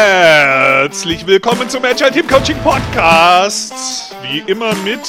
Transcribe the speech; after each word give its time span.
Herzlich 0.00 1.26
willkommen 1.26 1.68
zum 1.68 1.84
Agile 1.84 2.12
Team 2.12 2.28
Coaching 2.28 2.56
Podcast. 2.58 4.14
Wie 4.22 4.38
immer 4.48 4.72
mit 4.76 5.00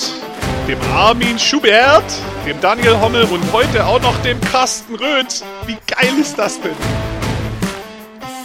dem 0.68 0.81
Armin 0.91 1.38
Schubert, 1.38 2.12
dem 2.43 2.59
Daniel 2.59 2.99
Hommel 2.99 3.25
und 3.25 3.54
heute 3.54 3.86
auch 3.86 4.02
noch 4.02 4.20
dem 4.23 4.41
Carsten 4.41 4.96
Röth. 4.96 5.44
Wie 5.67 5.78
geil 5.86 6.18
ist 6.20 6.39
das 6.39 6.60
denn? 6.60 6.75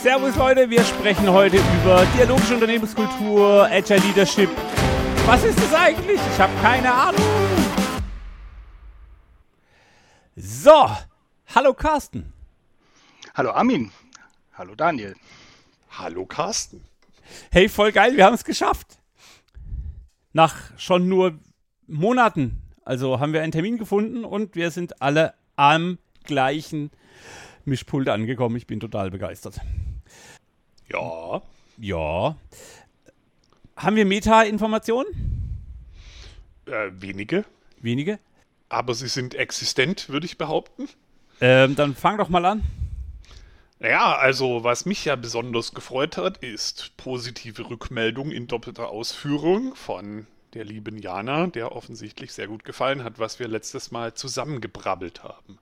Servus 0.02 0.36
Leute, 0.36 0.68
wir 0.68 0.84
sprechen 0.84 1.32
heute 1.32 1.56
über 1.56 2.04
dialogische 2.14 2.52
Unternehmenskultur, 2.52 3.66
Agile 3.70 4.00
Leadership. 4.00 4.50
Was 5.24 5.44
ist 5.44 5.58
das 5.58 5.72
eigentlich? 5.72 6.20
Ich 6.30 6.38
habe 6.38 6.52
keine 6.60 6.92
Ahnung. 6.92 7.22
So, 10.36 10.90
hallo 11.54 11.72
Carsten. 11.72 12.34
Hallo 13.32 13.50
Armin. 13.52 13.90
Hallo 14.58 14.74
Daniel. 14.74 15.14
Hallo 15.96 16.26
Carsten. 16.26 16.82
Hey, 17.52 17.68
voll 17.68 17.92
geil, 17.92 18.16
wir 18.16 18.24
haben 18.24 18.34
es 18.34 18.44
geschafft. 18.44 18.98
Nach 20.32 20.56
schon 20.76 21.08
nur 21.08 21.38
Monaten. 21.86 22.60
Also 22.84 23.20
haben 23.20 23.32
wir 23.32 23.42
einen 23.42 23.52
Termin 23.52 23.78
gefunden 23.78 24.24
und 24.24 24.56
wir 24.56 24.70
sind 24.72 25.00
alle 25.00 25.34
am 25.56 25.98
gleichen 26.24 26.90
Mischpult 27.64 28.08
angekommen. 28.08 28.56
Ich 28.56 28.66
bin 28.66 28.80
total 28.80 29.10
begeistert. 29.10 29.60
Ja. 30.90 31.42
Ja. 31.78 32.36
Haben 33.76 33.96
wir 33.96 34.04
Meta-Informationen? 34.04 35.06
Äh, 36.66 36.90
wenige. 36.92 37.44
Wenige? 37.80 38.18
Aber 38.68 38.94
sie 38.94 39.08
sind 39.08 39.34
existent, 39.34 40.08
würde 40.08 40.26
ich 40.26 40.38
behaupten. 40.38 40.88
Ähm, 41.40 41.76
dann 41.76 41.94
fang 41.94 42.18
doch 42.18 42.28
mal 42.28 42.44
an. 42.44 42.62
Naja, 43.84 44.16
also 44.16 44.64
was 44.64 44.86
mich 44.86 45.04
ja 45.04 45.14
besonders 45.14 45.74
gefreut 45.74 46.16
hat, 46.16 46.38
ist 46.38 46.96
positive 46.96 47.68
Rückmeldung 47.68 48.30
in 48.30 48.46
doppelter 48.46 48.88
Ausführung 48.88 49.74
von 49.74 50.26
der 50.54 50.64
lieben 50.64 50.96
Jana, 50.96 51.48
der 51.48 51.72
offensichtlich 51.72 52.32
sehr 52.32 52.46
gut 52.46 52.64
gefallen 52.64 53.04
hat, 53.04 53.18
was 53.18 53.40
wir 53.40 53.46
letztes 53.46 53.90
Mal 53.90 54.14
zusammengebrabbelt 54.14 55.22
haben. 55.22 55.58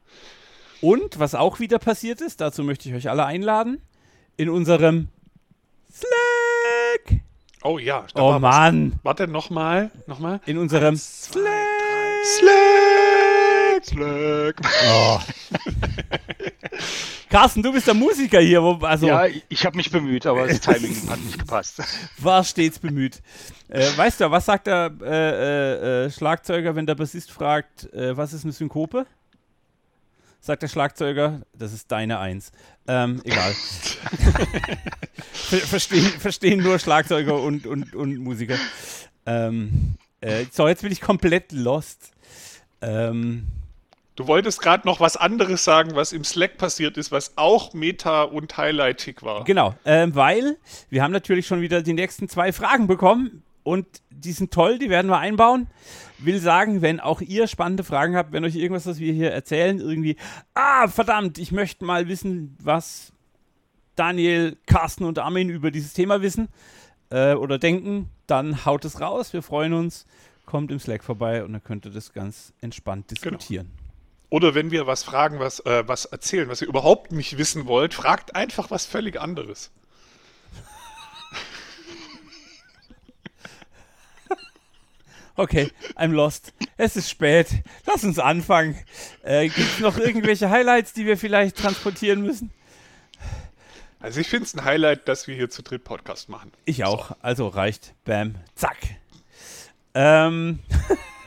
Und 0.80 1.18
was 1.18 1.34
auch 1.34 1.58
wieder 1.58 1.80
passiert 1.80 2.20
ist, 2.20 2.40
dazu 2.40 2.62
möchte 2.62 2.88
ich 2.88 2.94
euch 2.94 3.10
alle 3.10 3.24
einladen, 3.24 3.82
in 4.36 4.48
unserem 4.48 5.08
Slack. 5.92 7.22
Oh 7.64 7.78
ja, 7.78 8.06
da 8.14 8.22
oh 8.22 8.38
Mann. 8.38 8.92
Was. 8.92 8.98
Warte, 9.02 9.26
nochmal, 9.26 9.90
nochmal. 10.06 10.40
In 10.46 10.58
unserem 10.58 10.94
Eins, 10.94 11.22
zwei, 11.22 11.40
Slack. 12.22 13.84
Slack. 13.84 13.84
Slack. 13.84 14.60
Oh. 14.86 15.18
Carsten, 17.32 17.62
du 17.62 17.72
bist 17.72 17.86
der 17.86 17.94
Musiker 17.94 18.40
hier. 18.40 18.62
Wo, 18.62 18.74
also 18.84 19.06
ja, 19.06 19.26
ich 19.48 19.64
habe 19.64 19.74
mich 19.78 19.90
bemüht, 19.90 20.26
aber 20.26 20.46
das 20.46 20.60
Timing 20.60 20.94
hat 21.08 21.18
nicht 21.20 21.38
gepasst. 21.38 21.80
War 22.18 22.44
stets 22.44 22.78
bemüht. 22.78 23.22
Äh, 23.68 23.88
weißt 23.96 24.20
du, 24.20 24.30
was 24.30 24.44
sagt 24.44 24.66
der 24.66 24.92
äh, 25.00 26.04
äh, 26.04 26.10
Schlagzeuger, 26.10 26.76
wenn 26.76 26.84
der 26.84 26.94
Bassist 26.94 27.30
fragt, 27.30 27.90
äh, 27.94 28.14
was 28.14 28.34
ist 28.34 28.44
eine 28.44 28.52
Synkope? 28.52 29.06
Sagt 30.40 30.62
der 30.62 30.68
Schlagzeuger, 30.68 31.40
das 31.56 31.72
ist 31.72 31.90
deine 31.90 32.18
Eins. 32.18 32.52
Ähm, 32.86 33.22
egal. 33.24 33.54
Ver 35.32 35.58
verstehen, 35.60 36.04
verstehen 36.04 36.62
nur 36.62 36.78
Schlagzeuger 36.78 37.40
und, 37.40 37.66
und, 37.66 37.94
und 37.94 38.18
Musiker. 38.18 38.56
Ähm, 39.24 39.94
äh, 40.20 40.44
so, 40.52 40.68
jetzt 40.68 40.82
bin 40.82 40.92
ich 40.92 41.00
komplett 41.00 41.52
lost. 41.52 42.12
Ähm, 42.82 43.46
Du 44.14 44.26
wolltest 44.26 44.60
gerade 44.60 44.86
noch 44.86 45.00
was 45.00 45.16
anderes 45.16 45.64
sagen, 45.64 45.94
was 45.94 46.12
im 46.12 46.22
Slack 46.22 46.58
passiert 46.58 46.98
ist, 46.98 47.12
was 47.12 47.32
auch 47.36 47.72
meta 47.72 48.24
und 48.24 48.56
highlightig 48.58 49.22
war. 49.22 49.44
Genau, 49.44 49.74
ähm, 49.86 50.14
weil 50.14 50.58
wir 50.90 51.02
haben 51.02 51.12
natürlich 51.12 51.46
schon 51.46 51.62
wieder 51.62 51.82
die 51.82 51.94
nächsten 51.94 52.28
zwei 52.28 52.52
Fragen 52.52 52.86
bekommen 52.86 53.42
und 53.62 53.86
die 54.10 54.32
sind 54.32 54.52
toll, 54.52 54.78
die 54.78 54.90
werden 54.90 55.10
wir 55.10 55.18
einbauen. 55.18 55.66
Will 56.18 56.38
sagen, 56.38 56.82
wenn 56.82 57.00
auch 57.00 57.22
ihr 57.22 57.46
spannende 57.46 57.84
Fragen 57.84 58.14
habt, 58.14 58.32
wenn 58.32 58.44
euch 58.44 58.54
irgendwas, 58.54 58.86
was 58.86 58.98
wir 58.98 59.12
hier 59.14 59.32
erzählen, 59.32 59.80
irgendwie, 59.80 60.16
ah, 60.52 60.88
verdammt, 60.88 61.38
ich 61.38 61.50
möchte 61.50 61.84
mal 61.84 62.06
wissen, 62.06 62.56
was 62.62 63.12
Daniel, 63.96 64.56
Carsten 64.66 65.04
und 65.04 65.18
Armin 65.18 65.48
über 65.48 65.70
dieses 65.70 65.94
Thema 65.94 66.20
wissen 66.20 66.48
äh, 67.10 67.34
oder 67.34 67.58
denken, 67.58 68.10
dann 68.26 68.64
haut 68.66 68.84
es 68.84 69.00
raus. 69.00 69.32
Wir 69.32 69.42
freuen 69.42 69.72
uns. 69.72 70.06
Kommt 70.44 70.70
im 70.72 70.80
Slack 70.80 71.04
vorbei 71.04 71.44
und 71.44 71.52
dann 71.52 71.62
könnt 71.62 71.86
ihr 71.86 71.92
das 71.92 72.12
ganz 72.12 72.52
entspannt 72.60 73.06
genau. 73.08 73.36
diskutieren. 73.36 73.66
Genau. 73.66 73.81
Oder 74.32 74.54
wenn 74.54 74.70
wir 74.70 74.86
was 74.86 75.02
fragen, 75.02 75.40
was, 75.40 75.60
äh, 75.60 75.86
was 75.86 76.06
erzählen, 76.06 76.48
was 76.48 76.62
ihr 76.62 76.68
überhaupt 76.68 77.12
nicht 77.12 77.36
wissen 77.36 77.66
wollt, 77.66 77.92
fragt 77.92 78.34
einfach 78.34 78.70
was 78.70 78.86
völlig 78.86 79.20
anderes. 79.20 79.70
Okay, 85.34 85.70
I'm 85.96 86.12
lost. 86.12 86.54
Es 86.78 86.96
ist 86.96 87.10
spät. 87.10 87.48
Lass 87.84 88.04
uns 88.04 88.18
anfangen. 88.18 88.78
Äh, 89.22 89.48
Gibt 89.48 89.58
es 89.58 89.80
noch 89.80 89.98
irgendwelche 89.98 90.48
Highlights, 90.48 90.94
die 90.94 91.04
wir 91.04 91.18
vielleicht 91.18 91.58
transportieren 91.58 92.22
müssen? 92.22 92.52
Also 94.00 94.18
ich 94.18 94.28
finde 94.28 94.44
es 94.46 94.54
ein 94.54 94.64
Highlight, 94.64 95.08
dass 95.08 95.26
wir 95.26 95.34
hier 95.34 95.50
zu 95.50 95.62
dritt 95.62 95.84
Podcast 95.84 96.30
machen. 96.30 96.52
Ich 96.64 96.84
auch. 96.84 97.10
So. 97.10 97.16
Also 97.20 97.48
reicht. 97.48 97.94
Bam. 98.06 98.36
Zack. 98.54 98.78
Ähm. 99.94 100.60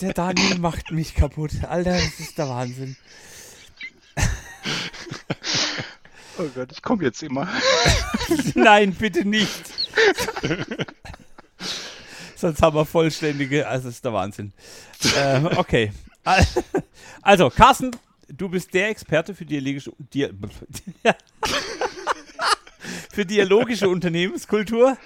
der, 0.00 0.12
Daniel 0.12 0.58
macht 0.58 0.90
mich 0.90 1.14
kaputt. 1.14 1.52
Alter, 1.68 1.92
das 1.92 2.20
ist 2.20 2.38
der 2.38 2.48
Wahnsinn. 2.48 2.96
Oh 6.38 6.48
Gott, 6.54 6.70
ich 6.70 6.82
komme 6.82 7.04
jetzt 7.04 7.22
immer. 7.22 7.48
Nein, 8.54 8.92
bitte 8.94 9.24
nicht. 9.24 9.50
Sonst 12.36 12.62
haben 12.62 12.76
wir 12.76 12.84
vollständige, 12.84 13.66
also 13.66 13.88
das 13.88 13.96
ist 13.96 14.04
der 14.04 14.12
Wahnsinn. 14.12 14.52
Äh, 15.16 15.40
okay. 15.56 15.92
Also, 17.22 17.50
Carsten, 17.50 17.90
du 18.28 18.48
bist 18.48 18.72
der 18.72 18.90
Experte 18.90 19.34
für 19.34 19.44
dialogische, 19.44 19.92
Di 19.98 20.28
für 23.12 23.26
dialogische 23.26 23.88
Unternehmenskultur. 23.88 24.96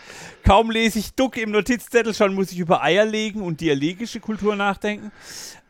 Kaum 0.44 0.70
lese 0.70 0.98
ich 0.98 1.14
Duck 1.14 1.36
im 1.36 1.50
Notizzettel, 1.50 2.14
schon 2.14 2.34
muss 2.34 2.52
ich 2.52 2.58
über 2.58 2.82
Eier 2.82 3.04
legen 3.04 3.42
und 3.42 3.60
dialogische 3.60 4.20
Kultur 4.20 4.56
nachdenken. 4.56 5.12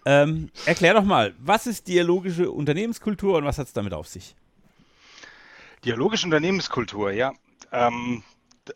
Ähm, 0.05 0.50
erklär 0.67 0.95
doch 0.95 1.05
mal, 1.05 1.34
was 1.39 1.67
ist 1.67 1.87
dialogische 1.87 2.50
Unternehmenskultur 2.50 3.37
und 3.37 3.45
was 3.45 3.59
hat 3.59 3.69
es 3.69 3.73
damit 3.73 3.95
auf 3.95 4.09
sich? 4.09 4.34
Dialogische 5.84 6.27
Unternehmenskultur, 6.27 7.12
ja. 7.12 7.33
Ähm, 7.71 8.23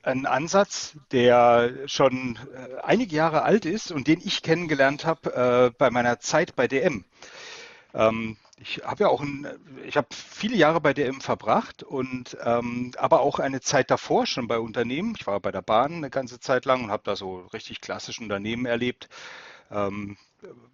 ein 0.03 0.27
Ansatz, 0.27 0.97
der 1.13 1.73
schon 1.87 2.39
äh, 2.55 2.83
einige 2.83 3.15
Jahre 3.15 3.43
alt 3.43 3.65
ist 3.65 3.93
und 3.93 4.09
den 4.09 4.21
ich 4.25 4.43
kennengelernt 4.43 5.05
habe 5.05 5.71
äh, 5.73 5.77
bei 5.77 5.91
meiner 5.91 6.19
Zeit 6.21 6.57
bei 6.57 6.67
DM. 6.67 7.05
Ähm, 7.95 8.37
ich 8.59 8.83
habe 8.85 9.05
ja 9.05 9.09
auch 9.09 9.21
ein, 9.21 9.47
ich 9.85 9.97
habe 9.97 10.09
viele 10.11 10.57
Jahre 10.57 10.81
bei 10.81 10.95
DM 10.95 11.21
verbracht 11.21 11.83
und 11.83 12.37
ähm, 12.43 12.93
aber 12.97 13.21
auch 13.21 13.39
eine 13.39 13.61
Zeit 13.61 13.91
davor 13.91 14.27
schon 14.27 14.49
bei 14.49 14.59
Unternehmen. 14.59 15.15
Ich 15.19 15.27
war 15.27 15.41
bei 15.41 15.53
der 15.53 15.63
Bahn 15.63 15.95
eine 15.97 16.11
ganze 16.11 16.41
Zeit 16.41 16.65
lang 16.65 16.85
und 16.85 16.91
habe 16.91 17.03
da 17.05 17.17
so 17.17 17.41
richtig 17.53 17.81
klassische 17.81 18.23
Unternehmen 18.23 18.65
erlebt, 18.67 19.09
ähm, 19.71 20.17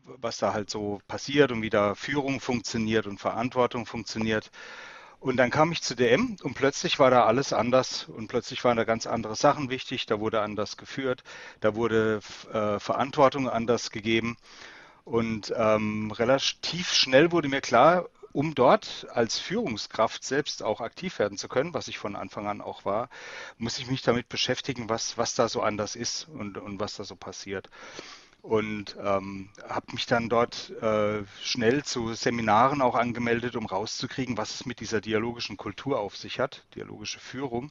was 0.04 0.38
da 0.38 0.52
halt 0.52 0.70
so 0.70 1.00
passiert 1.08 1.50
und 1.52 1.62
wie 1.62 1.70
da 1.70 1.94
Führung 1.94 2.40
funktioniert 2.40 3.06
und 3.06 3.18
Verantwortung 3.18 3.86
funktioniert. 3.86 4.50
Und 5.18 5.36
dann 5.36 5.50
kam 5.50 5.72
ich 5.72 5.82
zu 5.82 5.94
DM 5.94 6.36
und 6.42 6.54
plötzlich 6.54 6.98
war 6.98 7.10
da 7.10 7.24
alles 7.26 7.52
anders 7.52 8.04
und 8.04 8.28
plötzlich 8.28 8.64
waren 8.64 8.76
da 8.76 8.84
ganz 8.84 9.06
andere 9.06 9.36
Sachen 9.36 9.70
wichtig. 9.70 10.06
Da 10.06 10.20
wurde 10.20 10.40
anders 10.40 10.76
geführt, 10.76 11.22
da 11.60 11.74
wurde 11.76 12.20
äh, 12.52 12.78
Verantwortung 12.80 13.48
anders 13.48 13.90
gegeben. 13.90 14.36
Und 15.04 15.52
ähm, 15.56 16.10
relativ 16.12 16.92
schnell 16.92 17.32
wurde 17.32 17.48
mir 17.48 17.60
klar, 17.60 18.08
um 18.32 18.54
dort 18.54 19.06
als 19.12 19.38
Führungskraft 19.38 20.24
selbst 20.24 20.62
auch 20.62 20.80
aktiv 20.80 21.18
werden 21.18 21.36
zu 21.36 21.48
können, 21.48 21.74
was 21.74 21.88
ich 21.88 21.98
von 21.98 22.16
Anfang 22.16 22.46
an 22.46 22.60
auch 22.60 22.84
war, 22.84 23.08
muss 23.58 23.78
ich 23.78 23.90
mich 23.90 24.02
damit 24.02 24.28
beschäftigen, 24.28 24.88
was, 24.88 25.18
was 25.18 25.34
da 25.34 25.48
so 25.48 25.60
anders 25.60 25.96
ist 25.96 26.28
und, 26.28 26.56
und 26.56 26.80
was 26.80 26.96
da 26.96 27.04
so 27.04 27.14
passiert. 27.14 27.68
Und 28.40 28.96
ähm, 29.00 29.50
habe 29.68 29.92
mich 29.92 30.06
dann 30.06 30.28
dort 30.28 30.70
äh, 30.82 31.22
schnell 31.42 31.84
zu 31.84 32.12
Seminaren 32.14 32.82
auch 32.82 32.96
angemeldet, 32.96 33.54
um 33.54 33.66
rauszukriegen, 33.66 34.36
was 34.36 34.54
es 34.54 34.66
mit 34.66 34.80
dieser 34.80 35.00
dialogischen 35.00 35.56
Kultur 35.56 36.00
auf 36.00 36.16
sich 36.16 36.40
hat, 36.40 36.64
dialogische 36.74 37.20
Führung. 37.20 37.70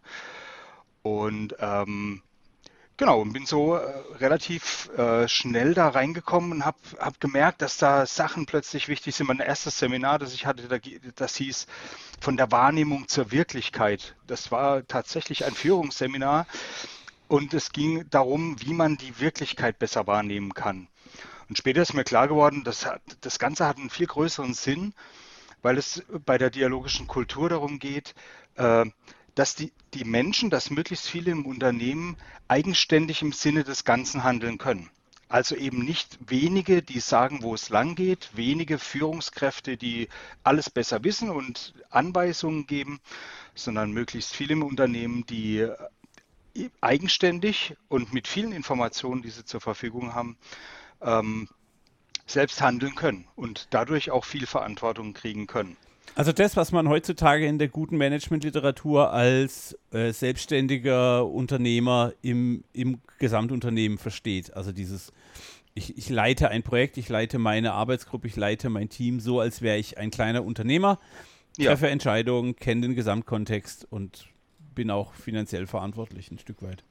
Und 1.02 1.56
ähm, 1.60 2.22
Genau, 3.02 3.20
und 3.20 3.34
bin 3.34 3.48
so 3.48 3.78
äh, 3.78 3.94
relativ 4.20 4.92
äh, 4.96 5.28
schnell 5.28 5.74
da 5.74 5.88
reingekommen 5.88 6.52
und 6.52 6.66
habe 6.66 6.78
hab 7.00 7.20
gemerkt, 7.20 7.64
dass 7.64 7.78
da 7.78 8.06
Sachen 8.06 8.46
plötzlich 8.46 8.90
wichtig 8.90 9.16
sind. 9.16 9.26
Mein 9.26 9.40
erstes 9.40 9.80
Seminar, 9.80 10.20
das 10.20 10.36
ich 10.36 10.46
hatte, 10.46 10.80
das 11.16 11.36
hieß 11.36 11.66
von 12.20 12.38
der 12.38 12.52
Wahrnehmung 12.52 13.08
zur 13.08 13.32
Wirklichkeit. 13.32 14.16
Das 14.28 14.52
war 14.52 14.86
tatsächlich 14.88 15.46
ein 15.46 15.56
Führungsseminar 15.56 16.46
und 17.28 17.56
es 17.56 17.72
ging 17.72 18.08
darum, 18.12 18.62
wie 18.62 18.74
man 18.74 18.98
die 18.98 19.20
Wirklichkeit 19.20 19.80
besser 19.80 20.06
wahrnehmen 20.06 20.54
kann. 20.54 20.88
Und 21.50 21.58
später 21.58 21.82
ist 21.82 21.96
mir 21.96 22.04
klar 22.04 22.28
geworden, 22.28 22.64
dass 22.64 22.88
das 23.22 23.40
Ganze 23.40 23.66
hat 23.66 23.78
einen 23.78 23.90
viel 23.90 24.06
größeren 24.06 24.54
Sinn, 24.54 24.94
weil 25.64 25.80
es 25.80 26.04
bei 26.24 26.38
der 26.38 26.52
dialogischen 26.52 27.08
Kultur 27.08 27.50
darum 27.50 27.80
geht, 27.80 28.14
äh, 28.58 28.86
dass 29.36 29.56
die, 29.56 29.72
die 29.94 30.04
Menschen, 30.04 30.50
dass 30.50 30.70
möglichst 30.70 31.08
viele 31.08 31.32
im 31.32 31.46
Unternehmen 31.46 32.18
eigenständig 32.48 33.22
im 33.22 33.32
Sinne 33.32 33.64
des 33.64 33.84
Ganzen 33.84 34.24
handeln 34.24 34.58
können. 34.58 34.90
Also 35.30 35.56
eben 35.56 35.86
nicht 35.86 36.20
wenige, 36.28 36.82
die 36.82 37.00
sagen, 37.00 37.42
wo 37.42 37.54
es 37.56 37.70
lang 37.70 37.96
geht, 37.96 38.32
wenige 38.34 38.78
Führungskräfte, 38.78 39.78
die 39.78 40.10
alles 40.44 40.70
besser 40.70 41.06
wissen 41.06 41.30
und 41.30 41.74
Anweisungen 41.90 42.68
geben, 42.68 43.00
sondern 43.56 43.92
möglichst 43.92 44.36
viele 44.36 44.54
im 44.54 44.64
Unternehmen, 44.64 45.26
die 45.26 45.60
äh, 45.60 46.70
eigenständig 46.82 47.78
und 47.88 48.12
mit 48.12 48.28
vielen 48.28 48.52
Informationen, 48.52 49.22
die 49.22 49.30
sie 49.30 49.46
zur 49.46 49.62
Verfügung 49.62 50.14
haben, 50.14 50.38
ähm, 51.02 51.48
selbst 52.26 52.62
handeln 52.62 52.96
können 52.96 53.26
und 53.36 53.68
dadurch 53.70 54.12
auch 54.12 54.26
viel 54.26 54.46
Verantwortung 54.46 55.14
kriegen 55.14 55.48
können. 55.48 55.78
Also 56.16 56.32
das, 56.34 56.58
was 56.58 56.72
man 56.72 56.90
heutzutage 56.90 57.46
in 57.48 57.58
der 57.58 57.70
guten 57.70 57.98
Managementliteratur 57.98 59.12
als 59.12 59.78
äh, 59.92 60.12
selbstständiger 60.12 61.26
Unternehmer 61.26 62.14
im, 62.22 62.64
im 62.74 63.00
Gesamtunternehmen 63.18 63.98
versteht. 63.98 64.54
Also 64.54 64.72
dieses, 64.72 65.14
ich, 65.74 65.98
ich 65.98 66.10
leite 66.10 66.50
ein 66.50 66.64
Projekt, 66.64 66.98
ich 66.98 67.08
leite 67.08 67.40
meine 67.40 67.74
Arbeitsgruppe, 67.74 68.28
ich 68.28 68.36
leite 68.36 68.70
mein 68.70 68.90
Team 68.90 69.20
so, 69.20 69.40
als 69.40 69.62
wäre 69.62 69.78
ich 69.78 69.98
ein 69.98 70.12
kleiner 70.12 70.44
Unternehmer, 70.44 71.00
treffe 71.56 71.86
ja. 71.86 71.92
Entscheidungen, 71.92 72.56
kenne 72.56 72.82
den 72.82 72.96
Gesamtkontext 72.96 73.88
und 73.90 74.28
bin 74.76 74.92
auch 74.92 75.14
finanziell 75.14 75.68
verantwortlich 75.68 76.32
ein 76.32 76.40
Stück 76.40 76.62
weit. 76.62 76.84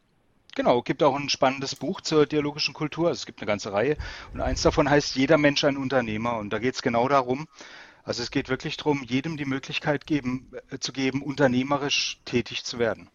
Genau, 0.54 0.82
gibt 0.82 1.02
auch 1.02 1.14
ein 1.14 1.28
spannendes 1.28 1.76
Buch 1.76 2.00
zur 2.00 2.26
dialogischen 2.26 2.74
Kultur. 2.74 3.08
Also 3.08 3.20
es 3.20 3.26
gibt 3.26 3.40
eine 3.40 3.46
ganze 3.46 3.72
Reihe. 3.72 3.96
Und 4.34 4.40
eins 4.40 4.62
davon 4.62 4.90
heißt 4.90 5.14
Jeder 5.14 5.38
Mensch 5.38 5.62
ein 5.64 5.76
Unternehmer. 5.76 6.38
Und 6.38 6.52
da 6.52 6.58
geht 6.58 6.74
es 6.74 6.82
genau 6.82 7.08
darum, 7.08 7.46
also 8.04 8.22
es 8.22 8.30
geht 8.30 8.48
wirklich 8.48 8.76
darum, 8.76 9.02
jedem 9.02 9.36
die 9.36 9.44
Möglichkeit 9.44 10.06
geben, 10.06 10.50
äh, 10.70 10.78
zu 10.78 10.92
geben, 10.92 11.22
unternehmerisch 11.22 12.20
tätig 12.24 12.64
zu 12.64 12.78
werden. 12.78 13.08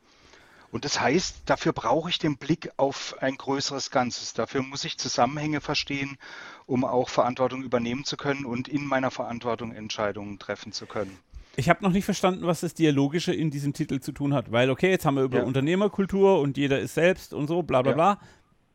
Und 0.72 0.84
das 0.84 1.00
heißt, 1.00 1.44
dafür 1.46 1.72
brauche 1.72 2.10
ich 2.10 2.20
den 2.20 2.38
Blick 2.38 2.70
auf 2.76 3.16
ein 3.22 3.38
größeres 3.38 3.92
Ganzes. 3.92 4.34
Dafür 4.34 4.62
muss 4.62 4.84
ich 4.84 4.98
Zusammenhänge 4.98 5.62
verstehen, 5.62 6.18
um 6.66 6.84
auch 6.84 7.08
Verantwortung 7.08 7.64
übernehmen 7.64 8.04
zu 8.04 8.18
können 8.18 8.46
und 8.46 8.68
in 8.68 8.86
meiner 8.86 9.10
Verantwortung 9.10 9.72
Entscheidungen 9.72 10.38
treffen 10.38 10.74
zu 10.74 10.86
können. 10.86 11.18
Ich 11.56 11.70
habe 11.70 11.82
noch 11.82 11.92
nicht 11.92 12.04
verstanden, 12.04 12.46
was 12.46 12.60
das 12.60 12.74
Dialogische 12.74 13.34
in 13.34 13.52
diesem 13.52 13.72
Titel 13.72 14.02
zu 14.02 14.12
tun 14.12 14.34
hat, 14.34 14.52
weil 14.52 14.70
okay, 14.70 14.90
jetzt 14.90 15.06
haben 15.06 15.16
wir 15.16 15.24
über 15.24 15.38
ja. 15.38 15.44
Unternehmerkultur 15.46 16.42
und 16.42 16.58
jeder 16.58 16.80
ist 16.80 16.96
selbst 16.96 17.34
und 17.34 17.48
so, 17.48 17.64
bla 17.64 17.82
bla 17.82 17.92
ja. 17.92 17.96
bla. 17.96 18.20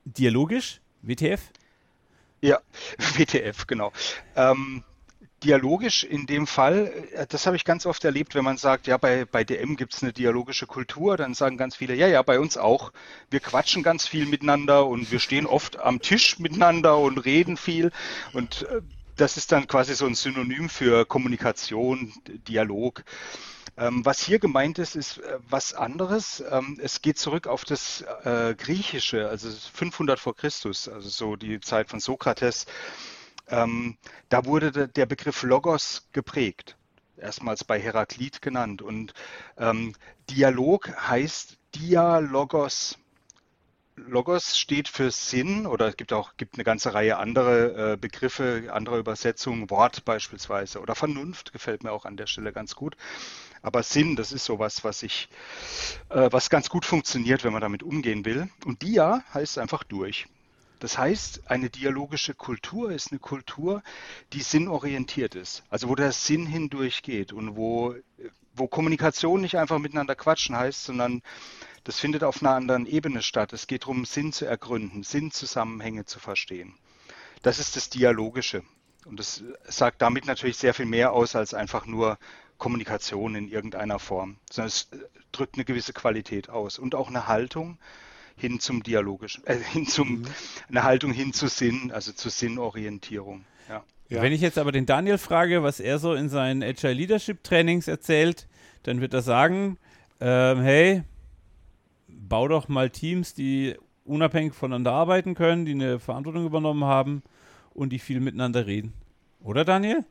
Dialogisch, 0.06 0.80
WTF? 1.02 1.50
Ja, 2.40 2.60
WTF, 3.16 3.66
genau. 3.66 3.92
Ähm, 4.36 4.84
dialogisch 5.42 6.04
in 6.04 6.26
dem 6.26 6.46
Fall, 6.46 6.92
äh, 7.12 7.26
das 7.26 7.46
habe 7.46 7.56
ich 7.56 7.64
ganz 7.64 7.86
oft 7.86 8.04
erlebt, 8.04 8.34
wenn 8.34 8.44
man 8.44 8.56
sagt, 8.56 8.86
ja, 8.86 8.96
bei, 8.96 9.24
bei 9.24 9.44
DM 9.44 9.76
gibt 9.76 9.94
es 9.94 10.02
eine 10.02 10.12
dialogische 10.12 10.66
Kultur, 10.66 11.16
dann 11.16 11.34
sagen 11.34 11.56
ganz 11.56 11.76
viele, 11.76 11.94
ja, 11.94 12.06
ja, 12.06 12.22
bei 12.22 12.38
uns 12.38 12.56
auch. 12.56 12.92
Wir 13.30 13.40
quatschen 13.40 13.82
ganz 13.82 14.06
viel 14.06 14.26
miteinander 14.26 14.86
und 14.86 15.10
wir 15.10 15.18
stehen 15.18 15.46
oft 15.46 15.78
am 15.78 16.00
Tisch 16.00 16.38
miteinander 16.38 16.98
und 16.98 17.18
reden 17.18 17.56
viel. 17.56 17.90
Und 18.32 18.62
äh, 18.62 18.82
das 19.16 19.36
ist 19.36 19.52
dann 19.52 19.66
quasi 19.66 19.94
so 19.94 20.06
ein 20.06 20.14
Synonym 20.14 20.68
für 20.68 21.04
Kommunikation, 21.04 22.12
Dialog. 22.48 23.04
Ähm, 23.76 24.04
was 24.04 24.20
hier 24.22 24.38
gemeint 24.38 24.78
ist, 24.78 24.96
ist 24.96 25.18
äh, 25.18 25.38
was 25.48 25.74
anderes. 25.74 26.42
Ähm, 26.50 26.78
es 26.82 27.02
geht 27.02 27.18
zurück 27.18 27.46
auf 27.46 27.64
das 27.64 28.04
Griechische, 28.58 29.28
also 29.28 29.48
500 29.72 30.18
vor 30.18 30.36
Christus, 30.36 30.88
also 30.88 31.08
so 31.08 31.36
die 31.36 31.60
Zeit 31.60 31.88
von 31.88 32.00
Sokrates. 32.00 32.66
Ähm, 33.50 33.96
da 34.28 34.44
wurde 34.44 34.88
der 34.88 35.06
Begriff 35.06 35.42
Logos 35.42 36.08
geprägt, 36.12 36.76
erstmals 37.16 37.64
bei 37.64 37.80
Heraklit 37.80 38.42
genannt. 38.42 38.82
Und 38.82 39.14
ähm, 39.58 39.94
Dialog 40.30 40.90
heißt 41.08 41.58
Dialogos. 41.74 42.96
Logos 43.96 44.58
steht 44.58 44.88
für 44.88 45.10
Sinn 45.10 45.66
oder 45.66 45.88
es 45.88 45.96
gibt 45.96 46.12
auch 46.12 46.36
gibt 46.36 46.54
eine 46.54 46.64
ganze 46.64 46.94
Reihe 46.94 47.18
andere 47.18 47.92
äh, 47.92 47.96
Begriffe, 47.96 48.70
andere 48.72 48.98
Übersetzungen, 48.98 49.68
Wort 49.68 50.04
beispielsweise 50.04 50.80
oder 50.80 50.94
Vernunft 50.94 51.52
gefällt 51.52 51.84
mir 51.84 51.92
auch 51.92 52.06
an 52.06 52.16
der 52.16 52.26
Stelle 52.26 52.52
ganz 52.52 52.74
gut. 52.74 52.96
Aber 53.62 53.82
Sinn, 53.82 54.16
das 54.16 54.32
ist 54.32 54.46
sowas, 54.46 54.84
was 54.84 55.02
ich, 55.02 55.28
äh, 56.08 56.28
was 56.30 56.48
ganz 56.48 56.70
gut 56.70 56.86
funktioniert, 56.86 57.44
wenn 57.44 57.52
man 57.52 57.60
damit 57.60 57.82
umgehen 57.82 58.24
will. 58.24 58.48
Und 58.64 58.82
Dia 58.82 59.22
heißt 59.34 59.58
einfach 59.58 59.84
durch. 59.84 60.26
Das 60.80 60.96
heißt, 60.96 61.42
eine 61.50 61.68
dialogische 61.68 62.34
Kultur 62.34 62.90
ist 62.90 63.12
eine 63.12 63.20
Kultur, 63.20 63.82
die 64.32 64.40
sinnorientiert 64.40 65.34
ist, 65.34 65.62
also 65.68 65.88
wo 65.88 65.94
der 65.94 66.10
Sinn 66.10 66.46
hindurchgeht 66.46 67.32
und 67.32 67.54
wo, 67.54 67.94
wo 68.54 68.66
Kommunikation 68.66 69.42
nicht 69.42 69.56
einfach 69.56 69.78
miteinander 69.78 70.16
quatschen 70.16 70.56
heißt, 70.56 70.84
sondern 70.84 71.22
das 71.84 72.00
findet 72.00 72.24
auf 72.24 72.42
einer 72.42 72.54
anderen 72.54 72.86
Ebene 72.86 73.22
statt. 73.22 73.52
Es 73.52 73.66
geht 73.66 73.82
darum, 73.82 74.06
Sinn 74.06 74.32
zu 74.32 74.46
ergründen, 74.46 75.02
Sinnzusammenhänge 75.02 76.06
zu 76.06 76.18
verstehen. 76.18 76.74
Das 77.42 77.58
ist 77.58 77.76
das 77.76 77.90
Dialogische. 77.90 78.62
Und 79.04 79.18
das 79.18 79.44
sagt 79.64 80.00
damit 80.02 80.26
natürlich 80.26 80.56
sehr 80.56 80.74
viel 80.74 80.86
mehr 80.86 81.12
aus 81.12 81.36
als 81.36 81.52
einfach 81.54 81.86
nur 81.86 82.18
Kommunikation 82.56 83.34
in 83.34 83.48
irgendeiner 83.48 83.98
Form, 83.98 84.36
sondern 84.50 84.68
es 84.68 84.88
drückt 85.32 85.56
eine 85.56 85.64
gewisse 85.64 85.92
Qualität 85.92 86.48
aus 86.48 86.78
und 86.78 86.94
auch 86.94 87.08
eine 87.08 87.26
Haltung, 87.26 87.78
hin 88.40 88.60
zum 88.60 88.82
dialogischen, 88.82 89.46
äh, 89.46 89.56
hin 89.72 89.86
zum, 89.86 90.20
mhm. 90.20 90.26
eine 90.68 90.84
Haltung 90.84 91.12
hin 91.12 91.32
zu 91.32 91.48
Sinn, 91.48 91.92
also 91.92 92.12
zur 92.12 92.30
Sinnorientierung. 92.30 93.44
Ja. 93.68 93.84
Ja. 94.08 94.22
Wenn 94.22 94.32
ich 94.32 94.40
jetzt 94.40 94.58
aber 94.58 94.72
den 94.72 94.86
Daniel 94.86 95.18
frage, 95.18 95.62
was 95.62 95.78
er 95.78 95.98
so 95.98 96.14
in 96.14 96.28
seinen 96.28 96.62
Agile 96.64 96.94
Leadership 96.94 97.44
Trainings 97.44 97.86
erzählt, 97.86 98.48
dann 98.82 99.00
wird 99.00 99.14
er 99.14 99.22
sagen, 99.22 99.78
ähm, 100.20 100.60
hey, 100.62 101.02
bau 102.08 102.48
doch 102.48 102.68
mal 102.68 102.90
Teams, 102.90 103.34
die 103.34 103.76
unabhängig 104.04 104.54
voneinander 104.54 104.92
arbeiten 104.92 105.34
können, 105.34 105.64
die 105.64 105.72
eine 105.72 106.00
Verantwortung 106.00 106.44
übernommen 106.44 106.84
haben 106.84 107.22
und 107.72 107.90
die 107.90 107.98
viel 107.98 108.20
miteinander 108.20 108.66
reden. 108.66 108.94
Oder 109.42 109.64
Daniel? 109.64 110.04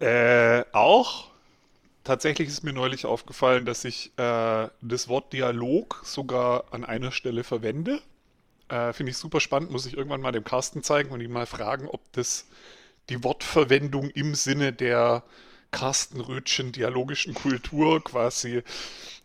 Äh, 0.00 0.64
auch 0.72 1.30
tatsächlich 2.04 2.48
ist 2.48 2.62
mir 2.62 2.72
neulich 2.72 3.06
aufgefallen, 3.06 3.64
dass 3.64 3.84
ich 3.84 4.12
äh, 4.18 4.68
das 4.80 5.08
Wort 5.08 5.32
Dialog 5.32 6.00
sogar 6.04 6.72
an 6.72 6.84
einer 6.84 7.10
Stelle 7.10 7.44
verwende. 7.44 8.00
Äh, 8.68 8.92
Finde 8.92 9.10
ich 9.10 9.18
super 9.18 9.40
spannend, 9.40 9.70
muss 9.70 9.86
ich 9.86 9.96
irgendwann 9.96 10.20
mal 10.20 10.32
dem 10.32 10.44
Carsten 10.44 10.82
zeigen 10.82 11.10
und 11.10 11.20
ihn 11.20 11.32
mal 11.32 11.46
fragen, 11.46 11.88
ob 11.88 12.00
das 12.12 12.46
die 13.08 13.22
Wortverwendung 13.24 14.10
im 14.10 14.34
Sinne 14.34 14.72
der 14.72 15.24
Carsten 15.70 16.20
Rötchen 16.20 16.72
dialogischen 16.72 17.34
Kultur 17.34 18.02
quasi 18.02 18.62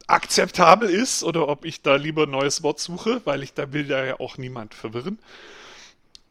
akzeptabel 0.07 0.89
ist 0.89 1.23
oder 1.23 1.47
ob 1.47 1.65
ich 1.65 1.81
da 1.83 1.95
lieber 1.95 2.23
ein 2.23 2.31
neues 2.31 2.63
Wort 2.63 2.79
suche, 2.79 3.21
weil 3.25 3.43
ich 3.43 3.53
da 3.53 3.71
will 3.71 3.89
ja 3.89 4.19
auch 4.19 4.37
niemand 4.37 4.73
verwirren. 4.73 5.19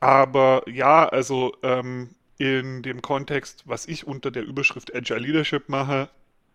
Aber 0.01 0.63
ja, 0.69 1.09
also 1.09 1.55
ähm, 1.63 2.11
in 2.39 2.83
dem 2.83 3.03
Kontext, 3.03 3.63
was 3.67 3.87
ich 3.87 4.07
unter 4.07 4.31
der 4.31 4.45
Überschrift 4.45 4.95
Agile 4.95 5.21
Leadership 5.21 5.69
mache, 5.69 6.09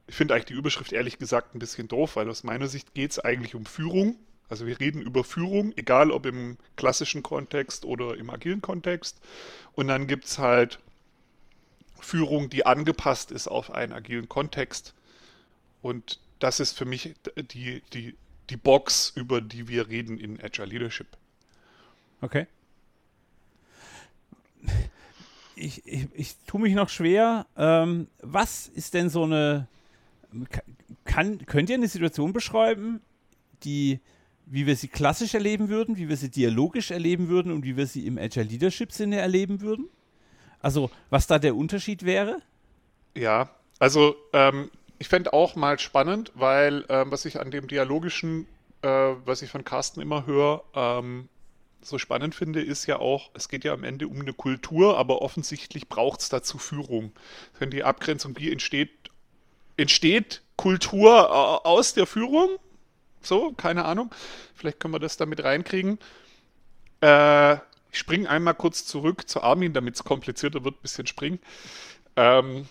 ich 0.07 0.15
finde 0.15 0.33
eigentlich 0.33 0.45
die 0.45 0.53
Überschrift 0.53 0.91
ehrlich 0.91 1.17
gesagt 1.17 1.55
ein 1.55 1.59
bisschen 1.59 1.87
doof, 1.87 2.15
weil 2.15 2.29
aus 2.29 2.43
meiner 2.43 2.67
Sicht 2.67 2.93
geht 2.93 3.11
es 3.11 3.19
eigentlich 3.19 3.55
um 3.55 3.65
Führung. 3.65 4.17
Also 4.49 4.67
wir 4.67 4.79
reden 4.79 5.01
über 5.01 5.23
Führung, 5.23 5.73
egal 5.77 6.11
ob 6.11 6.25
im 6.25 6.57
klassischen 6.75 7.23
Kontext 7.23 7.85
oder 7.85 8.17
im 8.17 8.29
agilen 8.29 8.61
Kontext. 8.61 9.19
Und 9.73 9.87
dann 9.87 10.07
gibt 10.07 10.25
es 10.25 10.37
halt 10.37 10.79
Führung, 11.99 12.49
die 12.49 12.65
angepasst 12.65 13.31
ist 13.31 13.47
auf 13.47 13.71
einen 13.71 13.93
agilen 13.93 14.27
Kontext. 14.27 14.93
Und 15.81 16.19
das 16.39 16.59
ist 16.59 16.77
für 16.77 16.85
mich 16.85 17.13
die, 17.37 17.81
die, 17.93 18.15
die 18.49 18.57
Box, 18.57 19.13
über 19.15 19.39
die 19.41 19.67
wir 19.69 19.87
reden 19.87 20.17
in 20.17 20.41
Agile 20.43 20.67
Leadership. 20.67 21.07
Okay. 22.21 22.47
Ich, 25.55 25.85
ich, 25.85 26.07
ich 26.13 26.35
tue 26.47 26.59
mich 26.59 26.73
noch 26.73 26.89
schwer. 26.89 27.45
Ähm, 27.55 28.07
was 28.21 28.67
ist 28.67 28.93
denn 28.93 29.09
so 29.09 29.23
eine 29.23 29.67
kann, 31.05 31.45
könnt 31.45 31.69
ihr 31.69 31.75
eine 31.75 31.87
Situation 31.87 32.33
beschreiben, 32.33 33.01
die, 33.63 33.99
wie 34.45 34.65
wir 34.65 34.75
sie 34.75 34.87
klassisch 34.87 35.33
erleben 35.33 35.69
würden, 35.69 35.97
wie 35.97 36.09
wir 36.09 36.17
sie 36.17 36.29
dialogisch 36.29 36.91
erleben 36.91 37.29
würden 37.29 37.51
und 37.51 37.63
wie 37.63 37.77
wir 37.77 37.87
sie 37.87 38.05
im 38.07 38.17
Agile 38.17 38.45
Leadership 38.45 38.91
Sinne 38.91 39.17
erleben 39.17 39.61
würden? 39.61 39.89
Also, 40.59 40.89
was 41.09 41.27
da 41.27 41.39
der 41.39 41.55
Unterschied 41.55 42.03
wäre? 42.03 42.41
Ja, 43.15 43.49
also 43.79 44.15
ähm, 44.31 44.71
ich 44.97 45.09
fände 45.09 45.33
auch 45.33 45.55
mal 45.55 45.77
spannend, 45.79 46.31
weil 46.35 46.85
ähm, 46.89 47.11
was 47.11 47.25
ich 47.25 47.39
an 47.39 47.51
dem 47.51 47.67
dialogischen, 47.67 48.47
äh, 48.81 48.87
was 48.87 49.41
ich 49.41 49.49
von 49.49 49.65
Carsten 49.65 50.01
immer 50.01 50.25
höre, 50.25 50.63
ähm, 50.73 51.27
so 51.81 51.97
spannend 51.97 52.33
finde, 52.33 52.61
ist 52.61 52.85
ja 52.85 52.99
auch, 52.99 53.31
es 53.33 53.49
geht 53.49 53.65
ja 53.65 53.73
am 53.73 53.83
Ende 53.83 54.07
um 54.07 54.21
eine 54.21 54.33
Kultur, 54.33 54.97
aber 54.97 55.21
offensichtlich 55.21 55.89
braucht 55.89 56.21
es 56.21 56.29
dazu 56.29 56.57
Führung. 56.57 57.11
Wenn 57.59 57.69
die 57.69 57.83
Abgrenzung, 57.83 58.37
wie 58.37 58.51
entsteht 58.51 58.91
entsteht 59.77 60.41
Kultur 60.55 61.11
äh, 61.11 61.67
aus 61.67 61.93
der 61.93 62.05
Führung. 62.05 62.57
So, 63.21 63.53
keine 63.53 63.85
Ahnung. 63.85 64.13
Vielleicht 64.55 64.79
können 64.79 64.93
wir 64.93 64.99
das 64.99 65.17
da 65.17 65.25
mit 65.25 65.43
reinkriegen. 65.43 65.99
Äh, 67.01 67.55
ich 67.91 67.99
springe 67.99 68.29
einmal 68.29 68.55
kurz 68.55 68.85
zurück 68.85 69.29
zu 69.29 69.41
Armin, 69.41 69.73
damit 69.73 69.95
es 69.95 70.03
komplizierter 70.03 70.63
wird, 70.63 70.75
ein 70.75 70.81
bisschen 70.81 71.07
springen. 71.07 71.39
Ähm, 72.15 72.67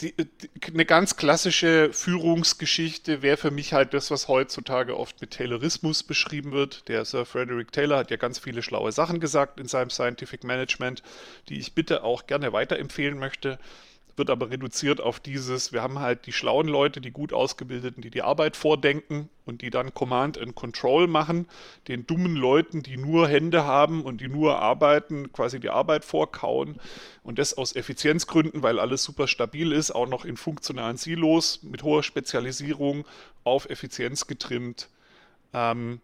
die, 0.00 0.14
die, 0.16 0.50
eine 0.72 0.86
ganz 0.86 1.16
klassische 1.16 1.92
Führungsgeschichte 1.92 3.22
wäre 3.22 3.36
für 3.36 3.50
mich 3.50 3.72
halt 3.72 3.92
das, 3.92 4.10
was 4.10 4.28
heutzutage 4.28 4.96
oft 4.96 5.20
mit 5.20 5.32
Taylorismus 5.32 6.02
beschrieben 6.02 6.52
wird. 6.52 6.88
Der 6.88 7.04
Sir 7.04 7.26
Frederick 7.26 7.72
Taylor 7.72 7.98
hat 7.98 8.10
ja 8.10 8.16
ganz 8.16 8.38
viele 8.38 8.62
schlaue 8.62 8.92
Sachen 8.92 9.20
gesagt 9.20 9.60
in 9.60 9.68
seinem 9.68 9.90
Scientific 9.90 10.44
Management, 10.44 11.02
die 11.48 11.58
ich 11.58 11.74
bitte 11.74 12.02
auch 12.02 12.26
gerne 12.26 12.52
weiterempfehlen 12.52 13.18
möchte 13.18 13.58
wird 14.20 14.28
aber 14.28 14.50
reduziert 14.50 15.00
auf 15.00 15.18
dieses, 15.18 15.72
wir 15.72 15.82
haben 15.82 15.98
halt 15.98 16.26
die 16.26 16.32
schlauen 16.32 16.68
Leute, 16.68 17.00
die 17.00 17.10
gut 17.10 17.32
ausgebildeten, 17.32 18.02
die 18.02 18.10
die 18.10 18.20
Arbeit 18.20 18.54
vordenken 18.54 19.30
und 19.46 19.62
die 19.62 19.70
dann 19.70 19.94
Command 19.94 20.36
and 20.36 20.54
Control 20.54 21.06
machen, 21.06 21.48
den 21.88 22.06
dummen 22.06 22.36
Leuten, 22.36 22.82
die 22.82 22.98
nur 22.98 23.26
Hände 23.26 23.64
haben 23.64 24.04
und 24.04 24.20
die 24.20 24.28
nur 24.28 24.58
arbeiten, 24.58 25.32
quasi 25.32 25.58
die 25.58 25.70
Arbeit 25.70 26.04
vorkauen 26.04 26.78
und 27.22 27.38
das 27.38 27.56
aus 27.56 27.74
Effizienzgründen, 27.74 28.62
weil 28.62 28.78
alles 28.78 29.02
super 29.02 29.26
stabil 29.26 29.72
ist, 29.72 29.90
auch 29.90 30.06
noch 30.06 30.26
in 30.26 30.36
funktionalen 30.36 30.98
Silos 30.98 31.62
mit 31.62 31.82
hoher 31.82 32.02
Spezialisierung 32.02 33.06
auf 33.42 33.70
Effizienz 33.70 34.26
getrimmt. 34.26 34.90
Ähm, 35.54 36.02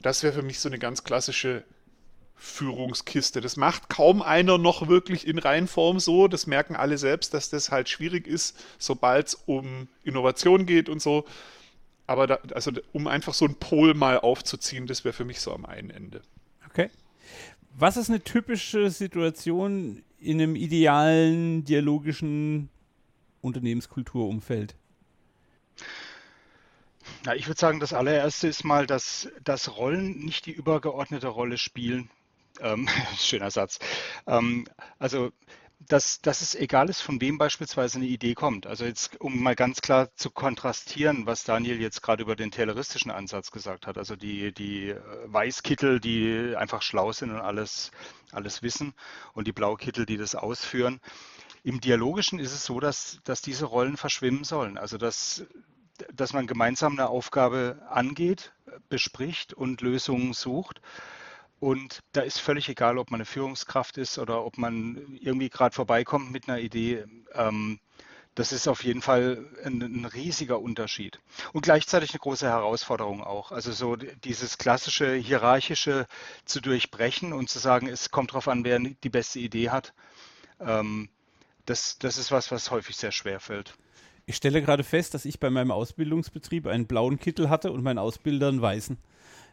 das 0.00 0.22
wäre 0.22 0.32
für 0.32 0.42
mich 0.42 0.60
so 0.60 0.68
eine 0.68 0.78
ganz 0.78 1.02
klassische 1.02 1.64
Führungskiste. 2.38 3.40
Das 3.40 3.56
macht 3.56 3.88
kaum 3.88 4.22
einer 4.22 4.58
noch 4.58 4.88
wirklich 4.88 5.26
in 5.26 5.38
Reihenform 5.38 5.98
so. 5.98 6.28
Das 6.28 6.46
merken 6.46 6.76
alle 6.76 6.96
selbst, 6.96 7.34
dass 7.34 7.50
das 7.50 7.70
halt 7.70 7.88
schwierig 7.88 8.26
ist, 8.26 8.56
sobald 8.78 9.28
es 9.28 9.34
um 9.34 9.88
Innovation 10.04 10.64
geht 10.64 10.88
und 10.88 11.02
so. 11.02 11.24
Aber 12.06 12.26
da, 12.26 12.38
also 12.54 12.70
um 12.92 13.06
einfach 13.06 13.34
so 13.34 13.44
einen 13.44 13.56
Pol 13.56 13.92
mal 13.94 14.18
aufzuziehen, 14.18 14.86
das 14.86 15.04
wäre 15.04 15.12
für 15.12 15.24
mich 15.24 15.40
so 15.40 15.52
am 15.52 15.66
einen 15.66 15.90
Ende. 15.90 16.22
Okay. 16.70 16.90
Was 17.76 17.96
ist 17.96 18.08
eine 18.08 18.22
typische 18.22 18.88
Situation 18.90 20.02
in 20.18 20.40
einem 20.40 20.56
idealen 20.56 21.64
dialogischen 21.64 22.70
Unternehmenskulturumfeld? 23.42 24.74
Na, 27.24 27.34
ich 27.34 27.46
würde 27.46 27.60
sagen, 27.60 27.80
das 27.80 27.92
allererste 27.92 28.48
ist 28.48 28.64
mal, 28.64 28.86
dass, 28.86 29.28
dass 29.44 29.76
Rollen 29.76 30.24
nicht 30.24 30.46
die 30.46 30.52
übergeordnete 30.52 31.28
Rolle 31.28 31.58
spielen. 31.58 32.10
Ähm, 32.60 32.88
schöner 33.18 33.50
Satz. 33.50 33.78
Ähm, 34.26 34.66
also 34.98 35.32
dass, 35.86 36.20
dass 36.20 36.42
es 36.42 36.54
egal 36.54 36.88
ist, 36.88 37.00
von 37.00 37.20
wem 37.20 37.38
beispielsweise 37.38 37.98
eine 37.98 38.06
Idee 38.06 38.34
kommt. 38.34 38.66
Also 38.66 38.84
jetzt, 38.84 39.20
um 39.20 39.42
mal 39.42 39.54
ganz 39.54 39.80
klar 39.80 40.14
zu 40.16 40.30
kontrastieren, 40.30 41.26
was 41.26 41.44
Daniel 41.44 41.80
jetzt 41.80 42.02
gerade 42.02 42.22
über 42.22 42.36
den 42.36 42.50
tayloristischen 42.50 43.10
Ansatz 43.10 43.50
gesagt 43.52 43.86
hat. 43.86 43.96
Also 43.96 44.16
die, 44.16 44.52
die 44.52 44.90
äh, 44.90 45.00
Weißkittel, 45.26 46.00
die 46.00 46.54
einfach 46.56 46.82
schlau 46.82 47.12
sind 47.12 47.30
und 47.30 47.40
alles, 47.40 47.90
alles 48.32 48.62
wissen 48.62 48.94
und 49.34 49.46
die 49.46 49.52
Blaukittel, 49.52 50.04
die 50.04 50.16
das 50.16 50.34
ausführen. 50.34 51.00
Im 51.62 51.80
Dialogischen 51.80 52.38
ist 52.38 52.52
es 52.52 52.64
so, 52.64 52.80
dass, 52.80 53.20
dass 53.24 53.40
diese 53.40 53.66
Rollen 53.66 53.96
verschwimmen 53.96 54.44
sollen. 54.44 54.78
Also 54.78 54.98
dass, 54.98 55.46
dass 56.12 56.32
man 56.32 56.46
gemeinsam 56.46 56.92
eine 56.92 57.08
Aufgabe 57.08 57.82
angeht, 57.88 58.52
bespricht 58.88 59.54
und 59.54 59.80
Lösungen 59.80 60.32
sucht 60.32 60.80
und 61.60 62.00
da 62.12 62.20
ist 62.20 62.40
völlig 62.40 62.68
egal, 62.68 62.98
ob 62.98 63.10
man 63.10 63.18
eine 63.18 63.24
Führungskraft 63.24 63.98
ist 63.98 64.18
oder 64.18 64.44
ob 64.44 64.58
man 64.58 65.18
irgendwie 65.20 65.48
gerade 65.48 65.74
vorbeikommt 65.74 66.30
mit 66.30 66.48
einer 66.48 66.58
Idee. 66.58 67.04
Ähm, 67.34 67.80
das 68.34 68.52
ist 68.52 68.68
auf 68.68 68.84
jeden 68.84 69.02
Fall 69.02 69.44
ein, 69.64 69.82
ein, 69.82 70.04
riesiger 70.04 70.60
Unterschied. 70.60 71.18
Und 71.52 71.62
gleichzeitig 71.62 72.10
eine 72.10 72.20
große 72.20 72.46
Herausforderung 72.46 73.24
auch. 73.24 73.50
Also 73.50 73.72
so 73.72 73.96
dieses 73.96 74.58
klassische 74.58 75.14
hierarchische 75.14 76.06
zu 76.44 76.60
durchbrechen 76.60 77.32
und 77.32 77.50
zu 77.50 77.58
sagen, 77.58 77.88
es 77.88 78.12
kommt 78.12 78.30
darauf 78.30 78.46
an, 78.46 78.64
wer 78.64 78.78
die 78.78 79.10
beste 79.10 79.40
Idee 79.40 79.70
hat. 79.70 79.92
Ähm, 80.60 81.08
das, 81.66 81.98
das 81.98 82.16
ist 82.16 82.30
was, 82.30 82.52
was 82.52 82.70
häufig 82.70 82.96
sehr 82.96 83.10
schwer 83.10 83.40
fällt. 83.40 83.74
Ich 84.26 84.36
stelle 84.36 84.62
gerade 84.62 84.84
fest, 84.84 85.14
dass 85.14 85.24
ich 85.24 85.40
bei 85.40 85.50
meinem 85.50 85.72
Ausbildungsbetrieb 85.72 86.68
einen 86.68 86.86
blauen 86.86 87.18
Kittel 87.18 87.50
hatte 87.50 87.72
und 87.72 87.82
mein 87.82 87.98
Ausbilder 87.98 88.48
einen 88.48 88.62
weißen. 88.62 88.98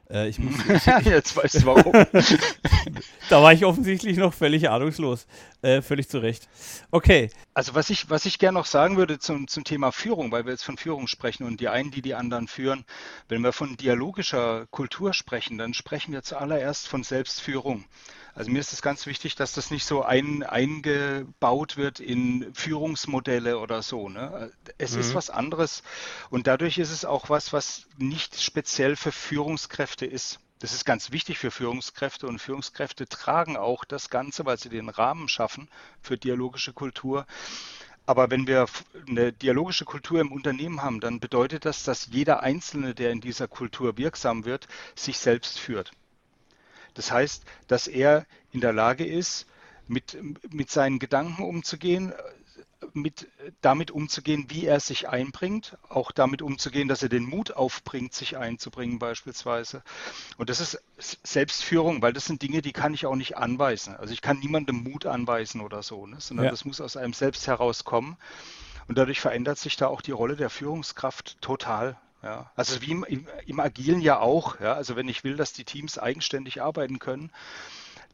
Äh, 0.09 0.29
ich 0.29 0.39
muss, 0.39 0.55
Jetzt 1.03 1.35
weißt 1.35 1.61
du 1.61 1.65
warum. 1.65 1.93
da 3.29 3.41
war 3.41 3.53
ich 3.53 3.65
offensichtlich 3.65 4.17
noch 4.17 4.33
völlig 4.33 4.69
ahnungslos. 4.69 5.25
Äh, 5.61 5.81
völlig 5.81 6.09
zu 6.09 6.19
Recht. 6.19 6.47
Okay. 6.91 7.31
Also 7.53 7.73
was 7.73 7.89
ich, 7.89 8.09
was 8.09 8.25
ich 8.25 8.37
gerne 8.37 8.59
noch 8.59 8.65
sagen 8.65 8.97
würde 8.97 9.17
zum, 9.17 9.47
zum 9.47 9.63
Thema 9.63 9.91
Führung, 9.91 10.31
weil 10.31 10.45
wir 10.45 10.51
jetzt 10.51 10.63
von 10.63 10.77
Führung 10.77 11.07
sprechen 11.07 11.45
und 11.45 11.59
die 11.59 11.69
einen, 11.69 11.91
die 11.91 12.01
die 12.01 12.13
anderen 12.13 12.47
führen, 12.47 12.85
wenn 13.29 13.41
wir 13.41 13.51
von 13.51 13.77
dialogischer 13.77 14.67
Kultur 14.69 15.13
sprechen, 15.13 15.57
dann 15.57 15.73
sprechen 15.73 16.13
wir 16.13 16.21
zuallererst 16.21 16.87
von 16.87 17.03
Selbstführung. 17.03 17.85
Also 18.35 18.51
mir 18.51 18.59
ist 18.59 18.73
es 18.73 18.81
ganz 18.81 19.05
wichtig, 19.05 19.35
dass 19.35 19.53
das 19.53 19.71
nicht 19.71 19.85
so 19.85 20.03
ein, 20.03 20.43
eingebaut 20.43 21.77
wird 21.77 22.01
in 22.01 22.53
Führungsmodelle 22.53 23.57
oder 23.57 23.81
so. 23.81 24.09
Ne? 24.09 24.51
Es 24.77 24.93
mhm. 24.93 24.99
ist 24.99 25.15
was 25.15 25.29
anderes 25.29 25.83
und 26.29 26.45
dadurch 26.45 26.77
ist 26.77 26.91
es 26.91 27.05
auch 27.05 27.29
was, 27.29 27.53
was 27.53 27.87
nicht 27.97 28.41
speziell 28.41 28.97
für 28.97 29.13
Führungskräfte 29.13 30.05
ist. 30.05 30.39
Das 30.59 30.73
ist 30.73 30.83
ganz 30.83 31.11
wichtig 31.11 31.37
für 31.37 31.49
Führungskräfte 31.49 32.27
und 32.27 32.39
Führungskräfte 32.39 33.07
tragen 33.07 33.55
auch 33.55 33.85
das 33.85 34.09
Ganze, 34.09 34.45
weil 34.45 34.59
sie 34.59 34.69
den 34.69 34.89
Rahmen 34.89 35.29
schaffen 35.29 35.69
für 36.01 36.17
dialogische 36.17 36.73
Kultur. 36.73 37.25
Aber 38.05 38.29
wenn 38.31 38.47
wir 38.47 38.65
eine 39.07 39.31
dialogische 39.31 39.85
Kultur 39.85 40.19
im 40.19 40.33
Unternehmen 40.33 40.81
haben, 40.81 40.99
dann 40.99 41.21
bedeutet 41.21 41.63
das, 41.63 41.83
dass 41.83 42.07
jeder 42.07 42.41
Einzelne, 42.41 42.93
der 42.93 43.11
in 43.11 43.21
dieser 43.21 43.47
Kultur 43.47 43.97
wirksam 43.97 44.43
wird, 44.43 44.67
sich 44.93 45.19
selbst 45.19 45.57
führt. 45.57 45.91
Das 46.95 47.11
heißt, 47.11 47.43
dass 47.67 47.87
er 47.87 48.25
in 48.51 48.61
der 48.61 48.73
Lage 48.73 49.05
ist, 49.05 49.45
mit, 49.87 50.17
mit 50.51 50.71
seinen 50.71 50.97
Gedanken 50.97 51.43
umzugehen, 51.43 52.13
mit, 52.93 53.27
damit 53.61 53.91
umzugehen, 53.91 54.45
wie 54.49 54.65
er 54.65 54.79
sich 54.79 55.09
einbringt, 55.09 55.77
auch 55.89 56.11
damit 56.11 56.41
umzugehen, 56.41 56.87
dass 56.87 57.03
er 57.03 57.09
den 57.09 57.25
Mut 57.25 57.51
aufbringt, 57.51 58.13
sich 58.13 58.37
einzubringen 58.37 58.99
beispielsweise. 58.99 59.83
Und 60.37 60.49
das 60.49 60.59
ist 60.59 60.81
Selbstführung, 61.23 62.01
weil 62.01 62.13
das 62.13 62.25
sind 62.25 62.41
Dinge, 62.41 62.61
die 62.61 62.73
kann 62.73 62.93
ich 62.93 63.05
auch 63.05 63.15
nicht 63.15 63.37
anweisen. 63.37 63.95
Also 63.95 64.13
ich 64.13 64.21
kann 64.21 64.39
niemandem 64.39 64.77
Mut 64.83 65.05
anweisen 65.05 65.61
oder 65.61 65.83
so, 65.83 66.07
ne? 66.07 66.17
sondern 66.19 66.45
ja. 66.45 66.51
das 66.51 66.65
muss 66.65 66.81
aus 66.81 66.97
einem 66.97 67.13
selbst 67.13 67.47
herauskommen. 67.47 68.17
Und 68.87 68.97
dadurch 68.97 69.19
verändert 69.19 69.57
sich 69.57 69.77
da 69.77 69.87
auch 69.87 70.01
die 70.01 70.11
Rolle 70.11 70.35
der 70.35 70.49
Führungskraft 70.49 71.41
total. 71.41 71.97
Ja, 72.25 72.51
also 72.55 72.81
wie 72.81 72.89
im, 72.89 73.03
im, 73.03 73.27
im, 73.45 73.59
Agilen 73.59 74.01
ja 74.01 74.19
auch. 74.19 74.59
Ja, 74.59 74.73
also 74.73 74.95
wenn 74.95 75.07
ich 75.07 75.23
will, 75.23 75.37
dass 75.37 75.53
die 75.53 75.63
Teams 75.63 75.99
eigenständig 75.99 76.59
arbeiten 76.59 76.97
können, 76.97 77.29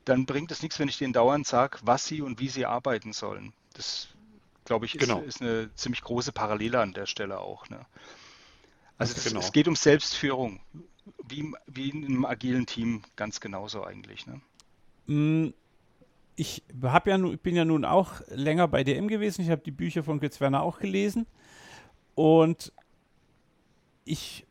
dann 0.03 0.25
bringt 0.25 0.51
es 0.51 0.61
nichts, 0.61 0.79
wenn 0.79 0.89
ich 0.89 0.97
denen 0.97 1.13
dauernd 1.13 1.47
sage, 1.47 1.77
was 1.83 2.05
sie 2.05 2.21
und 2.21 2.37
wie 2.41 2.49
sie 2.49 2.65
arbeiten 2.65 3.13
sollen. 3.13 3.53
Das, 3.73 4.09
glaube 4.65 4.85
ich, 4.85 4.95
ist, 4.95 5.01
genau. 5.01 5.21
ist, 5.21 5.41
eine 5.41 5.73
ziemlich 5.75 6.01
große 6.01 6.33
Parallele 6.33 6.81
an 6.81 6.91
der 6.91 7.05
Stelle 7.05 7.39
auch. 7.39 7.69
Ne? 7.69 7.85
Also 8.97 9.13
das, 9.13 9.23
genau. 9.23 9.39
es 9.39 9.53
geht 9.53 9.69
um 9.69 9.77
Selbstführung, 9.77 10.59
wie, 11.25 11.53
wie 11.67 11.89
in 11.91 12.03
einem 12.03 12.25
agilen 12.25 12.65
Team 12.65 13.03
ganz 13.15 13.39
genauso 13.39 13.85
eigentlich. 13.85 14.27
Ne? 14.27 14.41
Mm, 15.05 15.53
ich 16.35 16.63
hab 16.83 17.07
ja, 17.07 17.17
bin 17.17 17.55
ja 17.55 17.63
nun 17.63 17.85
auch 17.85 18.19
länger 18.27 18.67
bei 18.67 18.83
DM 18.83 19.07
gewesen. 19.07 19.41
Ich 19.41 19.49
habe 19.49 19.61
die 19.61 19.71
Bücher 19.71 20.03
von 20.03 20.19
Götz 20.19 20.41
Werner 20.41 20.63
auch 20.63 20.79
gelesen. 20.79 21.27
Und 22.15 22.73
ich 24.05 24.45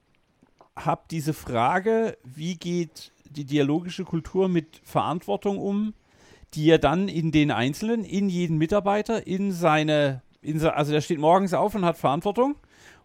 habe 0.77 1.03
diese 1.11 1.35
Frage, 1.35 2.17
wie 2.25 2.57
geht 2.57 3.13
die 3.31 3.45
dialogische 3.45 4.05
Kultur 4.05 4.49
mit 4.49 4.81
Verantwortung 4.83 5.59
um, 5.59 5.95
die 6.55 6.69
er 6.69 6.79
dann 6.79 7.09
in 7.09 7.31
den 7.33 7.51
Einzelnen, 7.51 8.05
in 8.05 8.29
jeden 8.29 8.59
Mitarbeiter, 8.59 9.27
in 9.27 9.53
seine, 9.53 10.23
in, 10.43 10.61
also 10.65 10.93
der 10.93 11.01
steht 11.01 11.19
morgens 11.19 11.55
auf 11.55 11.75
und 11.75 11.85
hat 11.85 11.97
Verantwortung 11.97 12.57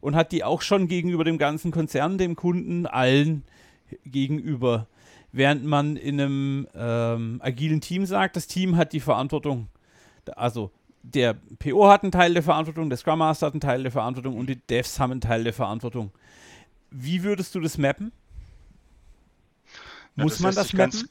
und 0.02 0.16
hat 0.16 0.32
die 0.32 0.44
auch 0.44 0.62
schon 0.62 0.88
gegenüber 0.88 1.24
dem 1.24 1.38
ganzen 1.38 1.72
Konzern, 1.72 2.18
dem 2.18 2.36
Kunden, 2.36 2.86
allen 2.88 3.44
gegenüber. 4.06 4.88
Während 5.32 5.66
man 5.66 5.98
in 5.98 6.20
einem 6.20 6.68
ähm, 6.74 7.40
agilen 7.44 7.82
Team 7.82 8.06
sagt, 8.06 8.36
das 8.36 8.48
Team 8.48 8.78
hat 8.78 8.94
die 8.94 9.00
Verantwortung. 9.00 9.68
Also 10.36 10.72
der 11.14 11.36
PO 11.60 11.88
hat 11.88 12.04
einen 12.04 12.12
Teil 12.12 12.34
der 12.34 12.44
Verantwortung, 12.44 12.90
der 12.90 12.98
Scrum 12.98 13.20
Master 13.20 13.48
hat 13.48 13.54
einen 13.54 13.62
Teil 13.62 13.84
der 13.84 13.92
Verantwortung 13.92 14.38
und 14.38 14.48
die 14.48 14.56
Devs 14.56 15.00
haben 15.00 15.12
einen 15.12 15.22
Teil 15.22 15.44
der 15.44 15.54
Verantwortung. 15.54 16.12
Wie 16.90 17.24
würdest 17.24 17.54
du 17.56 17.60
das 17.60 17.78
mappen? 17.78 18.12
muss 20.16 20.34
das 20.34 20.40
man 20.42 20.56
das 20.56 20.74
mappen? 20.74 20.92
Ganz, 20.92 21.10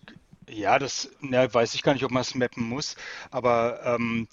ja, 0.48 0.78
das 0.78 1.10
na, 1.20 1.52
weiß 1.52 1.74
ich 1.74 1.82
gar 1.82 1.92
nicht, 1.94 2.04
ob 2.04 2.10
man 2.10 2.22
es 2.22 2.34
mappen 2.34 2.68
muss, 2.68 2.96
aber 3.30 3.80
ähm, 3.84 4.28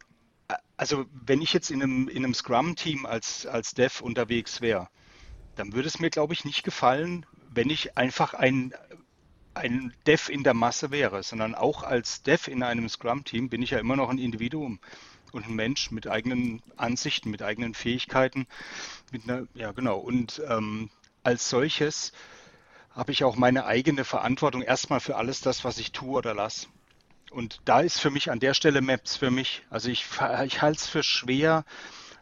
also 0.77 1.05
wenn 1.11 1.41
ich 1.41 1.53
jetzt 1.53 1.69
in 1.69 1.83
einem, 1.83 2.07
in 2.07 2.23
einem 2.23 2.33
Scrum-Team 2.33 3.05
als, 3.05 3.45
als 3.45 3.73
Dev 3.73 4.03
unterwegs 4.03 4.61
wäre, 4.61 4.87
dann 5.55 5.73
würde 5.73 5.87
es 5.87 5.99
mir, 5.99 6.09
glaube 6.09 6.33
ich, 6.33 6.45
nicht 6.45 6.63
gefallen, 6.63 7.25
wenn 7.53 7.69
ich 7.69 7.97
einfach 7.97 8.33
ein, 8.33 8.73
ein 9.53 9.93
Dev 10.07 10.31
in 10.31 10.43
der 10.43 10.53
Masse 10.53 10.91
wäre, 10.91 11.23
sondern 11.23 11.55
auch 11.55 11.83
als 11.83 12.23
Dev 12.23 12.49
in 12.49 12.63
einem 12.63 12.89
Scrum-Team 12.89 13.49
bin 13.49 13.61
ich 13.61 13.71
ja 13.71 13.79
immer 13.79 13.95
noch 13.95 14.09
ein 14.09 14.17
Individuum 14.17 14.79
und 15.31 15.47
ein 15.47 15.55
Mensch 15.55 15.91
mit 15.91 16.07
eigenen 16.07 16.61
Ansichten, 16.77 17.29
mit 17.29 17.41
eigenen 17.41 17.73
Fähigkeiten, 17.73 18.47
mit 19.11 19.29
einer, 19.29 19.47
ja 19.53 19.71
genau, 19.71 19.97
und 19.97 20.41
ähm, 20.47 20.89
als 21.23 21.49
solches 21.49 22.11
habe 22.91 23.11
ich 23.11 23.23
auch 23.23 23.35
meine 23.35 23.65
eigene 23.65 24.03
Verantwortung 24.03 24.61
erstmal 24.61 24.99
für 24.99 25.15
alles 25.15 25.41
das, 25.41 25.63
was 25.63 25.77
ich 25.77 25.91
tue 25.91 26.17
oder 26.17 26.33
lasse. 26.33 26.67
Und 27.31 27.61
da 27.63 27.79
ist 27.79 27.99
für 27.99 28.11
mich 28.11 28.29
an 28.29 28.41
der 28.41 28.53
Stelle 28.53 28.81
Maps 28.81 29.15
für 29.15 29.31
mich. 29.31 29.63
Also 29.69 29.89
ich, 29.89 30.05
ich 30.45 30.61
halte 30.61 30.77
es 30.77 30.87
für 30.87 31.01
schwer 31.01 31.63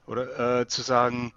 Oder 0.05 0.61
äh, 0.61 0.67
zu 0.67 0.83
sagen, 0.83 1.33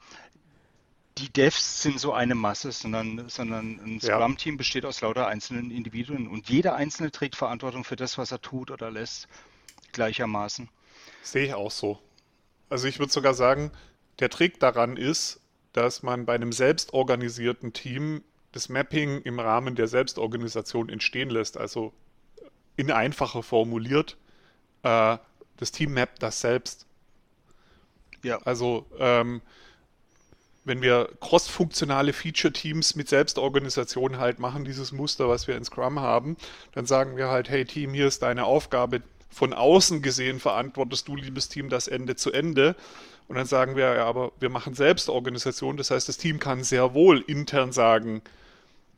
die 1.18 1.30
Devs 1.30 1.82
sind 1.82 1.98
so 1.98 2.12
eine 2.12 2.34
Masse, 2.34 2.72
sondern, 2.72 3.28
sondern 3.28 3.80
ein 3.84 4.00
Scrum-Team 4.00 4.56
besteht 4.56 4.84
aus 4.84 5.00
lauter 5.00 5.26
einzelnen 5.26 5.70
Individuen 5.70 6.26
und 6.26 6.48
jeder 6.48 6.74
Einzelne 6.74 7.10
trägt 7.10 7.36
Verantwortung 7.36 7.84
für 7.84 7.96
das, 7.96 8.16
was 8.16 8.32
er 8.32 8.40
tut 8.40 8.70
oder 8.70 8.90
lässt, 8.90 9.28
gleichermaßen. 9.92 10.68
Sehe 11.22 11.46
ich 11.46 11.54
auch 11.54 11.70
so. 11.70 11.98
Also 12.68 12.88
ich 12.88 12.98
würde 12.98 13.12
sogar 13.12 13.34
sagen, 13.34 13.70
der 14.18 14.30
Trick 14.30 14.60
daran 14.60 14.96
ist, 14.96 15.40
dass 15.72 16.02
man 16.02 16.26
bei 16.26 16.34
einem 16.34 16.52
selbstorganisierten 16.52 17.72
Team 17.72 18.22
das 18.52 18.68
Mapping 18.68 19.22
im 19.22 19.40
Rahmen 19.40 19.74
der 19.74 19.88
Selbstorganisation 19.88 20.88
entstehen 20.88 21.30
lässt. 21.30 21.56
Also 21.56 21.92
in 22.76 22.90
einfacher 22.90 23.42
formuliert, 23.42 24.16
äh, 24.82 25.16
das 25.56 25.72
Team 25.72 25.94
mappt 25.94 26.22
das 26.22 26.40
selbst. 26.40 26.86
Ja. 28.22 28.38
Also 28.44 28.86
ähm, 28.98 29.40
wenn 30.64 30.82
wir 30.82 31.08
cross-funktionale 31.20 32.12
Feature-Teams 32.12 32.94
mit 32.94 33.08
Selbstorganisation 33.08 34.18
halt 34.18 34.38
machen, 34.38 34.64
dieses 34.64 34.92
Muster, 34.92 35.28
was 35.28 35.48
wir 35.48 35.56
in 35.56 35.64
Scrum 35.64 36.00
haben, 36.00 36.36
dann 36.72 36.86
sagen 36.86 37.16
wir 37.16 37.28
halt, 37.28 37.48
hey 37.48 37.64
Team, 37.64 37.94
hier 37.94 38.06
ist 38.06 38.22
deine 38.22 38.44
Aufgabe. 38.44 39.02
Von 39.32 39.52
außen 39.52 40.02
gesehen 40.02 40.40
verantwortest 40.40 41.08
du, 41.08 41.16
liebes 41.16 41.48
Team, 41.48 41.68
das 41.68 41.88
Ende 41.88 42.16
zu 42.16 42.32
Ende. 42.32 42.76
Und 43.28 43.36
dann 43.36 43.46
sagen 43.46 43.76
wir, 43.76 43.94
ja, 43.94 44.04
aber 44.04 44.32
wir 44.40 44.50
machen 44.50 44.74
Selbstorganisation. 44.74 45.76
Das 45.76 45.90
heißt, 45.90 46.08
das 46.08 46.18
Team 46.18 46.38
kann 46.38 46.62
sehr 46.62 46.92
wohl 46.94 47.20
intern 47.26 47.72
sagen, 47.72 48.22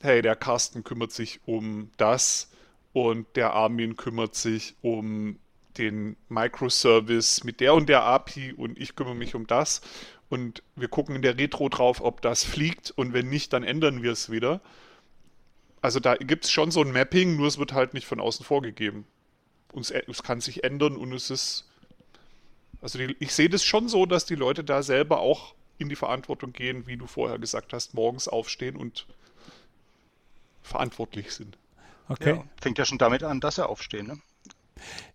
hey, 0.00 0.22
der 0.22 0.36
Carsten 0.36 0.82
kümmert 0.82 1.12
sich 1.12 1.40
um 1.46 1.90
das 1.96 2.50
und 2.92 3.26
der 3.36 3.54
Armin 3.54 3.96
kümmert 3.96 4.34
sich 4.34 4.74
um 4.82 5.38
den 5.78 6.16
Microservice 6.28 7.44
mit 7.44 7.60
der 7.60 7.74
und 7.74 7.88
der 7.88 8.04
API 8.04 8.52
und 8.52 8.78
ich 8.78 8.96
kümmere 8.96 9.14
mich 9.14 9.34
um 9.34 9.46
das 9.46 9.80
und 10.28 10.62
wir 10.76 10.88
gucken 10.88 11.16
in 11.16 11.22
der 11.22 11.38
Retro 11.38 11.68
drauf, 11.68 12.00
ob 12.00 12.22
das 12.22 12.44
fliegt 12.44 12.90
und 12.90 13.12
wenn 13.12 13.28
nicht, 13.28 13.52
dann 13.52 13.62
ändern 13.62 14.02
wir 14.02 14.12
es 14.12 14.30
wieder. 14.30 14.60
Also 15.80 16.00
da 16.00 16.16
gibt 16.16 16.44
es 16.44 16.50
schon 16.50 16.70
so 16.70 16.80
ein 16.80 16.92
Mapping, 16.92 17.36
nur 17.36 17.46
es 17.46 17.58
wird 17.58 17.72
halt 17.72 17.94
nicht 17.94 18.06
von 18.06 18.20
außen 18.20 18.44
vorgegeben. 18.44 19.06
Und 19.74 19.82
es, 19.82 19.90
es 19.90 20.22
kann 20.22 20.40
sich 20.40 20.64
ändern 20.64 20.96
und 20.96 21.12
es 21.12 21.30
ist. 21.30 21.64
Also 22.80 22.98
die, 22.98 23.16
ich 23.18 23.34
sehe 23.34 23.48
das 23.48 23.64
schon 23.64 23.88
so, 23.88 24.06
dass 24.06 24.24
die 24.24 24.34
Leute 24.34 24.62
da 24.62 24.82
selber 24.82 25.20
auch 25.20 25.54
in 25.78 25.88
die 25.88 25.96
Verantwortung 25.96 26.52
gehen, 26.52 26.86
wie 26.86 26.96
du 26.96 27.06
vorher 27.06 27.38
gesagt 27.38 27.72
hast, 27.72 27.94
morgens 27.94 28.28
aufstehen 28.28 28.76
und 28.76 29.06
verantwortlich 30.62 31.32
sind. 31.32 31.58
Okay. 32.08 32.36
Ja, 32.36 32.44
fängt 32.60 32.78
ja 32.78 32.84
schon 32.84 32.98
damit 32.98 33.22
an, 33.24 33.40
dass 33.40 33.56
sie 33.56 33.66
aufstehen, 33.66 34.06
ne? 34.06 34.18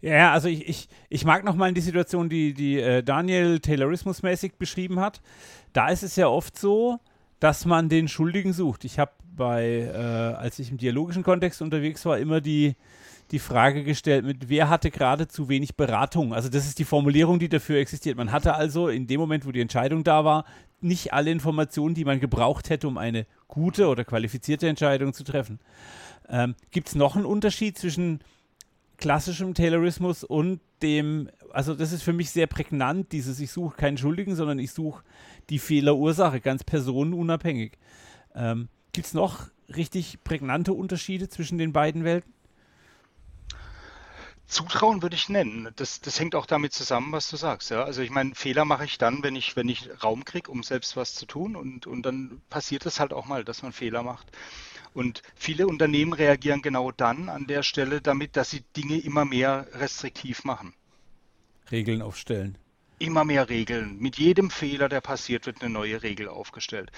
Ja, 0.02 0.34
also 0.34 0.48
ich, 0.48 0.68
ich, 0.68 0.90
ich 1.10 1.26
mag 1.26 1.44
nochmal 1.44 1.74
die 1.74 1.82
Situation, 1.82 2.28
die, 2.28 2.54
die 2.54 2.80
äh, 2.80 3.04
Daniel 3.04 3.60
Taylorismus-mäßig 3.60 4.54
beschrieben 4.58 5.00
hat. 5.00 5.22
Da 5.74 5.90
ist 5.90 6.02
es 6.02 6.16
ja 6.16 6.28
oft 6.28 6.58
so, 6.58 7.00
dass 7.40 7.66
man 7.66 7.88
den 7.88 8.08
Schuldigen 8.08 8.54
sucht. 8.54 8.84
Ich 8.84 8.98
habe 9.00 9.12
bei, 9.36 9.92
äh, 9.94 9.98
als 9.98 10.60
ich 10.60 10.72
im 10.72 10.78
dialogischen 10.78 11.24
Kontext 11.24 11.62
unterwegs 11.62 12.04
war, 12.06 12.18
immer 12.18 12.42
die, 12.42 12.76
die 13.32 13.40
Frage 13.40 13.84
gestellt, 13.84 14.26
mit 14.26 14.50
wer 14.50 14.70
hatte 14.70 14.90
gerade 14.92 15.28
zu 15.28 15.50
wenig 15.50 15.76
Beratung? 15.76 16.34
Also 16.34 16.50
das 16.50 16.66
ist 16.66 16.80
die 16.80 16.86
Formulierung, 16.86 17.40
die 17.40 17.50
dafür 17.50 17.80
existiert. 17.80 18.18
Man 18.18 18.32
hatte 18.32 18.56
also 18.56 18.88
in 18.88 19.08
dem 19.08 19.20
Moment, 19.20 19.46
wo 19.46 19.52
die 19.52 19.62
Entscheidung 19.62 20.04
da 20.04 20.26
war, 20.26 20.46
nicht 20.82 21.14
alle 21.14 21.32
Informationen, 21.32 21.94
die 21.96 22.06
man 22.06 22.20
gebraucht 22.20 22.70
hätte, 22.70 22.88
um 22.88 22.98
eine 22.98 23.26
gute 23.48 23.88
oder 23.88 24.06
qualifizierte 24.06 24.68
Entscheidung 24.68 25.14
zu 25.14 25.24
treffen. 25.24 25.60
Ähm, 26.28 26.56
Gibt 26.72 26.90
es 26.90 26.96
noch 26.96 27.16
einen 27.16 27.26
Unterschied 27.26 27.78
zwischen 27.78 28.20
klassischem 28.98 29.54
Taylorismus 29.54 30.24
und 30.24 30.60
dem, 30.82 31.30
also 31.52 31.74
das 31.74 31.92
ist 31.92 32.04
für 32.04 32.14
mich 32.14 32.32
sehr 32.32 32.48
prägnant, 32.48 33.12
dieses, 33.12 33.40
ich 33.40 33.52
suche 33.52 33.76
keinen 33.76 33.98
Schuldigen, 33.98 34.36
sondern 34.36 34.60
ich 34.60 34.72
suche 34.72 35.04
die 35.50 35.60
Fehlerursache, 35.60 36.42
ganz 36.42 36.64
personenunabhängig. 36.64 37.78
Ähm, 38.36 38.70
Gibt 38.94 39.08
es 39.08 39.14
noch 39.14 39.48
richtig 39.76 40.24
prägnante 40.24 40.74
Unterschiede 40.74 41.30
zwischen 41.30 41.58
den 41.58 41.74
beiden 41.74 42.04
Welten? 42.04 42.34
Zutrauen 44.50 45.04
würde 45.04 45.16
ich 45.16 45.30
nennen. 45.30 45.70
Das, 45.76 46.02
das 46.02 46.20
hängt 46.20 46.34
auch 46.34 46.48
damit 46.48 46.74
zusammen, 46.74 47.12
was 47.12 47.30
du 47.30 47.38
sagst. 47.38 47.70
Ja? 47.70 47.84
Also 47.84 48.02
ich 48.02 48.10
meine, 48.10 48.34
Fehler 48.34 48.66
mache 48.66 48.84
ich 48.84 48.98
dann, 48.98 49.22
wenn 49.24 49.36
ich, 49.36 49.56
wenn 49.56 49.70
ich 49.70 49.90
Raum 50.04 50.26
kriege, 50.26 50.50
um 50.50 50.64
selbst 50.64 50.98
was 50.98 51.14
zu 51.14 51.28
tun. 51.28 51.56
Und, 51.56 51.86
und 51.86 52.02
dann 52.02 52.42
passiert 52.50 52.86
es 52.88 53.00
halt 53.00 53.14
auch 53.14 53.28
mal, 53.28 53.46
dass 53.46 53.62
man 53.62 53.74
Fehler 53.74 54.02
macht. 54.02 54.28
Und 54.94 55.22
viele 55.36 55.68
Unternehmen 55.68 56.14
reagieren 56.14 56.64
genau 56.64 56.92
dann 56.92 57.30
an 57.30 57.46
der 57.46 57.62
Stelle 57.62 58.02
damit, 58.02 58.36
dass 58.36 58.50
sie 58.50 58.64
Dinge 58.76 58.98
immer 58.98 59.24
mehr 59.24 59.68
restriktiv 59.74 60.44
machen. 60.44 60.74
Regeln 61.72 62.02
aufstellen. 62.02 62.58
Immer 63.00 63.24
mehr 63.24 63.48
Regeln. 63.48 63.98
Mit 64.00 64.18
jedem 64.18 64.52
Fehler, 64.52 64.90
der 64.90 65.00
passiert, 65.00 65.46
wird 65.46 65.62
eine 65.62 65.70
neue 65.70 66.04
Regel 66.04 66.28
aufgestellt. 66.28 66.92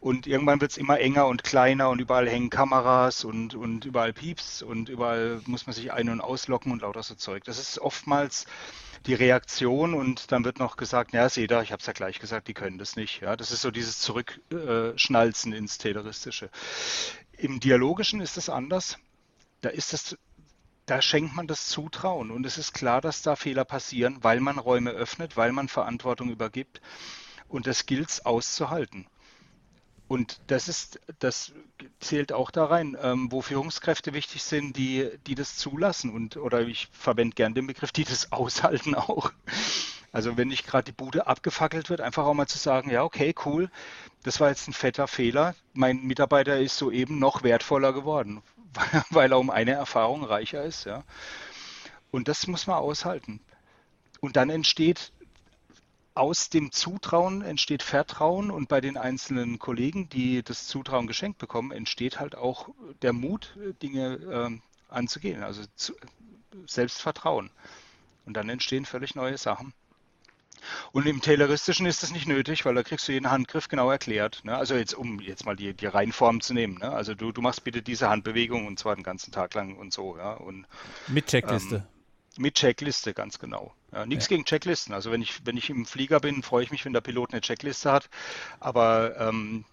Und 0.00 0.26
irgendwann 0.26 0.62
wird 0.62 0.72
es 0.72 0.78
immer 0.78 0.98
enger 0.98 1.26
und 1.26 1.44
kleiner 1.44 1.90
und 1.90 2.00
überall 2.00 2.28
hängen 2.28 2.48
Kameras 2.48 3.24
und, 3.24 3.54
und 3.54 3.84
überall 3.84 4.14
Pieps 4.14 4.62
und 4.62 4.88
überall 4.88 5.42
muss 5.46 5.66
man 5.66 5.74
sich 5.74 5.92
ein- 5.92 6.08
und 6.08 6.22
auslocken 6.22 6.72
und 6.72 6.80
lauter 6.80 7.02
so 7.02 7.14
Zeug. 7.14 7.44
Das 7.44 7.58
ist 7.58 7.78
oftmals 7.78 8.46
die 9.06 9.14
Reaktion 9.14 9.94
und 9.94 10.32
dann 10.32 10.44
wird 10.44 10.58
noch 10.58 10.76
gesagt, 10.76 11.12
ja, 11.12 11.28
seht 11.28 11.50
ihr, 11.50 11.60
ich 11.60 11.72
habe 11.72 11.80
es 11.80 11.86
ja 11.86 11.92
gleich 11.92 12.18
gesagt, 12.18 12.48
die 12.48 12.54
können 12.54 12.78
das 12.78 12.96
nicht. 12.96 13.20
Ja, 13.20 13.36
das 13.36 13.50
ist 13.50 13.60
so 13.60 13.70
dieses 13.70 13.98
Zurückschnalzen 13.98 15.52
ins 15.52 15.78
Teleristische. 15.78 16.50
Im 17.36 17.60
Dialogischen 17.60 18.20
ist 18.20 18.36
es 18.38 18.48
anders. 18.48 18.98
Da 19.60 19.68
ist 19.68 19.92
es, 19.92 20.16
da 20.86 21.00
schenkt 21.00 21.34
man 21.34 21.46
das 21.46 21.66
Zutrauen 21.66 22.30
und 22.30 22.44
es 22.44 22.58
ist 22.58 22.72
klar, 22.72 23.00
dass 23.00 23.22
da 23.22 23.36
Fehler 23.36 23.64
passieren, 23.64 24.18
weil 24.22 24.40
man 24.40 24.58
Räume 24.58 24.90
öffnet, 24.90 25.36
weil 25.36 25.52
man 25.52 25.68
Verantwortung 25.68 26.30
übergibt 26.30 26.80
und 27.48 27.66
das 27.66 27.86
gilt 27.86 28.10
es 28.10 28.26
auszuhalten. 28.26 29.06
Und 30.08 30.40
das 30.48 30.68
ist, 30.68 31.00
das 31.20 31.52
zählt 32.00 32.32
auch 32.32 32.50
da 32.50 32.66
rein, 32.66 32.98
ähm, 33.00 33.32
wo 33.32 33.40
Führungskräfte 33.40 34.12
wichtig 34.12 34.42
sind, 34.42 34.76
die, 34.76 35.08
die 35.26 35.34
das 35.34 35.56
zulassen 35.56 36.10
und 36.10 36.36
oder 36.36 36.60
ich 36.60 36.88
verwende 36.92 37.34
gern 37.34 37.54
den 37.54 37.66
Begriff, 37.66 37.92
die 37.92 38.04
das 38.04 38.30
aushalten 38.32 38.94
auch. 38.94 39.32
Also 40.12 40.36
wenn 40.36 40.48
nicht 40.48 40.66
gerade 40.66 40.84
die 40.84 40.92
Bude 40.92 41.26
abgefackelt 41.26 41.88
wird, 41.88 42.02
einfach 42.02 42.26
auch 42.26 42.34
mal 42.34 42.46
zu 42.46 42.58
sagen, 42.58 42.90
ja, 42.90 43.02
okay, 43.02 43.34
cool, 43.46 43.70
das 44.22 44.38
war 44.40 44.50
jetzt 44.50 44.68
ein 44.68 44.74
fetter 44.74 45.08
Fehler. 45.08 45.54
Mein 45.72 46.02
Mitarbeiter 46.02 46.60
ist 46.60 46.76
soeben 46.76 47.18
noch 47.18 47.42
wertvoller 47.42 47.94
geworden, 47.94 48.42
weil 49.10 49.32
er 49.32 49.38
um 49.38 49.50
eine 49.50 49.72
Erfahrung 49.72 50.24
reicher 50.24 50.64
ist, 50.64 50.84
ja. 50.84 51.04
Und 52.10 52.28
das 52.28 52.46
muss 52.46 52.66
man 52.66 52.76
aushalten. 52.76 53.40
Und 54.20 54.36
dann 54.36 54.50
entsteht 54.50 55.12
aus 56.14 56.50
dem 56.50 56.72
Zutrauen 56.72 57.42
entsteht 57.42 57.82
Vertrauen 57.82 58.50
und 58.50 58.68
bei 58.68 58.80
den 58.80 58.96
einzelnen 58.96 59.58
Kollegen, 59.58 60.08
die 60.10 60.42
das 60.42 60.66
Zutrauen 60.66 61.06
geschenkt 61.06 61.38
bekommen, 61.38 61.72
entsteht 61.72 62.20
halt 62.20 62.34
auch 62.34 62.68
der 63.00 63.12
Mut, 63.12 63.56
Dinge 63.82 64.14
äh, 64.14 64.92
anzugehen, 64.92 65.42
also 65.42 65.62
zu, 65.74 65.94
Selbstvertrauen. 66.66 67.50
Und 68.26 68.36
dann 68.36 68.48
entstehen 68.50 68.84
völlig 68.84 69.14
neue 69.14 69.38
Sachen. 69.38 69.72
Und 70.92 71.06
im 71.06 71.20
Tayloristischen 71.20 71.86
ist 71.86 72.02
das 72.02 72.12
nicht 72.12 72.26
nötig, 72.26 72.64
weil 72.64 72.74
da 72.74 72.82
kriegst 72.82 73.08
du 73.08 73.12
jeden 73.12 73.30
Handgriff 73.30 73.68
genau 73.68 73.90
erklärt. 73.90 74.40
Ne? 74.44 74.56
Also 74.56 74.74
jetzt, 74.74 74.94
um 74.94 75.20
jetzt 75.20 75.44
mal 75.44 75.56
die, 75.56 75.74
die 75.74 75.86
Reihenform 75.86 76.40
zu 76.40 76.54
nehmen. 76.54 76.78
Ne? 76.78 76.90
Also 76.90 77.14
du, 77.14 77.32
du 77.32 77.40
machst 77.40 77.64
bitte 77.64 77.82
diese 77.82 78.08
Handbewegung 78.08 78.66
und 78.66 78.78
zwar 78.78 78.94
den 78.94 79.04
ganzen 79.04 79.32
Tag 79.32 79.54
lang 79.54 79.76
und 79.76 79.92
so. 79.92 80.16
Ja? 80.16 80.34
Und, 80.34 80.66
mit 81.08 81.26
Checkliste. 81.26 81.76
Ähm, 81.76 81.82
mit 82.38 82.54
Checkliste, 82.54 83.12
ganz 83.12 83.38
genau. 83.38 83.74
Ja, 83.92 84.06
nichts 84.06 84.24
ja. 84.24 84.30
gegen 84.30 84.44
Checklisten. 84.44 84.94
Also 84.94 85.12
wenn 85.12 85.20
ich, 85.20 85.44
wenn 85.44 85.56
ich 85.56 85.68
im 85.68 85.84
Flieger 85.84 86.20
bin, 86.20 86.42
freue 86.42 86.64
ich 86.64 86.70
mich, 86.70 86.84
wenn 86.84 86.94
der 86.94 87.02
Pilot 87.02 87.32
eine 87.32 87.42
Checkliste 87.42 87.92
hat. 87.92 88.08
Aber 88.58 89.18
ähm, 89.18 89.64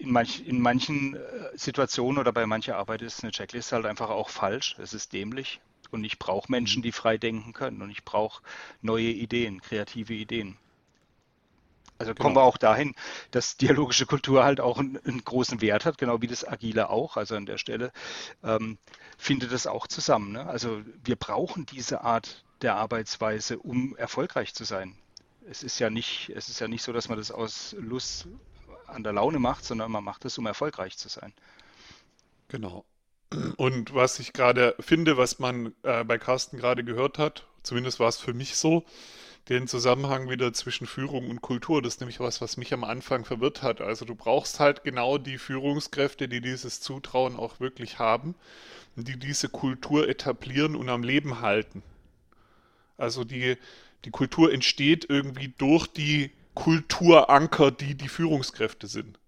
in, 0.00 0.10
manch, 0.10 0.46
in 0.46 0.60
manchen 0.60 1.14
äh, 1.14 1.20
Situationen 1.54 2.18
oder 2.18 2.32
bei 2.32 2.46
mancher 2.46 2.76
Arbeit 2.76 3.02
ist 3.02 3.22
eine 3.22 3.32
Checkliste 3.32 3.76
halt 3.76 3.86
einfach 3.86 4.10
auch 4.10 4.30
falsch. 4.30 4.76
Es 4.78 4.94
ist 4.94 5.12
dämlich. 5.12 5.60
Und 5.90 6.04
ich 6.04 6.18
brauche 6.18 6.50
Menschen, 6.50 6.82
die 6.82 6.92
frei 6.92 7.18
denken 7.18 7.52
können. 7.52 7.82
Und 7.82 7.90
ich 7.90 8.04
brauche 8.04 8.42
neue 8.82 9.08
Ideen, 9.08 9.60
kreative 9.60 10.14
Ideen. 10.14 10.56
Also 11.98 12.12
genau. 12.12 12.22
kommen 12.22 12.36
wir 12.36 12.42
auch 12.42 12.58
dahin, 12.58 12.94
dass 13.30 13.56
dialogische 13.56 14.06
Kultur 14.06 14.44
halt 14.44 14.60
auch 14.60 14.78
einen, 14.78 14.98
einen, 15.04 15.24
großen 15.24 15.60
Wert 15.62 15.86
hat, 15.86 15.96
genau 15.98 16.20
wie 16.20 16.26
das 16.26 16.46
Agile 16.46 16.90
auch. 16.90 17.16
Also 17.16 17.36
an 17.36 17.46
der 17.46 17.58
Stelle 17.58 17.92
ähm, 18.44 18.78
findet 19.16 19.52
das 19.52 19.66
auch 19.66 19.86
zusammen. 19.86 20.32
Ne? 20.32 20.46
Also 20.46 20.82
wir 21.04 21.16
brauchen 21.16 21.64
diese 21.64 22.02
Art 22.02 22.44
der 22.62 22.76
Arbeitsweise, 22.76 23.58
um 23.58 23.96
erfolgreich 23.96 24.54
zu 24.54 24.64
sein. 24.64 24.94
Es 25.48 25.62
ist 25.62 25.78
ja 25.78 25.90
nicht, 25.90 26.30
es 26.34 26.48
ist 26.48 26.60
ja 26.60 26.68
nicht 26.68 26.82
so, 26.82 26.92
dass 26.92 27.08
man 27.08 27.18
das 27.18 27.30
aus 27.30 27.74
Lust 27.78 28.26
an 28.86 29.02
der 29.02 29.12
Laune 29.12 29.38
macht, 29.38 29.64
sondern 29.64 29.90
man 29.90 30.04
macht 30.04 30.24
es, 30.24 30.36
um 30.38 30.46
erfolgreich 30.46 30.96
zu 30.98 31.08
sein. 31.08 31.32
Genau. 32.48 32.84
Und 33.56 33.94
was 33.94 34.18
ich 34.18 34.32
gerade 34.32 34.74
finde, 34.80 35.16
was 35.16 35.38
man 35.38 35.74
äh, 35.82 36.04
bei 36.04 36.18
Carsten 36.18 36.58
gerade 36.58 36.84
gehört 36.84 37.18
hat, 37.18 37.46
zumindest 37.62 38.00
war 38.00 38.08
es 38.08 38.18
für 38.18 38.34
mich 38.34 38.56
so, 38.56 38.84
den 39.48 39.68
Zusammenhang 39.68 40.28
wieder 40.28 40.52
zwischen 40.52 40.88
Führung 40.88 41.30
und 41.30 41.40
Kultur. 41.40 41.80
Das 41.80 41.94
ist 41.94 42.00
nämlich 42.00 42.18
was, 42.18 42.40
was 42.40 42.56
mich 42.56 42.74
am 42.74 42.82
Anfang 42.82 43.24
verwirrt 43.24 43.62
hat. 43.62 43.80
Also 43.80 44.04
du 44.04 44.16
brauchst 44.16 44.58
halt 44.58 44.82
genau 44.82 45.18
die 45.18 45.38
Führungskräfte, 45.38 46.28
die 46.28 46.40
dieses 46.40 46.80
Zutrauen 46.80 47.36
auch 47.36 47.60
wirklich 47.60 48.00
haben 48.00 48.34
die 48.96 49.18
diese 49.18 49.48
Kultur 49.48 50.08
etablieren 50.08 50.74
und 50.74 50.88
am 50.88 51.02
Leben 51.02 51.40
halten. 51.40 51.82
Also 52.96 53.24
die, 53.24 53.56
die 54.04 54.10
Kultur 54.10 54.52
entsteht 54.52 55.06
irgendwie 55.08 55.52
durch 55.58 55.86
die 55.86 56.30
Kulturanker, 56.54 57.70
die 57.70 57.94
die 57.94 58.08
Führungskräfte 58.08 58.86
sind. 58.86 59.18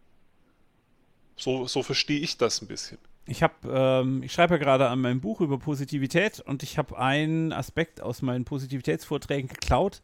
So, 1.37 1.67
so 1.67 1.83
verstehe 1.83 2.21
ich 2.21 2.39
das 2.39 2.63
ein 2.63 2.69
bisschen. 2.69 2.99
Ich 3.29 3.43
habe, 3.43 3.55
ähm, 3.71 4.23
ich 4.23 4.33
schreibe 4.33 4.55
ja 4.55 4.59
gerade 4.59 4.89
an 4.89 5.01
meinem 5.01 5.21
Buch 5.21 5.43
über 5.43 5.59
Positivität 5.59 6.41
und 6.41 6.63
ich 6.63 6.79
habe 6.79 6.99
einen 6.99 7.53
Aspekt 7.53 8.01
aus 8.01 8.23
meinen 8.23 8.47
Positivitätsvorträgen 8.47 9.49
geklaut. 9.49 10.01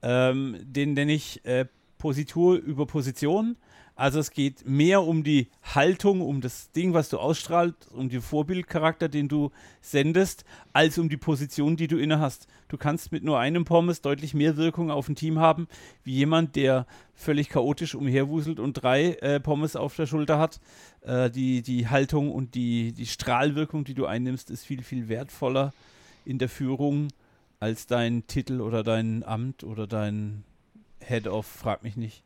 Ähm, 0.00 0.56
den 0.62 0.94
nenne 0.94 1.12
ich 1.12 1.44
äh, 1.44 1.66
Positur 1.98 2.54
über 2.54 2.86
Position. 2.86 3.56
Also 4.02 4.18
es 4.18 4.32
geht 4.32 4.68
mehr 4.68 5.04
um 5.04 5.22
die 5.22 5.46
Haltung, 5.62 6.22
um 6.22 6.40
das 6.40 6.72
Ding, 6.72 6.92
was 6.92 7.08
du 7.08 7.18
ausstrahlst, 7.18 7.88
um 7.92 8.08
den 8.08 8.20
Vorbildcharakter, 8.20 9.08
den 9.08 9.28
du 9.28 9.52
sendest, 9.80 10.44
als 10.72 10.98
um 10.98 11.08
die 11.08 11.16
Position, 11.16 11.76
die 11.76 11.86
du 11.86 11.98
inne 11.98 12.18
hast. 12.18 12.48
Du 12.66 12.76
kannst 12.76 13.12
mit 13.12 13.22
nur 13.22 13.38
einem 13.38 13.64
Pommes 13.64 14.00
deutlich 14.00 14.34
mehr 14.34 14.56
Wirkung 14.56 14.90
auf 14.90 15.08
ein 15.08 15.14
Team 15.14 15.38
haben, 15.38 15.68
wie 16.02 16.14
jemand, 16.14 16.56
der 16.56 16.88
völlig 17.14 17.48
chaotisch 17.48 17.94
umherwuselt 17.94 18.58
und 18.58 18.72
drei 18.72 19.12
äh, 19.20 19.38
Pommes 19.38 19.76
auf 19.76 19.94
der 19.94 20.06
Schulter 20.06 20.40
hat. 20.40 20.58
Äh, 21.02 21.30
die, 21.30 21.62
die 21.62 21.86
Haltung 21.86 22.32
und 22.32 22.56
die, 22.56 22.90
die 22.90 23.06
Strahlwirkung, 23.06 23.84
die 23.84 23.94
du 23.94 24.06
einnimmst, 24.06 24.50
ist 24.50 24.64
viel, 24.64 24.82
viel 24.82 25.08
wertvoller 25.08 25.72
in 26.24 26.38
der 26.40 26.48
Führung 26.48 27.06
als 27.60 27.86
dein 27.86 28.26
Titel 28.26 28.62
oder 28.62 28.82
dein 28.82 29.22
Amt 29.22 29.62
oder 29.62 29.86
dein 29.86 30.42
Head 30.98 31.28
of, 31.28 31.46
frag 31.46 31.84
mich 31.84 31.96
nicht. 31.96 32.24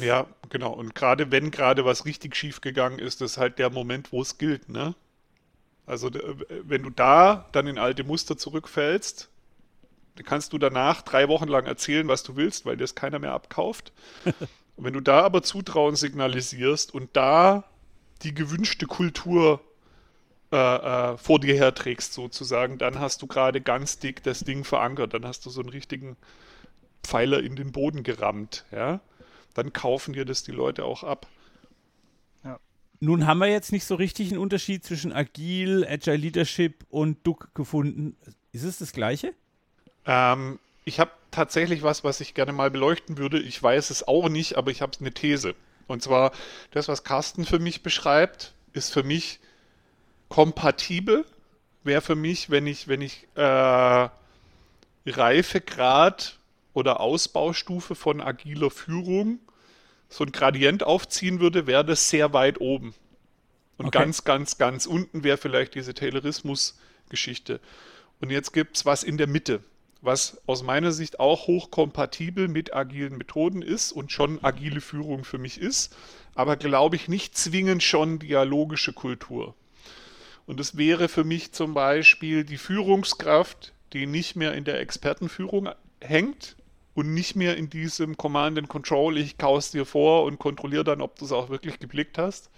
Ja, 0.00 0.26
genau. 0.50 0.72
Und 0.72 0.94
gerade 0.94 1.30
wenn 1.30 1.50
gerade 1.50 1.84
was 1.84 2.04
richtig 2.04 2.36
schief 2.36 2.60
gegangen 2.60 2.98
ist, 2.98 3.22
ist 3.22 3.38
halt 3.38 3.58
der 3.58 3.70
Moment, 3.70 4.12
wo 4.12 4.22
es 4.22 4.38
gilt, 4.38 4.68
ne? 4.68 4.94
Also 5.86 6.10
wenn 6.64 6.82
du 6.82 6.90
da 6.90 7.48
dann 7.52 7.68
in 7.68 7.78
alte 7.78 8.02
Muster 8.02 8.36
zurückfällst, 8.36 9.30
dann 10.16 10.26
kannst 10.26 10.52
du 10.52 10.58
danach 10.58 11.02
drei 11.02 11.28
Wochen 11.28 11.46
lang 11.46 11.66
erzählen, 11.66 12.08
was 12.08 12.24
du 12.24 12.34
willst, 12.34 12.66
weil 12.66 12.76
dir 12.76 12.84
es 12.84 12.96
keiner 12.96 13.20
mehr 13.20 13.32
abkauft. 13.32 13.92
und 14.24 14.34
wenn 14.84 14.94
du 14.94 15.00
da 15.00 15.22
aber 15.22 15.42
Zutrauen 15.42 15.94
signalisierst 15.94 16.92
und 16.92 17.10
da 17.16 17.64
die 18.22 18.34
gewünschte 18.34 18.86
Kultur 18.86 19.60
äh, 20.50 20.56
äh, 20.56 21.16
vor 21.18 21.38
dir 21.38 21.54
herträgst, 21.54 22.14
sozusagen, 22.14 22.78
dann 22.78 22.98
hast 22.98 23.22
du 23.22 23.28
gerade 23.28 23.60
ganz 23.60 23.98
dick 24.00 24.24
das 24.24 24.40
Ding 24.40 24.64
verankert. 24.64 25.14
Dann 25.14 25.24
hast 25.24 25.46
du 25.46 25.50
so 25.50 25.60
einen 25.60 25.68
richtigen 25.68 26.16
Pfeiler 27.04 27.40
in 27.40 27.54
den 27.54 27.70
Boden 27.70 28.02
gerammt, 28.02 28.64
ja 28.72 29.00
dann 29.56 29.72
kaufen 29.72 30.12
dir 30.12 30.24
das 30.24 30.42
die 30.42 30.52
Leute 30.52 30.84
auch 30.84 31.02
ab. 31.02 31.26
Ja. 32.44 32.58
Nun 33.00 33.26
haben 33.26 33.38
wir 33.38 33.48
jetzt 33.48 33.72
nicht 33.72 33.84
so 33.84 33.94
richtig 33.94 34.30
einen 34.30 34.40
Unterschied 34.40 34.84
zwischen 34.84 35.12
Agil, 35.12 35.86
Agile 35.88 36.16
Leadership 36.16 36.84
und 36.90 37.26
Duck 37.26 37.54
gefunden. 37.54 38.16
Ist 38.52 38.64
es 38.64 38.78
das 38.78 38.92
gleiche? 38.92 39.32
Ähm, 40.04 40.58
ich 40.84 41.00
habe 41.00 41.10
tatsächlich 41.30 41.82
was, 41.82 42.04
was 42.04 42.20
ich 42.20 42.34
gerne 42.34 42.52
mal 42.52 42.70
beleuchten 42.70 43.18
würde. 43.18 43.40
Ich 43.40 43.62
weiß 43.62 43.90
es 43.90 44.06
auch 44.06 44.28
nicht, 44.28 44.56
aber 44.56 44.70
ich 44.70 44.82
habe 44.82 44.92
eine 45.00 45.12
These. 45.12 45.54
Und 45.86 46.02
zwar, 46.02 46.32
das, 46.72 46.88
was 46.88 47.04
Carsten 47.04 47.44
für 47.44 47.58
mich 47.58 47.82
beschreibt, 47.82 48.54
ist 48.72 48.92
für 48.92 49.02
mich 49.02 49.40
kompatibel. 50.28 51.24
Wäre 51.82 52.02
für 52.02 52.16
mich, 52.16 52.50
wenn 52.50 52.66
ich, 52.66 52.88
wenn 52.88 53.00
ich 53.00 53.26
äh, 53.36 54.08
Reifegrad 55.06 56.38
oder 56.74 57.00
Ausbaustufe 57.00 57.94
von 57.94 58.20
agiler 58.20 58.70
Führung 58.70 59.38
so 60.08 60.24
ein 60.24 60.32
Gradient 60.32 60.82
aufziehen 60.84 61.40
würde, 61.40 61.66
wäre 61.66 61.84
das 61.84 62.08
sehr 62.08 62.32
weit 62.32 62.60
oben. 62.60 62.94
Und 63.76 63.86
okay. 63.86 63.98
ganz, 63.98 64.24
ganz, 64.24 64.58
ganz 64.58 64.86
unten 64.86 65.24
wäre 65.24 65.36
vielleicht 65.36 65.74
diese 65.74 65.94
Taylorismus-Geschichte. 65.94 67.60
Und 68.20 68.30
jetzt 68.30 68.52
gibt 68.52 68.76
es 68.76 68.86
was 68.86 69.02
in 69.02 69.18
der 69.18 69.26
Mitte, 69.26 69.62
was 70.00 70.40
aus 70.46 70.62
meiner 70.62 70.92
Sicht 70.92 71.20
auch 71.20 71.46
hochkompatibel 71.46 72.48
mit 72.48 72.74
agilen 72.74 73.18
Methoden 73.18 73.60
ist 73.62 73.92
und 73.92 74.12
schon 74.12 74.42
agile 74.42 74.80
Führung 74.80 75.24
für 75.24 75.38
mich 75.38 75.60
ist, 75.60 75.94
aber 76.34 76.56
glaube 76.56 76.96
ich 76.96 77.08
nicht 77.08 77.36
zwingend 77.36 77.82
schon 77.82 78.18
dialogische 78.18 78.92
Kultur. 78.92 79.54
Und 80.46 80.60
es 80.60 80.76
wäre 80.76 81.08
für 81.08 81.24
mich 81.24 81.52
zum 81.52 81.74
Beispiel 81.74 82.44
die 82.44 82.58
Führungskraft, 82.58 83.72
die 83.92 84.06
nicht 84.06 84.36
mehr 84.36 84.54
in 84.54 84.64
der 84.64 84.80
Expertenführung 84.80 85.70
hängt, 86.00 86.55
und 86.96 87.12
nicht 87.12 87.36
mehr 87.36 87.58
in 87.58 87.68
diesem 87.68 88.16
Command 88.16 88.56
and 88.58 88.68
Control, 88.68 89.18
ich 89.18 89.36
kaus 89.36 89.70
dir 89.70 89.84
vor 89.84 90.24
und 90.24 90.38
kontrolliere 90.38 90.82
dann, 90.82 91.02
ob 91.02 91.18
du 91.18 91.26
es 91.26 91.32
auch 91.32 91.50
wirklich 91.50 91.78
geblickt 91.78 92.16
hast. 92.16 92.50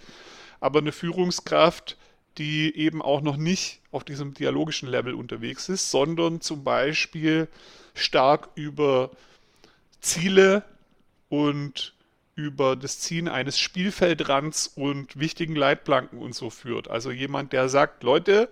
Aber 0.61 0.79
eine 0.79 0.93
Führungskraft, 0.93 1.97
die 2.37 2.73
eben 2.75 3.01
auch 3.01 3.19
noch 3.19 3.35
nicht 3.35 3.81
auf 3.91 4.05
diesem 4.05 4.33
dialogischen 4.33 4.87
Level 4.87 5.13
unterwegs 5.13 5.67
ist, 5.67 5.91
sondern 5.91 6.39
zum 6.39 6.63
Beispiel 6.63 7.49
stark 7.93 8.49
über 8.55 9.11
Ziele 9.99 10.63
und 11.27 11.93
über 12.35 12.77
das 12.77 13.01
Ziehen 13.01 13.27
eines 13.27 13.59
Spielfeldrands 13.59 14.67
und 14.67 15.19
wichtigen 15.19 15.57
Leitplanken 15.57 16.17
und 16.17 16.33
so 16.33 16.49
führt. 16.49 16.87
Also 16.87 17.11
jemand, 17.11 17.51
der 17.51 17.67
sagt, 17.67 18.03
Leute, 18.03 18.47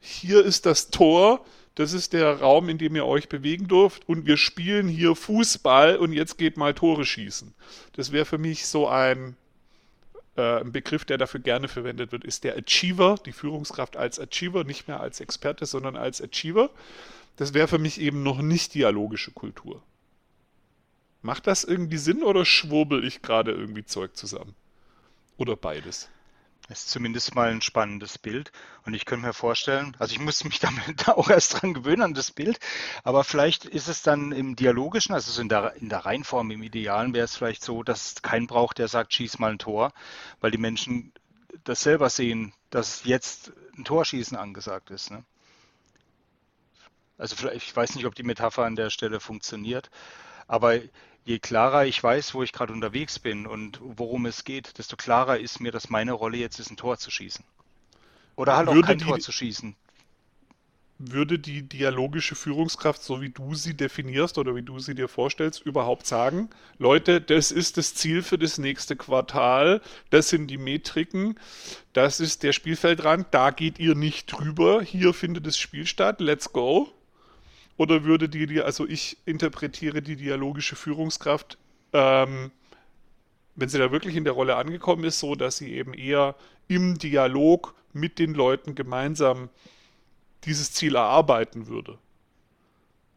hier 0.00 0.44
ist 0.44 0.66
das 0.66 0.90
Tor, 0.90 1.44
das 1.78 1.92
ist 1.92 2.12
der 2.12 2.40
Raum, 2.40 2.68
in 2.68 2.76
dem 2.76 2.96
ihr 2.96 3.06
euch 3.06 3.28
bewegen 3.28 3.68
dürft 3.68 4.08
und 4.08 4.26
wir 4.26 4.36
spielen 4.36 4.88
hier 4.88 5.14
Fußball 5.14 5.96
und 5.96 6.12
jetzt 6.12 6.36
geht 6.36 6.56
mal 6.56 6.74
Tore 6.74 7.04
schießen. 7.04 7.54
Das 7.92 8.10
wäre 8.10 8.24
für 8.24 8.36
mich 8.36 8.66
so 8.66 8.88
ein, 8.88 9.36
äh, 10.36 10.58
ein 10.58 10.72
Begriff, 10.72 11.04
der 11.04 11.18
dafür 11.18 11.38
gerne 11.38 11.68
verwendet 11.68 12.10
wird, 12.10 12.24
ist 12.24 12.42
der 12.42 12.56
Achiever, 12.56 13.14
die 13.24 13.30
Führungskraft 13.30 13.96
als 13.96 14.18
Achiever, 14.18 14.64
nicht 14.64 14.88
mehr 14.88 14.98
als 14.98 15.20
Experte, 15.20 15.66
sondern 15.66 15.94
als 15.94 16.20
Achiever. 16.20 16.70
Das 17.36 17.54
wäre 17.54 17.68
für 17.68 17.78
mich 17.78 18.00
eben 18.00 18.24
noch 18.24 18.42
nicht 18.42 18.74
dialogische 18.74 19.30
Kultur. 19.30 19.80
Macht 21.22 21.46
das 21.46 21.62
irgendwie 21.62 21.98
Sinn 21.98 22.24
oder 22.24 22.44
schwurbel 22.44 23.04
ich 23.04 23.22
gerade 23.22 23.52
irgendwie 23.52 23.84
Zeug 23.84 24.16
zusammen? 24.16 24.56
Oder 25.36 25.54
beides? 25.54 26.08
Ist 26.68 26.90
zumindest 26.90 27.34
mal 27.34 27.50
ein 27.50 27.62
spannendes 27.62 28.18
Bild. 28.18 28.52
Und 28.84 28.92
ich 28.92 29.06
könnte 29.06 29.26
mir 29.26 29.32
vorstellen, 29.32 29.96
also 29.98 30.12
ich 30.12 30.20
muss 30.20 30.44
mich 30.44 30.58
damit 30.60 31.08
auch 31.08 31.30
erst 31.30 31.62
dran 31.62 31.72
gewöhnen 31.72 32.02
an 32.02 32.14
das 32.14 32.30
Bild, 32.30 32.58
aber 33.04 33.24
vielleicht 33.24 33.64
ist 33.64 33.88
es 33.88 34.02
dann 34.02 34.32
im 34.32 34.54
Dialogischen, 34.54 35.14
also 35.14 35.32
so 35.32 35.40
in 35.40 35.48
der, 35.48 35.74
in 35.76 35.88
der 35.88 36.00
Reihenform, 36.00 36.50
im 36.50 36.62
Idealen 36.62 37.14
wäre 37.14 37.24
es 37.24 37.36
vielleicht 37.36 37.64
so, 37.64 37.82
dass 37.82 38.12
es 38.12 38.22
keinen 38.22 38.46
braucht, 38.46 38.78
der 38.78 38.88
sagt, 38.88 39.14
schieß 39.14 39.38
mal 39.38 39.52
ein 39.52 39.58
Tor, 39.58 39.92
weil 40.40 40.50
die 40.50 40.58
Menschen 40.58 41.12
das 41.64 41.82
selber 41.82 42.10
sehen, 42.10 42.52
dass 42.70 43.04
jetzt 43.04 43.52
ein 43.76 43.84
Torschießen 43.84 44.36
angesagt 44.36 44.90
ist. 44.90 45.10
Ne? 45.10 45.24
Also 47.16 47.34
vielleicht, 47.34 47.56
ich 47.56 47.74
weiß 47.74 47.94
nicht, 47.94 48.04
ob 48.04 48.14
die 48.14 48.22
Metapher 48.22 48.64
an 48.64 48.76
der 48.76 48.90
Stelle 48.90 49.20
funktioniert, 49.20 49.90
aber 50.46 50.80
je 51.28 51.38
klarer 51.38 51.84
ich 51.84 52.02
weiß, 52.02 52.32
wo 52.32 52.42
ich 52.42 52.52
gerade 52.52 52.72
unterwegs 52.72 53.18
bin 53.18 53.46
und 53.46 53.78
worum 53.82 54.24
es 54.24 54.44
geht, 54.44 54.78
desto 54.78 54.96
klarer 54.96 55.38
ist 55.38 55.60
mir, 55.60 55.70
dass 55.70 55.90
meine 55.90 56.12
Rolle 56.12 56.38
jetzt 56.38 56.58
ist, 56.58 56.70
ein 56.70 56.78
Tor 56.78 56.96
zu 56.96 57.10
schießen. 57.10 57.44
Oder 58.34 58.56
halt 58.56 58.68
würde 58.68 58.80
auch 58.80 58.86
kein 58.86 58.98
die, 58.98 59.04
Tor 59.04 59.18
zu 59.18 59.30
schießen. 59.30 59.76
Würde 60.96 61.38
die 61.38 61.68
dialogische 61.68 62.34
Führungskraft, 62.34 63.02
so 63.02 63.20
wie 63.20 63.28
du 63.28 63.54
sie 63.54 63.74
definierst 63.74 64.38
oder 64.38 64.56
wie 64.56 64.62
du 64.62 64.78
sie 64.78 64.94
dir 64.94 65.06
vorstellst, 65.06 65.60
überhaupt 65.60 66.06
sagen, 66.06 66.48
Leute, 66.78 67.20
das 67.20 67.52
ist 67.52 67.76
das 67.76 67.94
Ziel 67.94 68.22
für 68.22 68.38
das 68.38 68.56
nächste 68.56 68.96
Quartal, 68.96 69.82
das 70.08 70.30
sind 70.30 70.46
die 70.46 70.56
Metriken, 70.56 71.38
das 71.92 72.20
ist 72.20 72.42
der 72.42 72.54
Spielfeldrand, 72.54 73.26
da 73.32 73.50
geht 73.50 73.78
ihr 73.78 73.94
nicht 73.94 74.32
drüber, 74.32 74.80
hier 74.80 75.12
findet 75.12 75.46
das 75.46 75.58
Spiel 75.58 75.84
statt, 75.84 76.22
let's 76.22 76.54
go. 76.54 76.90
Oder 77.78 78.02
würde 78.02 78.28
die, 78.28 78.60
also 78.60 78.86
ich 78.86 79.16
interpretiere 79.24 80.02
die 80.02 80.16
dialogische 80.16 80.76
Führungskraft, 80.76 81.56
ähm, 81.92 82.50
wenn 83.54 83.68
sie 83.68 83.78
da 83.78 83.92
wirklich 83.92 84.16
in 84.16 84.24
der 84.24 84.32
Rolle 84.32 84.56
angekommen 84.56 85.04
ist, 85.04 85.20
so, 85.20 85.36
dass 85.36 85.58
sie 85.58 85.72
eben 85.72 85.94
eher 85.94 86.34
im 86.66 86.98
Dialog 86.98 87.74
mit 87.92 88.18
den 88.18 88.34
Leuten 88.34 88.74
gemeinsam 88.74 89.48
dieses 90.44 90.72
Ziel 90.72 90.96
erarbeiten 90.96 91.68
würde. 91.68 91.98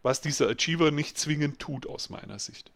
Was 0.04 0.22
dieser 0.22 0.50
Achiever 0.50 0.92
nicht 0.92 1.18
zwingend 1.18 1.60
tut, 1.60 1.88
aus 1.88 2.10
meiner 2.10 2.38
Sicht. 2.38 2.72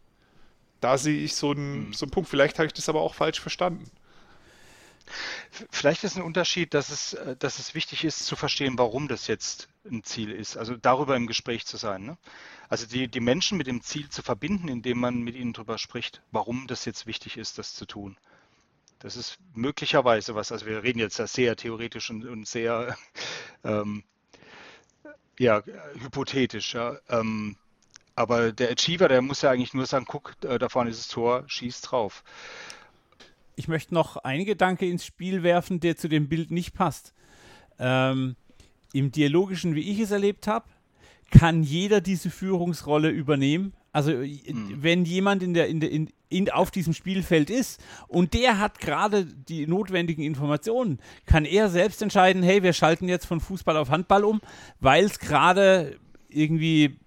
Da 0.82 0.98
sehe 0.98 1.24
ich 1.24 1.36
so 1.36 1.52
einen, 1.52 1.86
hm. 1.86 1.94
so 1.94 2.06
einen 2.06 2.12
Punkt. 2.12 2.30
Vielleicht 2.30 2.58
habe 2.58 2.68
ich 2.68 2.74
das 2.74 2.90
aber 2.90 3.02
auch 3.02 3.14
falsch 3.14 3.40
verstanden. 3.40 3.90
Vielleicht 5.72 6.04
ist 6.04 6.16
ein 6.16 6.24
Unterschied, 6.24 6.74
dass 6.74 6.90
es, 6.90 7.14
äh, 7.14 7.36
dass 7.38 7.60
es 7.60 7.76
wichtig 7.76 8.04
ist 8.04 8.26
zu 8.26 8.36
verstehen, 8.36 8.78
warum 8.78 9.08
das 9.08 9.28
jetzt 9.28 9.70
ein 9.90 10.04
Ziel 10.04 10.32
ist. 10.32 10.58
Also 10.58 10.76
darüber 10.76 11.16
im 11.16 11.28
Gespräch 11.28 11.66
zu 11.66 11.78
sein. 11.78 12.04
Ne? 12.04 12.18
Also 12.70 12.86
die, 12.88 13.08
die 13.08 13.20
Menschen 13.20 13.58
mit 13.58 13.68
dem 13.68 13.82
Ziel 13.82 14.10
zu 14.10 14.22
verbinden, 14.22 14.68
indem 14.68 15.00
man 15.00 15.22
mit 15.22 15.36
ihnen 15.36 15.54
darüber 15.54 15.78
spricht, 15.78 16.22
warum 16.32 16.68
das 16.68 16.86
jetzt 16.86 17.06
wichtig 17.06 17.38
ist, 17.38 17.58
das 17.58 17.76
zu 17.76 17.86
tun. 17.86 18.18
Das 19.00 19.16
ist 19.16 19.38
möglicherweise 19.54 20.34
was, 20.34 20.52
also 20.52 20.66
wir 20.66 20.82
reden 20.82 21.00
jetzt 21.00 21.20
ja 21.20 21.28
sehr 21.28 21.56
theoretisch 21.56 22.10
und, 22.10 22.26
und 22.26 22.48
sehr 22.48 22.98
ähm, 23.64 24.04
ja, 25.38 25.62
hypothetisch. 26.00 26.74
Ja. 26.74 26.98
Ähm, 27.10 27.58
aber 28.16 28.54
der 28.54 28.72
Achiever, 28.72 29.10
der 29.10 29.22
muss 29.22 29.42
ja 29.42 29.52
eigentlich 29.52 29.74
nur 29.74 29.86
sagen, 29.86 30.06
guck, 30.08 30.34
äh, 30.44 30.58
da 30.58 30.70
vorne 30.70 30.90
ist 30.90 31.00
das 31.00 31.08
Tor, 31.10 31.44
schieß 31.48 31.82
drauf 31.82 32.24
ich 33.56 33.68
möchte 33.68 33.94
noch 33.94 34.18
einen 34.18 34.46
Gedanke 34.46 34.88
ins 34.90 35.06
Spiel 35.06 35.44
werfen, 35.44 35.80
der 35.80 35.98
zu 35.98 36.08
dem 36.08 36.28
Bild 36.28 36.52
nicht 36.52 36.74
passt. 36.74 37.14
Ähm, 37.80 38.36
Im 38.94 39.12
Dialogischen, 39.12 39.76
wie 39.76 39.92
ich 39.92 40.00
es 40.00 40.12
erlebt 40.12 40.48
habe, 40.48 40.66
kann 41.32 41.64
jeder 41.64 42.02
diese 42.02 42.30
Führungsrolle 42.30 43.10
übernehmen. 43.10 43.74
Also 43.92 44.12
mhm. 44.12 44.76
wenn 44.78 45.06
jemand 45.06 45.42
in 45.42 45.54
der, 45.54 45.68
in 45.68 45.80
der, 45.80 45.90
in, 45.90 46.10
in, 46.30 46.50
auf 46.50 46.70
diesem 46.70 46.94
Spielfeld 46.94 47.50
ist 47.50 47.82
und 48.08 48.34
der 48.34 48.60
hat 48.60 48.80
gerade 48.80 49.26
die 49.26 49.68
notwendigen 49.68 50.22
Informationen, 50.22 51.00
kann 51.26 51.46
er 51.46 51.70
selbst 51.70 52.02
entscheiden, 52.02 52.44
hey, 52.44 52.62
wir 52.62 52.74
schalten 52.74 53.08
jetzt 53.08 53.26
von 53.26 53.40
Fußball 53.40 53.78
auf 53.78 53.90
Handball 53.90 54.26
um, 54.26 54.42
weil 54.82 55.06
es 55.06 55.20
gerade 55.20 55.98
irgendwie 56.28 57.00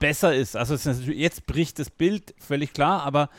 besser 0.00 0.34
ist. 0.34 0.56
Also 0.56 0.74
ist 0.74 1.06
jetzt 1.06 1.46
bricht 1.46 1.78
das 1.78 1.90
Bild 1.90 2.34
völlig 2.40 2.72
klar, 2.72 3.04
aber 3.04 3.30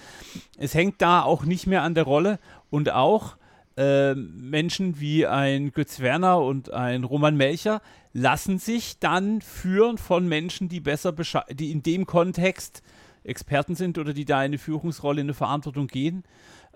es 0.58 0.74
hängt 0.74 1.02
da 1.02 1.24
auch 1.24 1.44
nicht 1.44 1.68
mehr 1.68 1.82
an 1.82 1.96
der 1.96 2.06
Rolle 2.06 2.40
und 2.70 2.90
auch 2.92 3.36
äh, 3.76 4.16
Menschen 4.16 5.02
wie 5.02 5.28
ein 5.28 5.72
Götz 5.74 6.00
Werner 6.00 6.40
und 6.40 6.72
ein 6.72 7.04
Roman 7.04 7.36
Melcher 7.36 7.82
lassen 8.14 8.60
sich 8.60 9.00
dann 9.00 9.42
führen 9.42 9.98
von 9.98 10.28
Menschen, 10.28 10.70
die 10.70 10.80
besser 10.80 11.14
die 11.52 11.72
in 11.72 11.84
dem 11.84 12.06
Kontext 12.06 12.82
Experten 13.24 13.76
sind 13.76 13.98
oder 13.98 14.14
die 14.14 14.26
da 14.26 14.38
in 14.38 14.52
eine 14.52 14.58
Führungsrolle, 14.58 15.22
in 15.22 15.26
eine 15.26 15.34
Verantwortung 15.34 15.88
gehen. 15.88 16.24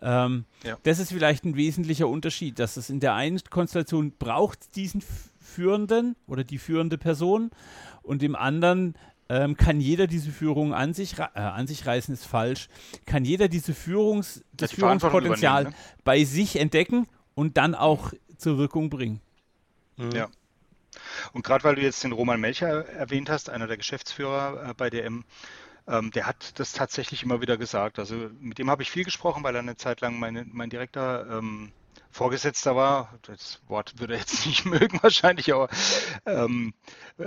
Ähm, 0.01 0.45
ja. 0.63 0.77
Das 0.83 0.99
ist 0.99 1.11
vielleicht 1.11 1.45
ein 1.45 1.55
wesentlicher 1.55 2.07
Unterschied, 2.07 2.59
dass 2.59 2.77
es 2.77 2.89
in 2.89 2.99
der 2.99 3.15
einen 3.15 3.39
Konstellation 3.49 4.13
braucht 4.17 4.75
diesen 4.75 5.01
Führenden 5.39 6.15
oder 6.27 6.43
die 6.43 6.57
führende 6.57 6.97
Person 6.97 7.51
und 8.03 8.21
im 8.23 8.35
anderen 8.35 8.95
ähm, 9.29 9.57
kann 9.57 9.79
jeder 9.81 10.07
diese 10.07 10.31
Führung 10.31 10.73
an 10.73 10.93
sich, 10.93 11.17
äh, 11.17 11.39
an 11.39 11.67
sich 11.67 11.85
reißen, 11.85 12.13
ist 12.13 12.25
falsch, 12.25 12.69
kann 13.05 13.25
jeder 13.25 13.47
diese 13.47 13.73
Führungs, 13.73 14.43
das 14.53 14.71
die 14.71 14.77
Führungspotenzial 14.77 15.65
ne? 15.65 15.73
bei 16.03 16.23
sich 16.23 16.57
entdecken 16.57 17.07
und 17.33 17.57
dann 17.57 17.75
auch 17.75 18.13
zur 18.37 18.57
Wirkung 18.57 18.89
bringen. 18.89 19.21
Mhm. 19.97 20.11
Ja. 20.11 20.27
Und 21.33 21.43
gerade 21.43 21.63
weil 21.63 21.75
du 21.75 21.81
jetzt 21.81 22.03
den 22.03 22.11
Roman 22.11 22.39
Melcher 22.39 22.87
erwähnt 22.87 23.29
hast, 23.29 23.49
einer 23.49 23.67
der 23.67 23.77
Geschäftsführer 23.77 24.69
äh, 24.69 24.73
bei 24.73 24.89
DM, 24.89 25.25
ähm, 25.87 26.11
der 26.11 26.25
hat 26.25 26.59
das 26.59 26.73
tatsächlich 26.73 27.23
immer 27.23 27.41
wieder 27.41 27.57
gesagt. 27.57 27.99
Also 27.99 28.29
mit 28.39 28.57
dem 28.57 28.69
habe 28.69 28.83
ich 28.83 28.91
viel 28.91 29.03
gesprochen, 29.03 29.43
weil 29.43 29.55
er 29.55 29.61
eine 29.61 29.75
Zeit 29.75 30.01
lang 30.01 30.19
meine, 30.19 30.45
mein 30.51 30.69
direkter 30.69 31.27
ähm, 31.29 31.71
Vorgesetzter 32.15 32.77
war. 32.77 33.19
Das 33.23 33.59
Wort 33.67 33.99
würde 33.99 34.13
er 34.13 34.21
jetzt 34.21 34.45
nicht 34.45 34.65
mögen 34.65 34.99
wahrscheinlich, 35.03 35.53
aber 35.53 35.67
ähm, 36.25 36.73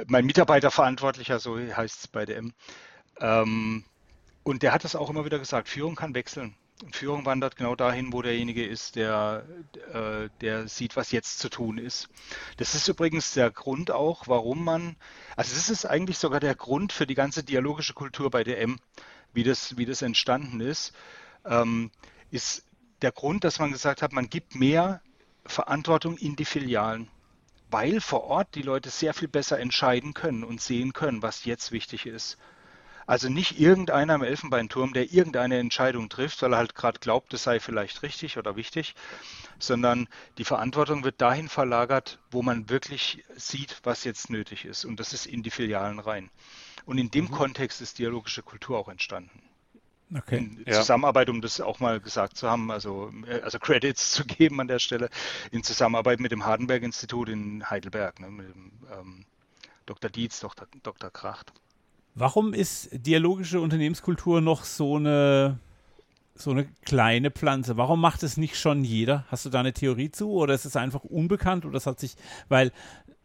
mein 0.06 0.24
Mitarbeiterverantwortlicher, 0.24 1.38
so 1.38 1.58
heißt 1.58 2.00
es 2.00 2.08
bei 2.08 2.24
DM. 2.24 2.54
Ähm, 3.20 3.84
und 4.44 4.62
der 4.62 4.72
hat 4.72 4.84
das 4.84 4.96
auch 4.96 5.10
immer 5.10 5.26
wieder 5.26 5.38
gesagt, 5.38 5.68
Führung 5.68 5.94
kann 5.94 6.14
wechseln. 6.14 6.54
Führung 6.90 7.26
wandert 7.26 7.56
genau 7.56 7.74
dahin, 7.74 8.14
wo 8.14 8.22
derjenige 8.22 8.64
ist, 8.64 8.96
der, 8.96 9.44
äh, 9.92 10.30
der 10.40 10.68
sieht, 10.68 10.96
was 10.96 11.12
jetzt 11.12 11.38
zu 11.38 11.50
tun 11.50 11.76
ist. 11.76 12.08
Das 12.56 12.74
ist 12.74 12.88
übrigens 12.88 13.34
der 13.34 13.50
Grund 13.50 13.90
auch, 13.90 14.26
warum 14.26 14.64
man, 14.64 14.96
also 15.36 15.54
das 15.54 15.68
ist 15.68 15.84
eigentlich 15.84 16.16
sogar 16.16 16.40
der 16.40 16.54
Grund 16.54 16.94
für 16.94 17.06
die 17.06 17.16
ganze 17.16 17.44
dialogische 17.44 17.92
Kultur 17.92 18.30
bei 18.30 18.42
DM, 18.42 18.78
wie 19.34 19.42
das, 19.44 19.76
wie 19.76 19.84
das 19.84 20.00
entstanden 20.00 20.60
ist, 20.60 20.94
ähm, 21.44 21.90
ist 22.30 22.67
der 23.02 23.12
Grund, 23.12 23.44
dass 23.44 23.58
man 23.58 23.72
gesagt 23.72 24.02
hat, 24.02 24.12
man 24.12 24.28
gibt 24.28 24.54
mehr 24.54 25.00
Verantwortung 25.46 26.16
in 26.16 26.36
die 26.36 26.44
Filialen, 26.44 27.08
weil 27.70 28.00
vor 28.00 28.24
Ort 28.24 28.54
die 28.54 28.62
Leute 28.62 28.90
sehr 28.90 29.14
viel 29.14 29.28
besser 29.28 29.58
entscheiden 29.58 30.14
können 30.14 30.44
und 30.44 30.60
sehen 30.60 30.92
können, 30.92 31.22
was 31.22 31.44
jetzt 31.44 31.72
wichtig 31.72 32.06
ist. 32.06 32.38
Also 33.06 33.30
nicht 33.30 33.58
irgendeiner 33.58 34.16
im 34.16 34.22
Elfenbeinturm, 34.22 34.92
der 34.92 35.10
irgendeine 35.10 35.58
Entscheidung 35.58 36.10
trifft, 36.10 36.42
weil 36.42 36.52
er 36.52 36.58
halt 36.58 36.74
gerade 36.74 36.98
glaubt, 36.98 37.32
es 37.32 37.42
sei 37.42 37.58
vielleicht 37.58 38.02
richtig 38.02 38.36
oder 38.36 38.54
wichtig, 38.54 38.94
sondern 39.58 40.08
die 40.36 40.44
Verantwortung 40.44 41.04
wird 41.04 41.18
dahin 41.22 41.48
verlagert, 41.48 42.18
wo 42.30 42.42
man 42.42 42.68
wirklich 42.68 43.24
sieht, 43.34 43.80
was 43.82 44.04
jetzt 44.04 44.28
nötig 44.28 44.66
ist. 44.66 44.84
Und 44.84 45.00
das 45.00 45.14
ist 45.14 45.24
in 45.24 45.42
die 45.42 45.50
Filialen 45.50 46.00
rein. 46.00 46.28
Und 46.84 46.98
in 46.98 47.10
dem 47.10 47.24
mhm. 47.24 47.30
Kontext 47.30 47.80
ist 47.80 47.98
dialogische 47.98 48.42
Kultur 48.42 48.76
auch 48.76 48.88
entstanden. 48.88 49.47
Okay. 50.14 50.38
In 50.38 50.64
ja. 50.66 50.74
Zusammenarbeit, 50.74 51.28
um 51.28 51.40
das 51.40 51.60
auch 51.60 51.80
mal 51.80 52.00
gesagt 52.00 52.36
zu 52.36 52.48
haben, 52.48 52.70
also, 52.70 53.12
äh, 53.26 53.40
also 53.40 53.58
Credits 53.58 54.12
zu 54.12 54.24
geben 54.24 54.60
an 54.60 54.68
der 54.68 54.78
Stelle, 54.78 55.10
in 55.50 55.62
Zusammenarbeit 55.62 56.20
mit 56.20 56.32
dem 56.32 56.46
Hardenberg-Institut 56.46 57.28
in 57.28 57.68
Heidelberg, 57.68 58.20
ne, 58.20 58.30
mit 58.30 58.48
dem 58.48 58.72
ähm, 58.92 59.24
Dr. 59.86 60.10
Dietz, 60.10 60.40
Dr. 60.40 60.66
Dr. 60.82 61.10
Kracht. 61.10 61.52
Warum 62.14 62.52
ist 62.52 62.88
dialogische 62.92 63.60
Unternehmenskultur 63.60 64.40
noch 64.40 64.64
so 64.64 64.96
eine, 64.96 65.58
so 66.34 66.50
eine 66.50 66.66
kleine 66.84 67.30
Pflanze? 67.30 67.76
Warum 67.76 68.00
macht 68.00 68.22
es 68.22 68.36
nicht 68.36 68.58
schon 68.58 68.84
jeder? 68.84 69.24
Hast 69.28 69.44
du 69.44 69.50
da 69.50 69.60
eine 69.60 69.72
Theorie 69.72 70.10
zu 70.10 70.32
oder 70.32 70.54
ist 70.54 70.64
es 70.64 70.74
einfach 70.74 71.04
unbekannt 71.04 71.64
oder 71.64 71.74
das 71.74 71.86
hat 71.86 72.00
sich, 72.00 72.16
weil 72.48 72.72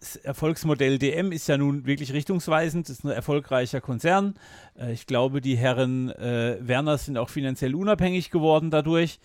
das 0.04 0.18
Erfolgsmodell 0.18 1.00
DM 1.00 1.32
ist 1.32 1.48
ja 1.48 1.58
nun 1.58 1.86
wirklich 1.86 2.12
richtungsweisend, 2.12 2.90
ist 2.90 3.06
ein 3.06 3.10
erfolgreicher 3.10 3.80
Konzern. 3.80 4.36
Äh, 4.78 4.92
ich 4.92 5.08
glaube, 5.08 5.40
die 5.40 5.56
Herren 5.56 6.10
äh, 6.10 6.58
Werner 6.60 6.98
sind 6.98 7.18
auch 7.18 7.30
finanziell 7.30 7.74
unabhängig 7.74 8.30
geworden 8.30 8.70
dadurch. 8.70 9.20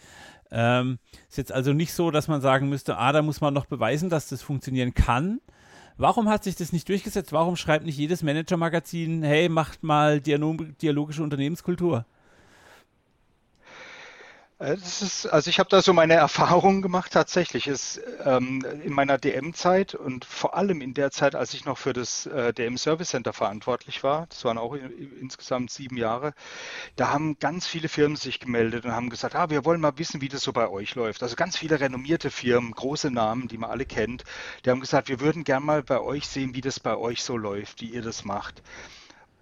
Ähm, 0.53 0.99
ist 1.29 1.37
jetzt 1.37 1.51
also 1.51 1.73
nicht 1.73 1.93
so, 1.93 2.13
dass 2.13 2.29
man 2.29 2.41
sagen 2.41 2.69
müsste, 2.69 2.97
ah, 2.97 3.13
da 3.13 3.23
muss 3.23 3.41
man 3.41 3.53
noch 3.55 3.67
beweisen, 3.67 4.09
dass 4.09 4.29
das 4.29 4.41
funktionieren 4.41 4.95
kann. 4.95 5.41
Warum 5.97 6.29
hat 6.29 6.45
sich 6.45 6.55
das 6.55 6.73
nicht 6.73 6.89
durchgesetzt? 6.89 7.33
Warum 7.33 7.57
schreibt 7.57 7.85
nicht 7.85 7.99
jedes 7.99 8.23
Manager-Magazin, 8.23 9.25
hey, 9.25 9.49
macht 9.49 9.83
mal 9.83 10.21
dialogische 10.21 11.25
Unternehmenskultur? 11.25 12.07
Äh, 14.61 14.75
ist, 14.75 15.27
also 15.27 15.51
ich 15.51 15.61
habe 15.61 15.69
da 15.69 15.83
so 15.83 15.93
meine 15.93 16.15
Erfahrungen 16.15 16.83
gemacht 16.83 17.13
tatsächlich. 17.13 17.69
Es, 17.69 18.01
ähm, 18.25 18.65
in 18.85 18.93
meiner 18.93 19.17
DM-Zeit 19.17 19.95
und 19.95 20.25
vor 20.25 20.57
allem 20.57 20.81
in 20.81 20.95
der 20.95 21.11
Zeit, 21.13 21.35
als 21.37 21.55
ich 21.55 21.65
noch 21.65 21.79
für 21.79 21.93
das 21.93 22.27
äh, 22.27 22.53
DM 22.53 22.77
Service 22.77 23.11
Center 23.11 23.33
verantwortlich 23.33 24.03
war, 24.03 24.27
das 24.29 24.45
waren 24.45 24.59
auch 24.59 24.75
in, 24.75 25.17
insgesamt 25.21 25.71
sieben 25.71 25.97
Jahre, 25.97 26.35
da 26.97 27.11
haben 27.11 27.39
ganz 27.39 27.67
viele 27.69 27.89
Firmen 27.89 28.17
sich 28.17 28.41
gemeldet 28.41 28.85
und 28.85 28.93
haben 28.93 29.11
gesagt, 29.11 29.37
ah, 29.37 29.49
wir 29.51 29.65
wollen 29.65 29.81
mal 29.81 29.97
wissen, 29.99 30.21
wie 30.21 30.29
das 30.29 30.43
so 30.43 30.53
bei 30.53 30.69
euch 30.69 30.95
läuft. 30.97 31.23
Also 31.23 31.37
ganz 31.37 31.57
viele 31.57 31.79
renommierte 31.81 32.31
Firmen, 32.31 32.73
große 32.73 33.11
Namen, 33.11 33.49
die 33.49 33.59
man 33.59 33.71
alle 33.71 33.87
kennt, 33.87 34.25
die 34.65 34.71
haben 34.71 34.81
gesagt, 34.81 35.09
wir 35.09 35.21
würden 35.21 35.45
gern 35.45 35.63
mal 35.63 35.83
bei 35.85 36.01
euch 36.01 36.27
sehen, 36.27 36.55
wie 36.55 36.61
das 36.61 36.81
bei 36.81 36.97
euch 36.97 37.23
so 37.23 37.37
läuft, 37.37 37.81
wie 37.81 37.91
ihr 37.91 38.03
das 38.03 38.25
macht. 38.25 38.63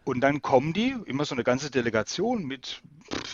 Und 0.07 0.21
dann 0.21 0.41
kommen 0.41 0.73
die, 0.73 0.95
immer 1.07 1.25
so 1.25 1.35
eine 1.35 1.43
ganze 1.43 1.69
Delegation 1.69 2.45
mit, 2.45 2.81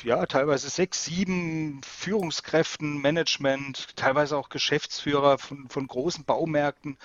ja, 0.04 0.24
teilweise 0.24 0.70
sechs, 0.70 1.04
sieben 1.04 1.82
Führungskräften, 1.82 3.02
Management, 3.02 3.94
teilweise 3.94 4.38
auch 4.38 4.48
Geschäftsführer 4.48 5.36
von, 5.36 5.68
von 5.68 5.86
großen 5.86 6.24
Baumärkten. 6.24 6.96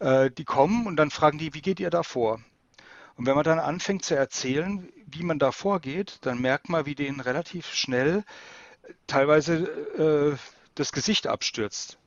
Äh, 0.00 0.30
die 0.30 0.44
kommen 0.44 0.86
und 0.86 0.96
dann 0.96 1.10
fragen 1.10 1.38
die, 1.38 1.54
wie 1.54 1.62
geht 1.62 1.80
ihr 1.80 1.88
da 1.88 2.02
vor? 2.02 2.42
Und 3.16 3.24
wenn 3.24 3.34
man 3.34 3.44
dann 3.44 3.58
anfängt 3.58 4.04
zu 4.04 4.16
erzählen, 4.16 4.86
wie 5.06 5.22
man 5.22 5.38
da 5.38 5.50
vorgeht, 5.50 6.18
dann 6.20 6.38
merkt 6.38 6.68
man, 6.68 6.84
wie 6.84 6.94
denen 6.94 7.20
relativ 7.20 7.72
schnell 7.72 8.22
teilweise 9.06 10.36
äh, 10.36 10.36
das 10.74 10.92
Gesicht 10.92 11.26
abstürzt. 11.26 11.98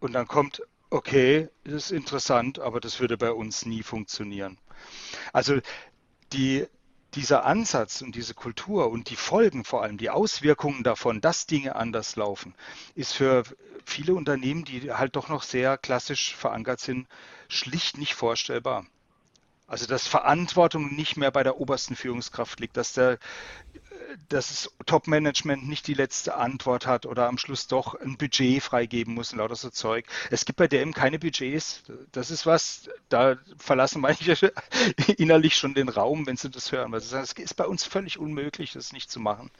Und 0.00 0.14
dann 0.14 0.26
kommt, 0.26 0.62
okay, 0.90 1.48
das 1.62 1.74
ist 1.74 1.90
interessant, 1.92 2.58
aber 2.58 2.80
das 2.80 2.98
würde 2.98 3.16
bei 3.16 3.30
uns 3.30 3.66
nie 3.66 3.84
funktionieren. 3.84 4.58
Also 5.32 5.60
die, 6.34 6.66
dieser 7.14 7.44
Ansatz 7.44 8.02
und 8.02 8.14
diese 8.14 8.34
Kultur 8.34 8.90
und 8.90 9.08
die 9.10 9.16
Folgen 9.16 9.64
vor 9.64 9.82
allem, 9.82 9.98
die 9.98 10.10
Auswirkungen 10.10 10.82
davon, 10.82 11.20
dass 11.20 11.46
Dinge 11.46 11.76
anders 11.76 12.16
laufen, 12.16 12.54
ist 12.94 13.14
für 13.14 13.44
viele 13.84 14.14
Unternehmen, 14.14 14.64
die 14.64 14.92
halt 14.92 15.16
doch 15.16 15.28
noch 15.28 15.42
sehr 15.42 15.78
klassisch 15.78 16.34
verankert 16.34 16.80
sind, 16.80 17.06
schlicht 17.48 17.98
nicht 17.98 18.14
vorstellbar. 18.14 18.86
Also 19.66 19.86
dass 19.86 20.06
Verantwortung 20.06 20.94
nicht 20.94 21.16
mehr 21.16 21.30
bei 21.30 21.42
der 21.42 21.58
obersten 21.58 21.96
Führungskraft 21.96 22.60
liegt, 22.60 22.76
dass 22.76 22.92
der 22.92 23.18
dass 24.28 24.48
das 24.48 24.70
Top-Management 24.86 25.68
nicht 25.68 25.86
die 25.86 25.94
letzte 25.94 26.36
Antwort 26.36 26.86
hat 26.86 27.06
oder 27.06 27.28
am 27.28 27.38
Schluss 27.38 27.66
doch 27.66 27.94
ein 27.94 28.16
Budget 28.16 28.62
freigeben 28.62 29.14
muss 29.14 29.32
und 29.32 29.38
lauter 29.38 29.56
so 29.56 29.70
Zeug. 29.70 30.06
Es 30.30 30.44
gibt 30.44 30.58
bei 30.58 30.68
DM 30.68 30.92
keine 30.92 31.18
Budgets. 31.18 31.82
Das 32.12 32.30
ist 32.30 32.46
was, 32.46 32.88
da 33.08 33.36
verlassen 33.58 34.00
manche 34.00 34.52
innerlich 35.16 35.56
schon 35.56 35.74
den 35.74 35.88
Raum, 35.88 36.26
wenn 36.26 36.36
sie 36.36 36.50
das 36.50 36.72
hören. 36.72 36.98
Sagen, 37.00 37.24
es 37.24 37.32
ist 37.32 37.54
bei 37.54 37.66
uns 37.66 37.84
völlig 37.84 38.18
unmöglich, 38.18 38.72
das 38.72 38.92
nicht 38.92 39.10
zu 39.10 39.20
machen. 39.20 39.50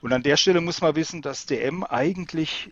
Und 0.00 0.12
an 0.12 0.22
der 0.22 0.36
Stelle 0.36 0.60
muss 0.60 0.80
man 0.80 0.96
wissen, 0.96 1.22
dass 1.22 1.46
DM 1.46 1.84
eigentlich 1.84 2.70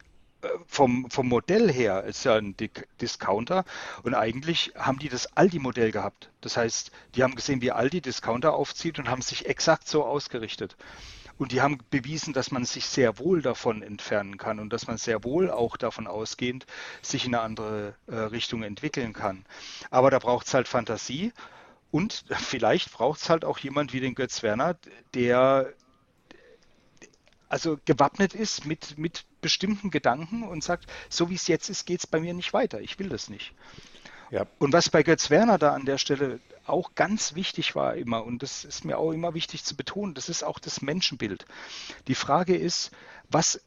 vom, 0.67 1.11
vom 1.11 1.29
Modell 1.29 1.73
her 1.73 2.05
ist 2.05 2.25
ja 2.25 2.37
ein 2.37 2.55
Discounter 3.01 3.65
und 4.03 4.15
eigentlich 4.15 4.73
haben 4.77 4.99
die 4.99 5.09
das 5.09 5.37
Aldi-Modell 5.37 5.93
gehabt. 5.93 6.31
Das 6.41 6.57
heißt, 6.57 6.91
die 7.15 7.23
haben 7.23 7.35
gesehen, 7.35 7.61
wie 7.61 7.73
Aldi 7.73 8.01
Discounter 8.01 8.55
aufzieht 8.55 8.99
und 8.99 9.09
haben 9.09 9.23
sich 9.23 9.47
exakt 9.47 9.89
so 9.89 10.05
ausgerichtet. 10.05 10.77
Und 11.39 11.53
die 11.53 11.61
haben 11.61 11.79
bewiesen, 11.91 12.33
dass 12.33 12.51
man 12.51 12.65
sich 12.65 12.87
sehr 12.87 13.19
wohl 13.19 13.43
davon 13.43 13.83
entfernen 13.83 14.39
kann 14.39 14.59
und 14.59 14.73
dass 14.73 14.87
man 14.87 14.97
sehr 14.97 15.23
wohl 15.23 15.51
auch 15.51 15.77
davon 15.77 16.07
ausgehend 16.07 16.67
sich 17.03 17.27
in 17.27 17.35
eine 17.35 17.45
andere 17.45 17.95
äh, 18.07 18.15
Richtung 18.17 18.63
entwickeln 18.63 19.13
kann. 19.13 19.45
Aber 19.91 20.11
da 20.11 20.19
braucht 20.19 20.47
es 20.47 20.55
halt 20.55 20.67
Fantasie 20.67 21.33
und 21.91 22.25
vielleicht 22.31 22.93
braucht 22.93 23.21
es 23.21 23.29
halt 23.29 23.45
auch 23.45 23.59
jemand 23.59 23.93
wie 23.93 24.01
den 24.01 24.15
Götz 24.15 24.43
Werner, 24.43 24.79
der 25.15 25.73
also 27.49 27.79
gewappnet 27.85 28.35
ist 28.35 28.65
mit, 28.67 28.99
mit 28.99 29.25
bestimmten 29.47 29.93
Gedanken 29.93 30.43
und 30.43 30.65
sagt, 30.65 30.91
so 31.09 31.31
wie 31.31 31.37
es 31.37 31.47
jetzt 31.47 31.69
ist, 31.69 31.87
geht 31.87 32.01
es 32.01 32.07
bei 32.09 32.19
mir 32.19 32.35
nicht 32.35 32.53
weiter. 32.53 32.81
Ich 32.81 32.99
will 32.99 33.09
das 33.09 33.31
nicht. 33.31 33.53
Ja. 34.33 34.45
Und 34.59 34.73
was 34.73 34.91
bei 34.91 35.05
Götz 35.05 35.31
Werner 35.31 35.57
da 35.57 35.73
an 35.73 35.85
der 35.85 35.99
Stelle 35.99 36.41
auch 36.67 36.97
ganz 36.97 37.37
wichtig 37.37 37.77
war 37.77 37.95
immer, 37.95 38.25
und 38.25 38.43
das 38.43 38.65
ist 38.65 38.85
mir 38.85 38.99
auch 38.99 39.13
immer 39.13 39.35
wichtig 39.35 39.63
zu 39.63 39.77
betonen, 39.77 40.15
das 40.15 40.29
ist 40.29 40.43
auch 40.43 40.59
das 40.59 40.83
Menschenbild. 40.83 41.47
Die 42.09 42.17
Frage 42.17 42.57
ist, 42.57 42.91
was, 43.31 43.61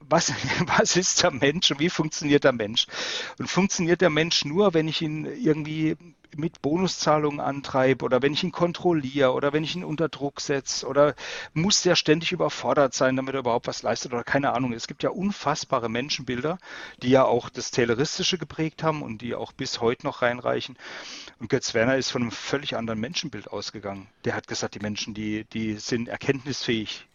was, 0.00 0.32
was 0.66 0.96
ist 0.96 1.22
der 1.22 1.30
Mensch 1.30 1.70
und 1.70 1.80
wie 1.80 1.90
funktioniert 1.90 2.44
der 2.44 2.52
Mensch? 2.52 2.86
Und 3.38 3.48
funktioniert 3.48 4.00
der 4.00 4.10
Mensch 4.10 4.44
nur, 4.44 4.74
wenn 4.74 4.88
ich 4.88 5.02
ihn 5.02 5.24
irgendwie 5.24 5.96
mit 6.36 6.62
Bonuszahlungen 6.62 7.40
antreibe 7.40 8.04
oder 8.04 8.22
wenn 8.22 8.32
ich 8.32 8.44
ihn 8.44 8.52
kontrolliere 8.52 9.32
oder 9.32 9.52
wenn 9.52 9.64
ich 9.64 9.74
ihn 9.74 9.84
unter 9.84 10.08
Druck 10.08 10.40
setze 10.40 10.86
oder 10.86 11.14
muss 11.54 11.82
der 11.82 11.96
ständig 11.96 12.32
überfordert 12.32 12.94
sein, 12.94 13.16
damit 13.16 13.34
er 13.34 13.40
überhaupt 13.40 13.66
was 13.66 13.82
leistet 13.82 14.12
oder 14.12 14.24
keine 14.24 14.52
Ahnung. 14.52 14.72
Es 14.72 14.86
gibt 14.86 15.02
ja 15.02 15.10
unfassbare 15.10 15.88
Menschenbilder, 15.88 16.58
die 17.02 17.10
ja 17.10 17.24
auch 17.24 17.48
das 17.48 17.70
Tayloristische 17.70 18.38
geprägt 18.38 18.82
haben 18.82 19.02
und 19.02 19.22
die 19.22 19.34
auch 19.34 19.52
bis 19.52 19.80
heute 19.80 20.06
noch 20.06 20.22
reinreichen. 20.22 20.76
Und 21.38 21.50
Götz 21.50 21.74
Werner 21.74 21.96
ist 21.96 22.10
von 22.10 22.22
einem 22.22 22.30
völlig 22.30 22.76
anderen 22.76 23.00
Menschenbild 23.00 23.48
ausgegangen. 23.48 24.08
Der 24.24 24.34
hat 24.34 24.48
gesagt, 24.48 24.74
die 24.74 24.80
Menschen, 24.80 25.14
die, 25.14 25.44
die 25.44 25.74
sind 25.74 26.08
erkenntnisfähig, 26.08 27.06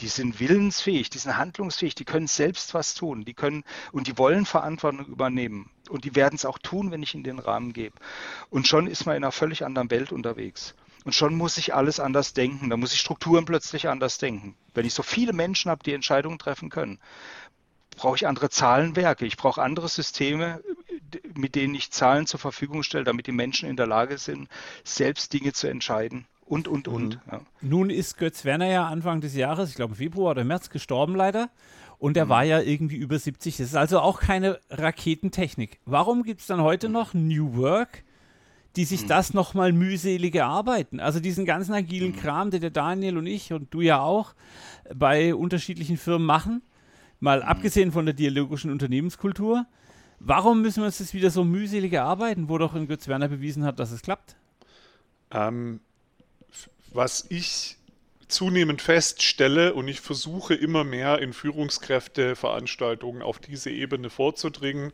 die 0.00 0.08
sind 0.08 0.38
willensfähig, 0.38 1.10
die 1.10 1.18
sind 1.18 1.36
handlungsfähig, 1.36 1.94
die 1.94 2.04
können 2.04 2.28
selbst 2.28 2.74
was 2.74 2.94
tun, 2.94 3.24
die 3.24 3.34
können 3.34 3.64
und 3.92 4.06
die 4.06 4.16
wollen 4.16 4.46
Verantwortung 4.46 5.06
übernehmen. 5.06 5.70
Und 5.88 6.04
die 6.04 6.14
werden 6.14 6.36
es 6.36 6.44
auch 6.44 6.58
tun, 6.58 6.90
wenn 6.90 7.02
ich 7.02 7.14
ihnen 7.14 7.24
den 7.24 7.38
Rahmen 7.38 7.72
gebe. 7.72 7.96
Und 8.50 8.68
schon 8.68 8.86
ist 8.86 9.06
man 9.06 9.16
in 9.16 9.24
einer 9.24 9.32
völlig 9.32 9.64
anderen 9.64 9.90
Welt 9.90 10.12
unterwegs. 10.12 10.74
Und 11.04 11.14
schon 11.14 11.34
muss 11.34 11.56
ich 11.56 11.74
alles 11.74 12.00
anders 12.00 12.34
denken. 12.34 12.70
Da 12.70 12.76
muss 12.76 12.92
ich 12.92 13.00
Strukturen 13.00 13.44
plötzlich 13.44 13.88
anders 13.88 14.18
denken. 14.18 14.54
Wenn 14.74 14.84
ich 14.84 14.94
so 14.94 15.02
viele 15.02 15.32
Menschen 15.32 15.70
habe, 15.70 15.82
die 15.82 15.94
Entscheidungen 15.94 16.38
treffen 16.38 16.68
können, 16.68 16.98
brauche 17.96 18.16
ich 18.16 18.26
andere 18.26 18.50
Zahlenwerke. 18.50 19.24
Ich 19.24 19.36
brauche 19.36 19.62
andere 19.62 19.88
Systeme, 19.88 20.62
mit 21.34 21.54
denen 21.54 21.74
ich 21.74 21.90
Zahlen 21.90 22.26
zur 22.26 22.38
Verfügung 22.38 22.82
stelle, 22.82 23.04
damit 23.04 23.26
die 23.26 23.32
Menschen 23.32 23.68
in 23.68 23.76
der 23.76 23.86
Lage 23.86 24.18
sind, 24.18 24.48
selbst 24.84 25.32
Dinge 25.32 25.52
zu 25.52 25.66
entscheiden 25.66 26.26
und, 26.48 26.68
und, 26.68 26.88
und. 26.88 27.16
Mhm. 27.26 27.32
Ja. 27.32 27.40
Nun 27.60 27.90
ist 27.90 28.18
Götz 28.18 28.44
Werner 28.44 28.68
ja 28.68 28.86
Anfang 28.86 29.20
des 29.20 29.34
Jahres, 29.34 29.70
ich 29.70 29.76
glaube 29.76 29.94
Februar 29.94 30.32
oder 30.32 30.44
März, 30.44 30.70
gestorben 30.70 31.14
leider. 31.14 31.50
Und 31.98 32.16
er 32.16 32.26
mhm. 32.26 32.30
war 32.30 32.44
ja 32.44 32.60
irgendwie 32.60 32.96
über 32.96 33.18
70. 33.18 33.56
Das 33.56 33.68
ist 33.68 33.76
also 33.76 34.00
auch 34.00 34.20
keine 34.20 34.58
Raketentechnik. 34.70 35.80
Warum 35.84 36.22
gibt 36.22 36.40
es 36.40 36.46
dann 36.46 36.62
heute 36.62 36.88
noch 36.88 37.12
New 37.12 37.56
Work, 37.56 38.04
die 38.76 38.84
sich 38.84 39.02
mhm. 39.02 39.08
das 39.08 39.34
nochmal 39.34 39.72
mühselig 39.72 40.34
erarbeiten? 40.34 41.00
Also 41.00 41.20
diesen 41.20 41.44
ganzen 41.44 41.74
agilen 41.74 42.12
mhm. 42.12 42.16
Kram, 42.16 42.50
den 42.50 42.60
der 42.60 42.70
Daniel 42.70 43.18
und 43.18 43.26
ich 43.26 43.52
und 43.52 43.74
du 43.74 43.80
ja 43.80 44.00
auch 44.00 44.34
bei 44.94 45.34
unterschiedlichen 45.34 45.96
Firmen 45.96 46.26
machen, 46.26 46.62
mal 47.20 47.40
mhm. 47.40 47.46
abgesehen 47.46 47.92
von 47.92 48.06
der 48.06 48.14
dialogischen 48.14 48.70
Unternehmenskultur. 48.70 49.66
Warum 50.20 50.62
müssen 50.62 50.82
wir 50.82 50.86
uns 50.86 50.98
das 50.98 51.14
wieder 51.14 51.30
so 51.30 51.44
mühselig 51.44 51.92
erarbeiten, 51.92 52.48
wo 52.48 52.58
doch 52.58 52.74
in 52.74 52.88
Götz 52.88 53.06
Werner 53.06 53.28
bewiesen 53.28 53.64
hat, 53.64 53.78
dass 53.78 53.92
es 53.92 54.02
klappt? 54.02 54.36
Ähm, 55.30 55.80
was 56.92 57.26
ich 57.28 57.76
zunehmend 58.28 58.82
feststelle 58.82 59.74
und 59.74 59.88
ich 59.88 60.00
versuche 60.00 60.54
immer 60.54 60.84
mehr 60.84 61.18
in 61.18 61.32
Führungskräfteveranstaltungen 61.32 63.22
auf 63.22 63.38
diese 63.38 63.70
Ebene 63.70 64.10
vorzudringen, 64.10 64.92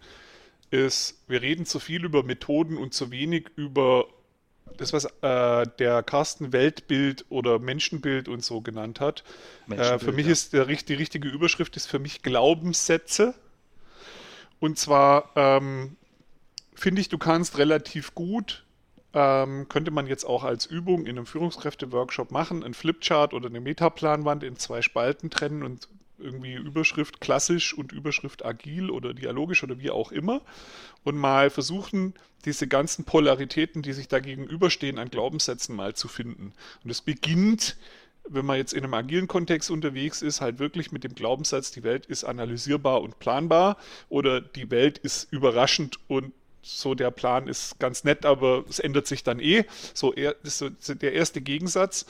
ist, 0.70 1.22
wir 1.28 1.42
reden 1.42 1.66
zu 1.66 1.78
viel 1.78 2.04
über 2.04 2.22
Methoden 2.22 2.76
und 2.76 2.94
zu 2.94 3.10
wenig 3.10 3.50
über 3.56 4.06
das, 4.76 4.92
was 4.92 5.04
äh, 5.04 5.66
der 5.78 6.02
Carsten 6.02 6.52
Weltbild 6.52 7.26
oder 7.28 7.58
Menschenbild 7.58 8.28
und 8.28 8.44
so 8.44 8.60
genannt 8.60 9.00
hat. 9.00 9.24
Äh, 9.70 9.98
für 9.98 10.12
mich 10.12 10.26
ja. 10.26 10.32
ist 10.32 10.52
der, 10.52 10.66
die 10.66 10.94
richtige 10.94 11.28
Überschrift 11.28 11.76
ist 11.76 11.86
für 11.86 11.98
mich 11.98 12.22
Glaubenssätze. 12.22 13.34
Und 14.58 14.78
zwar 14.78 15.30
ähm, 15.36 15.96
finde 16.74 17.00
ich, 17.00 17.08
du 17.08 17.18
kannst 17.18 17.58
relativ 17.58 18.14
gut 18.14 18.63
ähm, 19.14 19.68
könnte 19.68 19.92
man 19.92 20.06
jetzt 20.06 20.24
auch 20.24 20.42
als 20.42 20.66
Übung 20.66 21.06
in 21.06 21.16
einem 21.16 21.26
Führungskräfte-Workshop 21.26 22.32
machen, 22.32 22.64
einen 22.64 22.74
Flipchart 22.74 23.32
oder 23.32 23.48
eine 23.48 23.60
Metaplanwand 23.60 24.42
in 24.42 24.56
zwei 24.56 24.82
Spalten 24.82 25.30
trennen 25.30 25.62
und 25.62 25.88
irgendwie 26.18 26.54
Überschrift 26.54 27.20
klassisch 27.20 27.74
und 27.74 27.92
Überschrift 27.92 28.44
agil 28.44 28.90
oder 28.90 29.14
dialogisch 29.14 29.62
oder 29.62 29.78
wie 29.78 29.90
auch 29.90 30.12
immer 30.12 30.42
und 31.04 31.16
mal 31.16 31.50
versuchen, 31.50 32.14
diese 32.44 32.66
ganzen 32.66 33.04
Polaritäten, 33.04 33.82
die 33.82 33.92
sich 33.92 34.08
da 34.08 34.20
gegenüberstehen, 34.20 34.98
an 34.98 35.10
Glaubenssätzen 35.10 35.74
mal 35.74 35.94
zu 35.94 36.08
finden. 36.08 36.52
Und 36.82 36.90
es 36.90 37.00
beginnt, 37.00 37.76
wenn 38.28 38.46
man 38.46 38.56
jetzt 38.56 38.72
in 38.72 38.84
einem 38.84 38.94
agilen 38.94 39.28
Kontext 39.28 39.70
unterwegs 39.70 40.22
ist, 40.22 40.40
halt 40.40 40.58
wirklich 40.58 40.92
mit 40.92 41.04
dem 41.04 41.14
Glaubenssatz, 41.14 41.70
die 41.70 41.82
Welt 41.82 42.06
ist 42.06 42.24
analysierbar 42.24 43.02
und 43.02 43.18
planbar 43.18 43.76
oder 44.08 44.40
die 44.40 44.70
Welt 44.70 44.98
ist 44.98 45.32
überraschend 45.32 45.98
und 46.08 46.32
so 46.64 46.94
der 46.94 47.10
Plan 47.10 47.46
ist 47.46 47.78
ganz 47.78 48.04
nett, 48.04 48.24
aber 48.24 48.64
es 48.68 48.78
ändert 48.78 49.06
sich 49.06 49.22
dann 49.22 49.38
eh. 49.38 49.64
So, 49.92 50.12
er, 50.12 50.34
das 50.42 50.60
ist 50.62 51.02
der 51.02 51.12
erste 51.12 51.40
Gegensatz. 51.40 52.06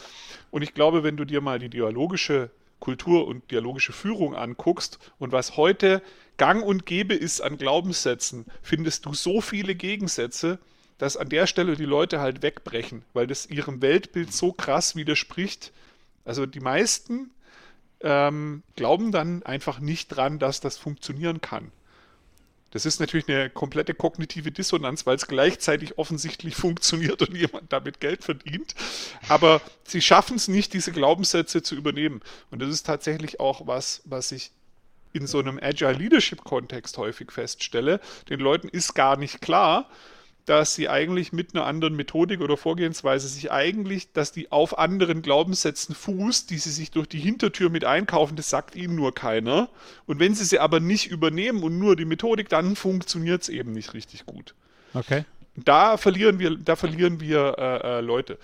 Und 0.50 0.62
ich 0.62 0.74
glaube, 0.74 1.02
wenn 1.02 1.16
du 1.16 1.24
dir 1.24 1.40
mal 1.40 1.58
die 1.58 1.68
dialogische 1.68 2.50
Kultur 2.80 3.26
und 3.26 3.50
dialogische 3.50 3.92
Führung 3.92 4.34
anguckst 4.34 4.98
und 5.18 5.32
was 5.32 5.56
heute 5.56 6.02
gang 6.36 6.62
und 6.62 6.86
gäbe 6.86 7.14
ist 7.14 7.40
an 7.40 7.58
Glaubenssätzen, 7.58 8.46
findest 8.62 9.06
du 9.06 9.14
so 9.14 9.40
viele 9.40 9.74
Gegensätze, 9.74 10.58
dass 10.98 11.16
an 11.16 11.28
der 11.28 11.46
Stelle 11.46 11.76
die 11.76 11.84
Leute 11.84 12.20
halt 12.20 12.42
wegbrechen, 12.42 13.04
weil 13.12 13.26
das 13.26 13.46
ihrem 13.46 13.82
Weltbild 13.82 14.32
so 14.32 14.52
krass 14.52 14.96
widerspricht. 14.96 15.72
Also 16.24 16.46
die 16.46 16.60
meisten 16.60 17.30
ähm, 18.00 18.62
glauben 18.76 19.10
dann 19.12 19.42
einfach 19.42 19.80
nicht 19.80 20.08
dran, 20.08 20.38
dass 20.38 20.60
das 20.60 20.76
funktionieren 20.76 21.40
kann. 21.40 21.72
Das 22.74 22.84
ist 22.84 22.98
natürlich 22.98 23.28
eine 23.28 23.50
komplette 23.50 23.94
kognitive 23.94 24.50
Dissonanz, 24.50 25.06
weil 25.06 25.14
es 25.14 25.28
gleichzeitig 25.28 25.96
offensichtlich 25.96 26.56
funktioniert 26.56 27.22
und 27.22 27.34
jemand 27.34 27.72
damit 27.72 28.00
Geld 28.00 28.24
verdient. 28.24 28.74
Aber 29.28 29.62
sie 29.84 30.02
schaffen 30.02 30.36
es 30.36 30.48
nicht, 30.48 30.74
diese 30.74 30.90
Glaubenssätze 30.90 31.62
zu 31.62 31.76
übernehmen. 31.76 32.20
Und 32.50 32.60
das 32.60 32.70
ist 32.70 32.84
tatsächlich 32.84 33.38
auch 33.38 33.68
was, 33.68 34.02
was 34.04 34.32
ich 34.32 34.50
in 35.12 35.28
so 35.28 35.38
einem 35.38 35.60
Agile 35.62 35.92
Leadership 35.92 36.42
Kontext 36.42 36.98
häufig 36.98 37.30
feststelle. 37.30 38.00
Den 38.28 38.40
Leuten 38.40 38.68
ist 38.68 38.94
gar 38.94 39.16
nicht 39.16 39.40
klar, 39.40 39.88
dass 40.46 40.74
sie 40.74 40.88
eigentlich 40.88 41.32
mit 41.32 41.54
einer 41.54 41.64
anderen 41.64 41.96
Methodik 41.96 42.40
oder 42.40 42.56
Vorgehensweise 42.56 43.28
sich 43.28 43.50
eigentlich, 43.50 44.12
dass 44.12 44.32
die 44.32 44.52
auf 44.52 44.78
anderen 44.78 45.22
Glaubenssätzen 45.22 45.94
fußt, 45.94 46.50
die 46.50 46.58
sie 46.58 46.70
sich 46.70 46.90
durch 46.90 47.08
die 47.08 47.18
Hintertür 47.18 47.70
mit 47.70 47.84
einkaufen, 47.84 48.36
das 48.36 48.50
sagt 48.50 48.76
ihnen 48.76 48.94
nur 48.94 49.14
keiner. 49.14 49.70
Und 50.06 50.18
wenn 50.20 50.34
sie 50.34 50.44
sie 50.44 50.58
aber 50.58 50.80
nicht 50.80 51.10
übernehmen 51.10 51.62
und 51.62 51.78
nur 51.78 51.96
die 51.96 52.04
Methodik, 52.04 52.48
dann 52.50 52.76
funktioniert 52.76 53.42
es 53.42 53.48
eben 53.48 53.72
nicht 53.72 53.94
richtig 53.94 54.26
gut. 54.26 54.54
Okay. 54.92 55.24
Da 55.56 55.96
verlieren 55.96 56.38
wir, 56.38 56.56
da 56.56 56.76
verlieren 56.76 57.20
wir 57.20 57.56
äh, 57.58 57.98
äh, 57.98 58.00
Leute. 58.00 58.38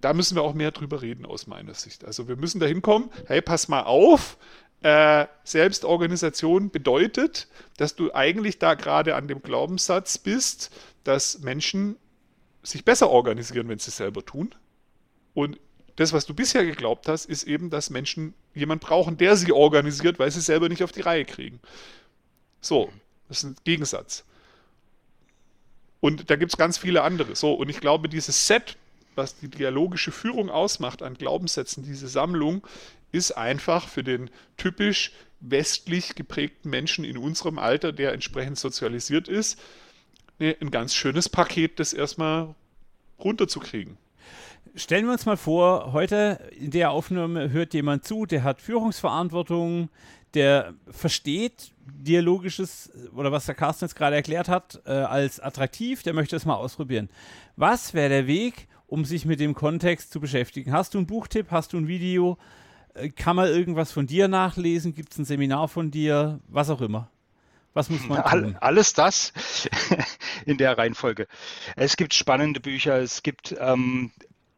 Da 0.00 0.14
müssen 0.14 0.36
wir 0.36 0.42
auch 0.42 0.54
mehr 0.54 0.70
drüber 0.70 1.02
reden 1.02 1.26
aus 1.26 1.46
meiner 1.46 1.74
Sicht. 1.74 2.04
Also 2.04 2.28
wir 2.28 2.36
müssen 2.36 2.60
da 2.60 2.66
hinkommen, 2.66 3.10
hey, 3.26 3.42
pass 3.42 3.68
mal 3.68 3.82
auf, 3.82 4.38
äh, 4.86 5.26
Selbstorganisation 5.42 6.70
bedeutet, 6.70 7.48
dass 7.76 7.96
du 7.96 8.14
eigentlich 8.14 8.60
da 8.60 8.74
gerade 8.74 9.16
an 9.16 9.26
dem 9.26 9.42
Glaubenssatz 9.42 10.16
bist, 10.16 10.70
dass 11.02 11.40
Menschen 11.40 11.96
sich 12.62 12.84
besser 12.84 13.10
organisieren, 13.10 13.68
wenn 13.68 13.80
sie 13.80 13.88
es 13.88 13.96
selber 13.96 14.24
tun. 14.24 14.54
Und 15.34 15.58
das, 15.96 16.12
was 16.12 16.24
du 16.24 16.34
bisher 16.34 16.64
geglaubt 16.64 17.08
hast, 17.08 17.24
ist 17.24 17.42
eben, 17.42 17.68
dass 17.68 17.90
Menschen 17.90 18.32
jemand 18.54 18.80
brauchen, 18.80 19.16
der 19.16 19.34
sie 19.34 19.50
organisiert, 19.50 20.20
weil 20.20 20.30
sie 20.30 20.38
es 20.38 20.46
selber 20.46 20.68
nicht 20.68 20.84
auf 20.84 20.92
die 20.92 21.00
Reihe 21.00 21.24
kriegen. 21.24 21.58
So, 22.60 22.92
das 23.26 23.38
ist 23.38 23.44
ein 23.44 23.56
Gegensatz. 23.64 24.24
Und 25.98 26.30
da 26.30 26.36
gibt 26.36 26.52
es 26.52 26.56
ganz 26.56 26.78
viele 26.78 27.02
andere. 27.02 27.34
So, 27.34 27.54
und 27.54 27.68
ich 27.70 27.80
glaube, 27.80 28.08
dieses 28.08 28.46
Set, 28.46 28.76
was 29.16 29.36
die 29.36 29.48
dialogische 29.48 30.12
Führung 30.12 30.48
ausmacht 30.48 31.02
an 31.02 31.14
Glaubenssätzen, 31.14 31.82
diese 31.82 32.06
Sammlung, 32.06 32.64
ist 33.12 33.32
einfach 33.32 33.88
für 33.88 34.04
den 34.04 34.30
typisch 34.56 35.12
westlich 35.40 36.14
geprägten 36.14 36.70
Menschen 36.70 37.04
in 37.04 37.18
unserem 37.18 37.58
Alter, 37.58 37.92
der 37.92 38.12
entsprechend 38.12 38.58
sozialisiert 38.58 39.28
ist, 39.28 39.58
ein 40.38 40.70
ganz 40.70 40.94
schönes 40.94 41.28
Paket, 41.28 41.78
das 41.80 41.92
erstmal 41.92 42.54
runterzukriegen. 43.18 43.96
Stellen 44.74 45.06
wir 45.06 45.12
uns 45.12 45.24
mal 45.24 45.38
vor, 45.38 45.92
heute 45.92 46.50
in 46.58 46.70
der 46.70 46.90
Aufnahme 46.90 47.50
hört 47.50 47.72
jemand 47.72 48.04
zu, 48.04 48.26
der 48.26 48.42
hat 48.42 48.60
Führungsverantwortung, 48.60 49.88
der 50.34 50.74
versteht 50.90 51.72
dialogisches 51.86 52.92
oder 53.14 53.32
was 53.32 53.46
der 53.46 53.54
Carsten 53.54 53.86
jetzt 53.86 53.94
gerade 53.94 54.16
erklärt 54.16 54.48
hat, 54.48 54.82
äh, 54.84 54.90
als 54.90 55.40
attraktiv, 55.40 56.02
der 56.02 56.12
möchte 56.12 56.36
es 56.36 56.44
mal 56.44 56.56
ausprobieren. 56.56 57.08
Was 57.56 57.94
wäre 57.94 58.10
der 58.10 58.26
Weg, 58.26 58.68
um 58.86 59.06
sich 59.06 59.24
mit 59.24 59.40
dem 59.40 59.54
Kontext 59.54 60.12
zu 60.12 60.20
beschäftigen? 60.20 60.72
Hast 60.72 60.92
du 60.92 60.98
einen 60.98 61.06
Buchtipp? 61.06 61.50
Hast 61.50 61.72
du 61.72 61.78
ein 61.78 61.88
Video? 61.88 62.36
Äh, 62.96 63.10
kann 63.10 63.36
man 63.36 63.48
irgendwas 63.48 63.92
von 63.92 64.06
dir 64.06 64.28
nachlesen? 64.28 64.94
Gibt 64.94 65.12
es 65.12 65.18
ein 65.18 65.24
Seminar 65.24 65.68
von 65.68 65.90
dir? 65.90 66.40
Was 66.48 66.70
auch 66.70 66.80
immer. 66.80 67.10
Was 67.74 67.90
muss 67.90 68.06
man 68.08 68.24
tun? 68.24 68.56
Alles 68.60 68.94
das 68.94 69.32
in 70.46 70.56
der 70.56 70.78
Reihenfolge. 70.78 71.26
Es 71.76 71.96
gibt 71.96 72.14
spannende 72.14 72.58
Bücher. 72.58 72.96
Es 72.98 73.22
gibt 73.22 73.54
ähm, 73.60 74.12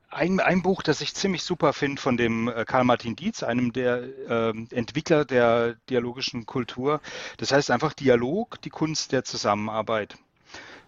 ein, 0.08 0.38
ein, 0.38 0.62
Buch, 0.62 0.82
das 0.82 1.00
ich 1.00 1.14
ziemlich 1.14 1.42
super 1.42 1.72
finde 1.72 2.00
von 2.00 2.16
dem 2.16 2.48
äh, 2.48 2.64
Karl-Martin 2.64 3.16
Dietz, 3.16 3.42
einem 3.42 3.72
der 3.72 4.02
äh, 4.28 4.50
Entwickler 4.70 5.24
der 5.24 5.74
dialogischen 5.90 6.46
Kultur. 6.46 7.00
Das 7.38 7.50
heißt 7.50 7.72
einfach 7.72 7.92
Dialog, 7.92 8.62
die 8.62 8.70
Kunst 8.70 9.10
der 9.10 9.24
Zusammenarbeit. 9.24 10.16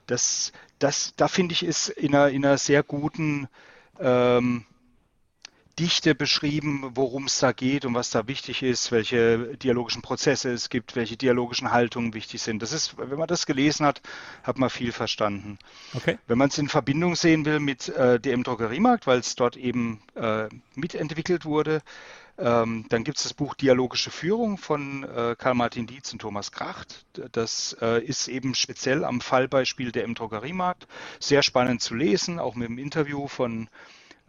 das, 0.07 0.53
das, 0.79 1.15
da 1.17 1.27
finde 1.27 1.53
ich, 1.53 1.65
ist 1.65 1.89
in 1.89 2.15
einer, 2.15 2.29
in 2.29 2.45
einer 2.45 2.59
sehr 2.59 2.85
guten 2.85 3.49
ähm, 3.99 4.65
Dichte 5.81 6.15
beschrieben, 6.15 6.91
worum 6.95 7.25
es 7.25 7.39
da 7.39 7.53
geht 7.53 7.87
und 7.87 7.95
was 7.95 8.11
da 8.11 8.29
wichtig 8.29 8.63
ist, 8.63 8.93
welche 8.93 9.57
dialogischen 9.57 10.03
Prozesse 10.03 10.51
es 10.51 10.69
gibt, 10.69 10.95
welche 10.95 11.17
dialogischen 11.17 11.71
Haltungen 11.71 12.13
wichtig 12.13 12.43
sind. 12.43 12.61
Das 12.61 12.73
ist, 12.73 12.99
wenn 12.99 13.19
man 13.19 13.29
das 13.29 13.47
gelesen 13.47 13.87
hat, 13.87 14.03
hat 14.43 14.59
man 14.59 14.69
viel 14.69 14.93
verstanden. 14.93 15.59
Okay. 15.95 16.19
Wenn 16.27 16.37
man 16.37 16.51
es 16.51 16.59
in 16.59 16.69
Verbindung 16.69 17.17
sehen 17.17 17.47
will 17.47 17.61
mit 17.61 17.89
äh, 17.89 18.21
dem 18.21 18.43
Drogeriemarkt, 18.43 19.07
weil 19.07 19.21
es 19.21 19.37
dort 19.37 19.57
eben 19.57 20.03
äh, 20.17 20.49
mitentwickelt 20.75 21.47
wurde, 21.47 21.81
ähm, 22.37 22.85
dann 22.91 23.03
gibt 23.03 23.17
es 23.17 23.23
das 23.23 23.33
Buch 23.33 23.55
Dialogische 23.55 24.11
Führung 24.11 24.59
von 24.59 25.05
äh, 25.05 25.35
Karl-Martin 25.39 25.87
Dietz 25.87 26.13
und 26.13 26.19
Thomas 26.19 26.53
Kracht. 26.53 27.07
Das 27.33 27.75
äh, 27.81 28.05
ist 28.05 28.29
eben 28.29 28.55
speziell 28.55 29.03
am 29.03 29.23
Fallbeispiel 29.23 29.93
der 29.93 30.05
im 30.05 30.15
Drogeriemarkt. 30.15 30.87
Sehr 31.21 31.43
spannend 31.43 31.81
zu 31.81 31.95
lesen, 31.95 32.39
auch 32.39 32.55
mit 32.55 32.69
dem 32.69 32.77
Interview 32.77 33.29
von 33.29 33.71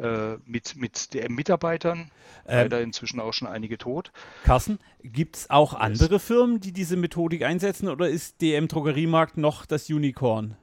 äh, 0.02 0.38
mit, 0.45 0.76
mit 0.76 1.14
DM-Mitarbeitern. 1.14 2.12
Ähm, 2.47 2.64
Leider 2.64 2.82
inzwischen 2.82 3.20
auch 3.20 3.34
schon 3.34 3.47
einige 3.47 3.78
tot. 3.78 4.12
Carsten, 4.43 4.80
gibt 5.04 5.36
es 5.38 5.49
auch 5.49 5.74
andere 5.74 6.20
Firmen, 6.20 6.60
die 6.60 6.72
diese 6.72 6.97
Methodik 6.97 7.43
einsetzen 7.43 7.88
oder 7.88 8.10
ist 8.10 8.41
DM 8.41 8.68
Drogeriemarkt 8.68 9.38
noch 9.38 9.66
das 9.66 9.89
Unicorn? 9.89 10.58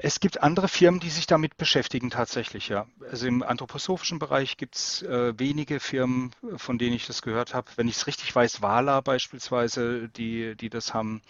Es 0.00 0.20
gibt 0.20 0.42
andere 0.44 0.68
Firmen, 0.68 1.00
die 1.00 1.10
sich 1.10 1.26
damit 1.26 1.56
beschäftigen 1.56 2.10
tatsächlich, 2.10 2.68
ja. 2.68 2.86
Also 3.10 3.26
im 3.26 3.42
anthroposophischen 3.42 4.20
Bereich 4.20 4.56
gibt 4.56 4.76
es 4.76 5.02
äh, 5.02 5.36
wenige 5.38 5.80
Firmen, 5.80 6.30
von 6.56 6.78
denen 6.78 6.94
ich 6.94 7.06
das 7.06 7.20
gehört 7.20 7.52
habe. 7.52 7.68
Wenn 7.74 7.88
ich 7.88 7.96
es 7.96 8.06
richtig 8.06 8.34
weiß, 8.34 8.62
Wala 8.62 9.00
beispielsweise, 9.00 10.08
die, 10.08 10.54
die 10.54 10.70
das 10.70 10.94
haben. 10.94 11.20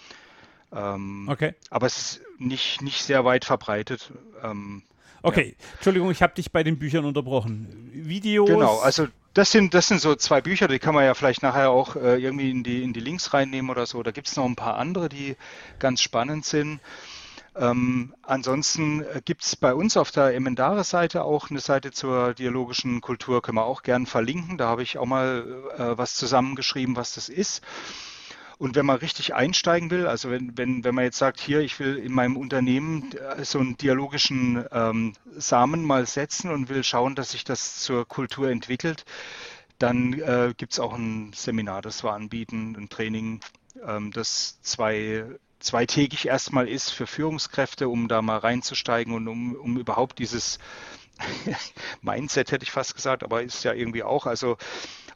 Ähm, 0.70 1.28
okay. 1.30 1.54
Aber 1.70 1.86
es 1.86 1.96
ist 1.96 2.22
nicht, 2.38 2.82
nicht 2.82 3.02
sehr 3.02 3.24
weit 3.24 3.46
verbreitet. 3.46 4.12
Ähm, 4.42 4.82
Okay, 5.22 5.56
ja. 5.58 5.66
Entschuldigung, 5.74 6.10
ich 6.10 6.22
habe 6.22 6.34
dich 6.34 6.52
bei 6.52 6.62
den 6.62 6.78
Büchern 6.78 7.04
unterbrochen. 7.04 7.90
Videos. 7.92 8.48
Genau, 8.48 8.78
also 8.78 9.08
das 9.34 9.52
sind, 9.52 9.74
das 9.74 9.86
sind 9.86 10.00
so 10.00 10.14
zwei 10.14 10.40
Bücher, 10.40 10.68
die 10.68 10.78
kann 10.78 10.94
man 10.94 11.04
ja 11.04 11.14
vielleicht 11.14 11.42
nachher 11.42 11.70
auch 11.70 11.96
äh, 11.96 12.16
irgendwie 12.16 12.50
in 12.50 12.62
die, 12.62 12.82
in 12.82 12.92
die 12.92 13.00
Links 13.00 13.34
reinnehmen 13.34 13.70
oder 13.70 13.86
so. 13.86 14.02
Da 14.02 14.10
gibt 14.10 14.28
es 14.28 14.36
noch 14.36 14.44
ein 14.44 14.56
paar 14.56 14.76
andere, 14.76 15.08
die 15.08 15.36
ganz 15.78 16.00
spannend 16.00 16.44
sind. 16.44 16.80
Ähm, 17.56 18.14
ansonsten 18.22 19.02
äh, 19.02 19.20
gibt 19.24 19.42
es 19.42 19.56
bei 19.56 19.74
uns 19.74 19.96
auf 19.96 20.10
der 20.10 20.34
Emendare-Seite 20.34 21.24
auch 21.24 21.50
eine 21.50 21.60
Seite 21.60 21.90
zur 21.90 22.34
dialogischen 22.34 23.00
Kultur, 23.00 23.42
können 23.42 23.58
wir 23.58 23.64
auch 23.64 23.82
gern 23.82 24.06
verlinken. 24.06 24.58
Da 24.58 24.68
habe 24.68 24.82
ich 24.82 24.98
auch 24.98 25.06
mal 25.06 25.44
äh, 25.76 25.98
was 25.98 26.14
zusammengeschrieben, 26.14 26.94
was 26.96 27.14
das 27.14 27.28
ist. 27.28 27.62
Und 28.58 28.74
wenn 28.74 28.86
man 28.86 28.96
richtig 28.96 29.34
einsteigen 29.34 29.90
will, 29.90 30.06
also 30.06 30.30
wenn, 30.30 30.58
wenn, 30.58 30.82
wenn 30.82 30.94
man 30.94 31.04
jetzt 31.04 31.18
sagt, 31.18 31.40
hier, 31.40 31.60
ich 31.60 31.78
will 31.78 31.96
in 31.96 32.12
meinem 32.12 32.36
Unternehmen 32.36 33.12
äh, 33.12 33.44
so 33.44 33.60
einen 33.60 33.76
dialogischen 33.76 34.64
ähm, 34.72 35.14
Samen 35.36 35.84
mal 35.84 36.06
setzen 36.06 36.50
und 36.50 36.68
will 36.68 36.82
schauen, 36.82 37.14
dass 37.14 37.30
sich 37.30 37.44
das 37.44 37.80
zur 37.80 38.06
Kultur 38.06 38.50
entwickelt, 38.50 39.04
dann 39.78 40.14
äh, 40.14 40.54
gibt 40.56 40.72
es 40.72 40.80
auch 40.80 40.92
ein 40.92 41.32
Seminar, 41.34 41.82
das 41.82 42.02
wir 42.02 42.12
anbieten, 42.12 42.74
ein 42.76 42.88
Training, 42.88 43.40
ähm, 43.86 44.10
das 44.10 44.60
zwei 44.62 45.24
zweitägig 45.60 46.26
erstmal 46.26 46.68
ist 46.68 46.90
für 46.90 47.06
Führungskräfte, 47.06 47.88
um 47.88 48.08
da 48.08 48.22
mal 48.22 48.38
reinzusteigen 48.38 49.12
und 49.12 49.28
um, 49.28 49.54
um 49.54 49.76
überhaupt 49.76 50.18
dieses 50.18 50.58
Mindset, 52.02 52.52
hätte 52.52 52.64
ich 52.64 52.70
fast 52.70 52.94
gesagt, 52.94 53.24
aber 53.24 53.42
ist 53.42 53.64
ja 53.64 53.72
irgendwie 53.72 54.04
auch, 54.04 54.26
also 54.26 54.56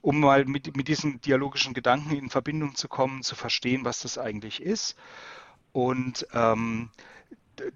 um 0.03 0.21
mal 0.21 0.45
mit, 0.45 0.77
mit 0.77 0.89
diesen 0.89 1.21
dialogischen 1.21 1.75
Gedanken 1.75 2.15
in 2.17 2.29
Verbindung 2.29 2.75
zu 2.75 2.89
kommen, 2.89 3.23
zu 3.23 3.37
verstehen, 3.37 3.85
was 3.85 4.01
das 4.01 4.19
eigentlich 4.19 4.61
ist 4.61 4.97
und 5.73 6.27
ähm, 6.35 6.91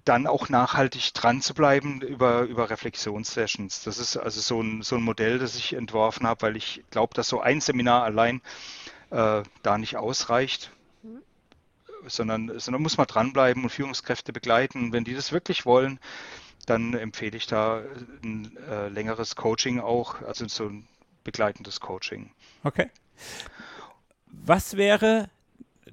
dann 0.03 0.27
auch 0.27 0.49
nachhaltig 0.49 1.13
dran 1.13 1.41
zu 1.41 1.53
bleiben 1.53 2.01
über, 2.01 2.41
über 2.41 2.69
Reflexionssessions. 2.69 3.83
Das 3.83 3.97
ist 3.97 4.17
also 4.17 4.41
so 4.41 4.61
ein, 4.61 4.81
so 4.81 4.95
ein 4.95 5.03
Modell, 5.03 5.39
das 5.39 5.55
ich 5.55 5.73
entworfen 5.73 6.27
habe, 6.27 6.41
weil 6.41 6.57
ich 6.57 6.83
glaube, 6.91 7.13
dass 7.13 7.29
so 7.29 7.39
ein 7.39 7.61
Seminar 7.61 8.03
allein 8.03 8.41
äh, 9.09 9.43
da 9.63 9.77
nicht 9.77 9.95
ausreicht, 9.95 10.71
sondern, 12.07 12.59
sondern 12.59 12.81
muss 12.81 12.97
man 12.97 13.07
dranbleiben 13.07 13.63
und 13.63 13.69
Führungskräfte 13.69 14.33
begleiten. 14.33 14.91
Wenn 14.91 15.05
die 15.05 15.13
das 15.13 15.31
wirklich 15.31 15.65
wollen, 15.65 15.99
dann 16.65 16.93
empfehle 16.93 17.37
ich 17.37 17.47
da 17.47 17.81
ein 18.23 18.57
äh, 18.69 18.89
längeres 18.89 19.35
Coaching 19.35 19.79
auch, 19.79 20.21
also 20.23 20.47
so 20.47 20.65
ein 20.65 20.87
begleitendes 21.27 21.81
Coaching. 21.81 22.31
Okay. 22.63 22.89
Was 24.31 24.77
wäre 24.77 25.29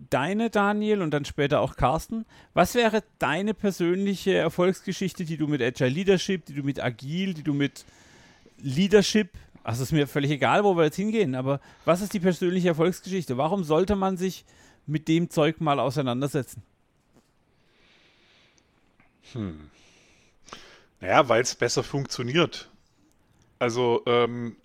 deine, 0.09 0.49
Daniel, 0.49 1.03
und 1.03 1.11
dann 1.11 1.25
später 1.25 1.61
auch 1.61 1.75
Carsten, 1.75 2.25
was 2.53 2.77
wäre 2.77 3.03
deine 3.19 3.53
persönliche 3.53 4.35
Erfolgsgeschichte, 4.35 5.25
die 5.25 5.37
du 5.37 5.49
mit 5.49 5.61
Agile 5.61 5.91
Leadership, 5.91 6.47
die 6.47 6.55
du 6.55 6.63
mit 6.63 6.81
Agil, 6.81 7.35
die 7.35 7.43
du 7.43 7.53
mit 7.53 7.85
Leadership, 8.59 9.31
also 9.65 9.83
ist 9.83 9.91
mir 9.91 10.07
völlig 10.07 10.31
egal, 10.31 10.63
wo 10.63 10.77
wir 10.77 10.85
jetzt 10.85 10.97
hingehen, 10.97 11.35
aber 11.35 11.61
was 11.85 12.01
ist 12.01 12.13
die 12.13 12.21
persönliche 12.21 12.69
Erfolgsgeschichte? 12.69 13.37
Warum 13.37 13.65
sollte 13.65 13.97
man 13.97 14.17
sich 14.17 14.45
mit 14.87 15.09
dem 15.09 15.31
Zeug 15.31 15.61
mal 15.61 15.81
auseinandersetzen? 15.81 16.63
Hm. 19.33 19.69
Naja, 21.01 21.29
weil 21.29 21.43
es 21.43 21.57
besser 21.57 21.83
funktioniert. 21.83 22.71
Also, 23.59 24.03
ähm, 24.07 24.57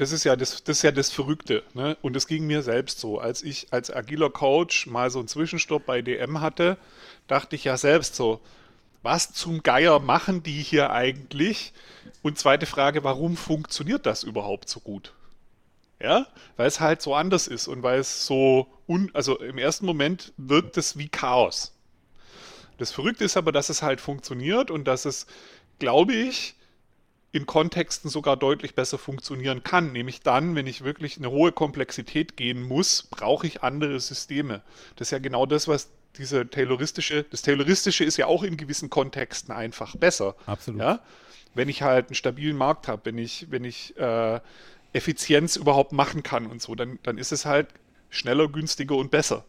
das 0.00 0.12
ist 0.12 0.24
ja 0.24 0.34
das, 0.34 0.64
das 0.64 0.78
ist 0.78 0.82
ja 0.82 0.92
das 0.92 1.10
Verrückte. 1.10 1.62
Ne? 1.74 1.94
Und 2.00 2.16
es 2.16 2.26
ging 2.26 2.46
mir 2.46 2.62
selbst 2.62 3.00
so. 3.00 3.18
Als 3.18 3.42
ich 3.42 3.68
als 3.70 3.94
agiler 3.94 4.30
Coach 4.30 4.86
mal 4.86 5.10
so 5.10 5.18
einen 5.18 5.28
Zwischenstopp 5.28 5.84
bei 5.84 6.00
DM 6.00 6.40
hatte, 6.40 6.78
dachte 7.26 7.54
ich 7.54 7.64
ja 7.64 7.76
selbst 7.76 8.16
so, 8.16 8.40
was 9.02 9.34
zum 9.34 9.62
Geier 9.62 9.98
machen 10.00 10.42
die 10.42 10.62
hier 10.62 10.90
eigentlich? 10.90 11.74
Und 12.22 12.38
zweite 12.38 12.64
Frage, 12.64 13.04
warum 13.04 13.36
funktioniert 13.36 14.06
das 14.06 14.22
überhaupt 14.22 14.70
so 14.70 14.80
gut? 14.80 15.12
Ja, 16.00 16.26
weil 16.56 16.66
es 16.66 16.80
halt 16.80 17.02
so 17.02 17.14
anders 17.14 17.46
ist 17.46 17.68
und 17.68 17.82
weil 17.82 18.00
es 18.00 18.24
so, 18.24 18.68
un 18.88 19.10
also 19.12 19.38
im 19.38 19.58
ersten 19.58 19.84
Moment 19.84 20.32
wirkt 20.38 20.78
es 20.78 20.96
wie 20.96 21.10
Chaos. 21.10 21.74
Das 22.78 22.90
Verrückte 22.90 23.24
ist 23.24 23.36
aber, 23.36 23.52
dass 23.52 23.68
es 23.68 23.82
halt 23.82 24.00
funktioniert 24.00 24.70
und 24.70 24.84
dass 24.84 25.04
es, 25.04 25.26
glaube 25.78 26.14
ich, 26.14 26.54
in 27.32 27.46
Kontexten 27.46 28.10
sogar 28.10 28.36
deutlich 28.36 28.74
besser 28.74 28.98
funktionieren 28.98 29.62
kann. 29.62 29.92
Nämlich 29.92 30.20
dann, 30.20 30.54
wenn 30.54 30.66
ich 30.66 30.82
wirklich 30.82 31.16
eine 31.16 31.30
hohe 31.30 31.52
Komplexität 31.52 32.36
gehen 32.36 32.62
muss, 32.62 33.04
brauche 33.04 33.46
ich 33.46 33.62
andere 33.62 34.00
Systeme. 34.00 34.62
Das 34.96 35.08
ist 35.08 35.12
ja 35.12 35.18
genau 35.18 35.46
das, 35.46 35.68
was 35.68 35.90
diese 36.16 36.48
Tayloristische, 36.48 37.24
das 37.30 37.42
Tayloristische 37.42 38.04
ist 38.04 38.16
ja 38.16 38.26
auch 38.26 38.42
in 38.42 38.56
gewissen 38.56 38.90
Kontexten 38.90 39.54
einfach 39.54 39.94
besser. 39.96 40.34
Absolut. 40.46 40.80
Ja? 40.80 41.00
Wenn 41.54 41.68
ich 41.68 41.82
halt 41.82 42.08
einen 42.08 42.16
stabilen 42.16 42.56
Markt 42.56 42.88
habe, 42.88 43.02
wenn 43.04 43.18
ich, 43.18 43.46
wenn 43.50 43.64
ich 43.64 43.96
äh, 43.96 44.40
Effizienz 44.92 45.54
überhaupt 45.54 45.92
machen 45.92 46.24
kann 46.24 46.46
und 46.46 46.60
so, 46.60 46.74
dann, 46.74 46.98
dann 47.04 47.16
ist 47.16 47.30
es 47.30 47.46
halt 47.46 47.68
schneller, 48.08 48.48
günstiger 48.48 48.96
und 48.96 49.12
besser. 49.12 49.44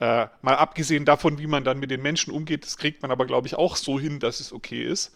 Äh, 0.00 0.26
mal 0.42 0.56
abgesehen 0.56 1.06
davon, 1.06 1.38
wie 1.38 1.46
man 1.46 1.64
dann 1.64 1.78
mit 1.78 1.90
den 1.90 2.02
Menschen 2.02 2.30
umgeht, 2.30 2.64
das 2.64 2.76
kriegt 2.76 3.00
man 3.00 3.10
aber, 3.10 3.24
glaube 3.24 3.46
ich, 3.46 3.54
auch 3.54 3.76
so 3.76 3.98
hin, 3.98 4.20
dass 4.20 4.40
es 4.40 4.52
okay 4.52 4.84
ist. 4.84 5.14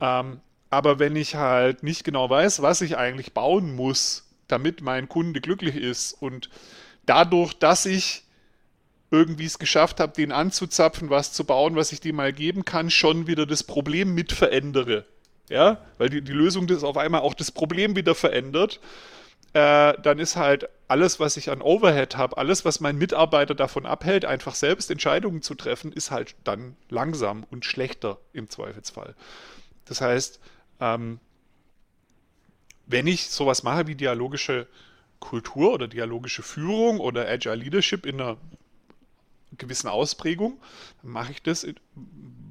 Ähm, 0.00 0.40
aber 0.74 0.98
wenn 0.98 1.14
ich 1.14 1.36
halt 1.36 1.82
nicht 1.82 2.04
genau 2.04 2.28
weiß, 2.28 2.60
was 2.60 2.80
ich 2.80 2.96
eigentlich 2.96 3.32
bauen 3.32 3.74
muss, 3.76 4.26
damit 4.48 4.82
mein 4.82 5.08
Kunde 5.08 5.40
glücklich 5.40 5.76
ist 5.76 6.12
und 6.14 6.50
dadurch, 7.06 7.54
dass 7.54 7.86
ich 7.86 8.24
irgendwie 9.10 9.44
es 9.44 9.60
geschafft 9.60 10.00
habe, 10.00 10.12
den 10.12 10.32
anzuzapfen, 10.32 11.10
was 11.10 11.32
zu 11.32 11.44
bauen, 11.44 11.76
was 11.76 11.92
ich 11.92 12.00
dem 12.00 12.16
mal 12.16 12.32
geben 12.32 12.64
kann, 12.64 12.90
schon 12.90 13.28
wieder 13.28 13.46
das 13.46 13.62
Problem 13.62 14.14
mit 14.14 14.32
verändere. 14.32 15.04
Ja, 15.48 15.78
weil 15.98 16.08
die, 16.08 16.22
die 16.22 16.32
Lösung 16.32 16.66
das 16.66 16.82
auf 16.82 16.96
einmal 16.96 17.20
auch 17.20 17.34
das 17.34 17.52
Problem 17.52 17.94
wieder 17.94 18.14
verändert, 18.14 18.80
äh, 19.52 19.94
dann 20.02 20.18
ist 20.18 20.36
halt 20.36 20.68
alles, 20.88 21.20
was 21.20 21.36
ich 21.36 21.50
an 21.50 21.62
Overhead 21.62 22.16
habe, 22.16 22.36
alles, 22.38 22.64
was 22.64 22.80
mein 22.80 22.98
Mitarbeiter 22.98 23.54
davon 23.54 23.86
abhält, 23.86 24.24
einfach 24.24 24.54
selbst 24.54 24.90
Entscheidungen 24.90 25.42
zu 25.42 25.54
treffen, 25.54 25.92
ist 25.92 26.10
halt 26.10 26.34
dann 26.42 26.76
langsam 26.88 27.44
und 27.50 27.64
schlechter 27.64 28.18
im 28.32 28.50
Zweifelsfall. 28.50 29.14
Das 29.84 30.00
heißt, 30.00 30.40
ähm, 30.80 31.20
wenn 32.86 33.06
ich 33.06 33.28
sowas 33.30 33.62
mache 33.62 33.86
wie 33.86 33.94
dialogische 33.94 34.66
Kultur 35.20 35.72
oder 35.72 35.88
dialogische 35.88 36.42
Führung 36.42 37.00
oder 37.00 37.28
Agile 37.28 37.54
Leadership 37.54 38.06
in 38.06 38.20
einer 38.20 38.36
gewissen 39.56 39.88
Ausprägung, 39.88 40.60
dann 41.02 41.12
mache 41.12 41.32
ich 41.32 41.42
das 41.42 41.66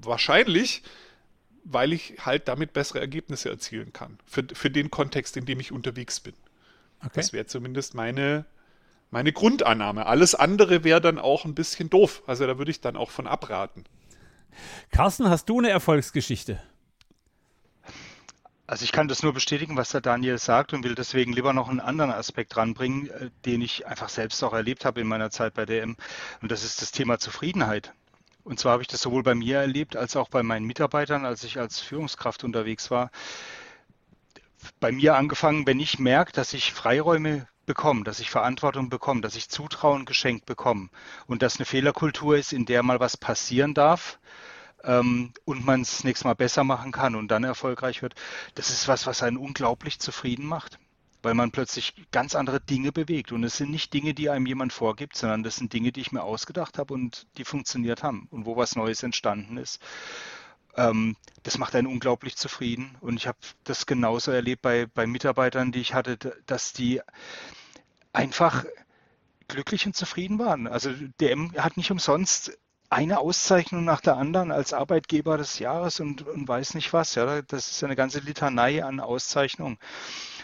wahrscheinlich, 0.01 0.84
weil 1.63 1.93
ich 1.93 2.15
halt 2.19 2.47
damit 2.47 2.74
bessere 2.74 2.99
Ergebnisse 2.99 3.49
erzielen 3.49 3.93
kann. 3.93 4.17
Für, 4.26 4.43
für 4.53 4.69
den 4.69 4.89
Kontext, 4.89 5.38
in 5.38 5.45
dem 5.45 5.59
ich 5.59 5.71
unterwegs 5.71 6.19
bin. 6.19 6.34
Okay. 6.99 7.11
Das 7.15 7.34
wäre 7.34 7.45
zumindest 7.45 7.93
meine, 7.93 8.45
meine 9.11 9.34
Grundannahme. 9.34 10.05
Alles 10.05 10.36
andere 10.36 10.84
wäre 10.84 11.01
dann 11.01 11.19
auch 11.19 11.45
ein 11.45 11.55
bisschen 11.55 11.89
doof. 11.89 12.24
Also 12.26 12.47
da 12.47 12.57
würde 12.57 12.71
ich 12.71 12.82
dann 12.82 12.95
auch 12.95 13.11
von 13.11 13.28
abraten. 13.28 13.84
Carsten, 14.91 15.30
hast 15.30 15.49
du 15.49 15.59
eine 15.59 15.69
Erfolgsgeschichte? 15.69 16.61
Also 18.66 18.86
ich 18.86 18.93
kann 18.93 19.09
das 19.09 19.24
nur 19.24 19.34
bestätigen, 19.34 19.76
was 19.76 19.89
der 19.89 19.99
Daniel 19.99 20.38
sagt 20.38 20.72
und 20.74 20.84
will 20.86 20.95
deswegen 20.95 21.34
lieber 21.34 21.51
noch 21.51 21.68
einen 21.68 21.82
anderen 21.82 22.11
Aspekt 22.11 22.55
ranbringen, 22.55 23.09
äh, 23.09 23.30
den 23.45 23.61
ich 23.61 23.88
einfach 23.88 24.09
selbst 24.09 24.41
auch 24.43 24.53
erlebt 24.53 24.86
habe 24.86 25.01
in 25.01 25.07
meiner 25.07 25.30
Zeit 25.32 25.53
bei 25.53 25.66
DM. 25.66 25.97
Und 26.41 26.51
das 26.51 26.64
ist 26.64 26.82
das 26.82 26.91
Thema 26.91 27.20
Zufriedenheit. 27.20 27.93
Und 28.43 28.59
zwar 28.59 28.74
habe 28.74 28.82
ich 28.82 28.88
das 28.88 29.01
sowohl 29.01 29.24
bei 29.24 29.36
mir 29.36 29.59
erlebt 29.59 29.95
als 29.95 30.16
auch 30.16 30.30
bei 30.30 30.43
meinen 30.43 30.66
Mitarbeitern, 30.66 31.26
als 31.26 31.43
ich 31.43 31.59
als 31.59 31.80
Führungskraft 31.80 32.43
unterwegs 32.43 32.91
war. 32.91 33.11
Bei 34.80 34.91
mir 34.91 35.16
angefangen, 35.16 35.68
wenn 35.68 35.80
ich 35.80 35.99
merke, 35.99 36.32
dass 36.32 36.53
ich 36.53 36.74
Freiräume 36.74 37.47
bekomme, 37.66 38.03
dass 38.03 38.20
ich 38.20 38.30
Verantwortung 38.30 38.89
bekomme, 38.89 39.22
dass 39.22 39.36
ich 39.36 39.49
Zutrauen 39.49 40.05
geschenkt 40.05 40.45
bekomme 40.45 40.89
und 41.28 41.41
dass 41.41 41.57
eine 41.57 41.66
Fehlerkultur 41.66 42.38
ist, 42.38 42.53
in 42.53 42.66
der 42.66 42.84
mal 42.84 42.99
was 42.99 43.18
passieren 43.18 43.74
darf, 43.74 44.20
ähm, 44.84 45.34
und 45.45 45.65
man 45.65 45.81
es 45.81 46.03
nächstes 46.03 46.25
Mal 46.25 46.36
besser 46.36 46.63
machen 46.63 46.91
kann 46.91 47.15
und 47.15 47.29
dann 47.29 47.43
erfolgreich 47.43 48.01
wird, 48.01 48.15
das 48.55 48.69
ist 48.69 48.88
was, 48.88 49.07
was 49.07 49.23
einen 49.23 49.38
unglaublich 49.38 49.99
zufrieden 49.99 50.45
macht, 50.45 50.79
weil 51.21 51.34
man 51.34 51.51
plötzlich 51.51 51.93
ganz 52.11 52.36
andere 52.36 52.59
Dinge 52.59 52.91
bewegt. 52.91 53.31
Und 53.31 53.43
es 53.43 53.57
sind 53.57 53.71
nicht 53.71 53.93
Dinge, 53.93 54.13
die 54.13 54.29
einem 54.29 54.45
jemand 54.45 54.73
vorgibt, 54.73 55.15
sondern 55.15 55.43
das 55.43 55.55
sind 55.55 55.73
Dinge, 55.73 55.91
die 55.91 56.01
ich 56.01 56.11
mir 56.11 56.23
ausgedacht 56.23 56.77
habe 56.77 56.93
und 56.93 57.27
die 57.38 57.45
funktioniert 57.45 58.03
haben 58.03 58.27
und 58.31 58.45
wo 58.45 58.57
was 58.57 58.75
Neues 58.75 59.03
entstanden 59.03 59.57
ist. 59.57 59.81
Ähm, 60.75 61.15
das 61.43 61.57
macht 61.57 61.75
einen 61.75 61.88
unglaublich 61.88 62.36
zufrieden. 62.36 62.97
Und 62.99 63.17
ich 63.17 63.27
habe 63.27 63.38
das 63.63 63.86
genauso 63.86 64.31
erlebt 64.31 64.61
bei, 64.61 64.88
bei 64.88 65.07
Mitarbeitern, 65.07 65.71
die 65.71 65.81
ich 65.81 65.93
hatte, 65.93 66.17
dass 66.45 66.73
die 66.73 67.01
einfach 68.11 68.65
glücklich 69.47 69.86
und 69.86 69.95
zufrieden 69.95 70.39
waren. 70.39 70.67
Also 70.67 70.91
DM 71.19 71.53
hat 71.57 71.77
nicht 71.77 71.91
umsonst 71.91 72.57
eine 72.93 73.19
Auszeichnung 73.19 73.83
nach 73.83 74.01
der 74.01 74.17
anderen 74.17 74.51
als 74.51 74.71
Arbeitgeber 74.71 75.37
des 75.37 75.57
Jahres 75.57 75.99
und, 75.99 76.27
und 76.27 76.47
weiß 76.47 76.75
nicht 76.75 76.93
was. 76.93 77.15
Ja, 77.15 77.41
das 77.41 77.71
ist 77.71 77.83
eine 77.83 77.95
ganze 77.95 78.19
Litanei 78.19 78.83
an 78.83 78.99
Auszeichnungen. 78.99 79.79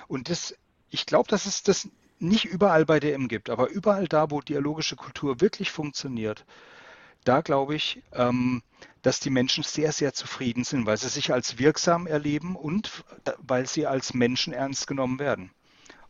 Und 0.08 0.30
das, 0.30 0.56
ich 0.90 1.06
glaube, 1.06 1.30
dass 1.30 1.46
es 1.46 1.62
das 1.62 1.88
nicht 2.18 2.46
überall 2.46 2.86
bei 2.86 3.00
DM 3.00 3.28
gibt, 3.28 3.50
aber 3.50 3.70
überall 3.70 4.08
da, 4.08 4.32
wo 4.32 4.42
dialogische 4.42 4.96
Kultur 4.96 5.42
wirklich 5.42 5.72
funktioniert, 5.72 6.46
da 7.24 7.42
glaube 7.42 7.76
ich, 7.76 8.02
ähm, 8.14 8.64
dass 9.04 9.20
die 9.20 9.30
Menschen 9.30 9.64
sehr, 9.64 9.92
sehr 9.92 10.14
zufrieden 10.14 10.64
sind, 10.64 10.86
weil 10.86 10.98
sie 10.98 11.10
sich 11.10 11.32
als 11.32 11.60
wirksam 11.60 12.08
erleben 12.08 12.56
und 12.56 13.04
weil 13.38 13.68
sie 13.68 13.86
als 13.86 14.14
Menschen 14.14 14.54
ernst 14.54 14.88
genommen 14.88 15.20
werden. 15.20 15.52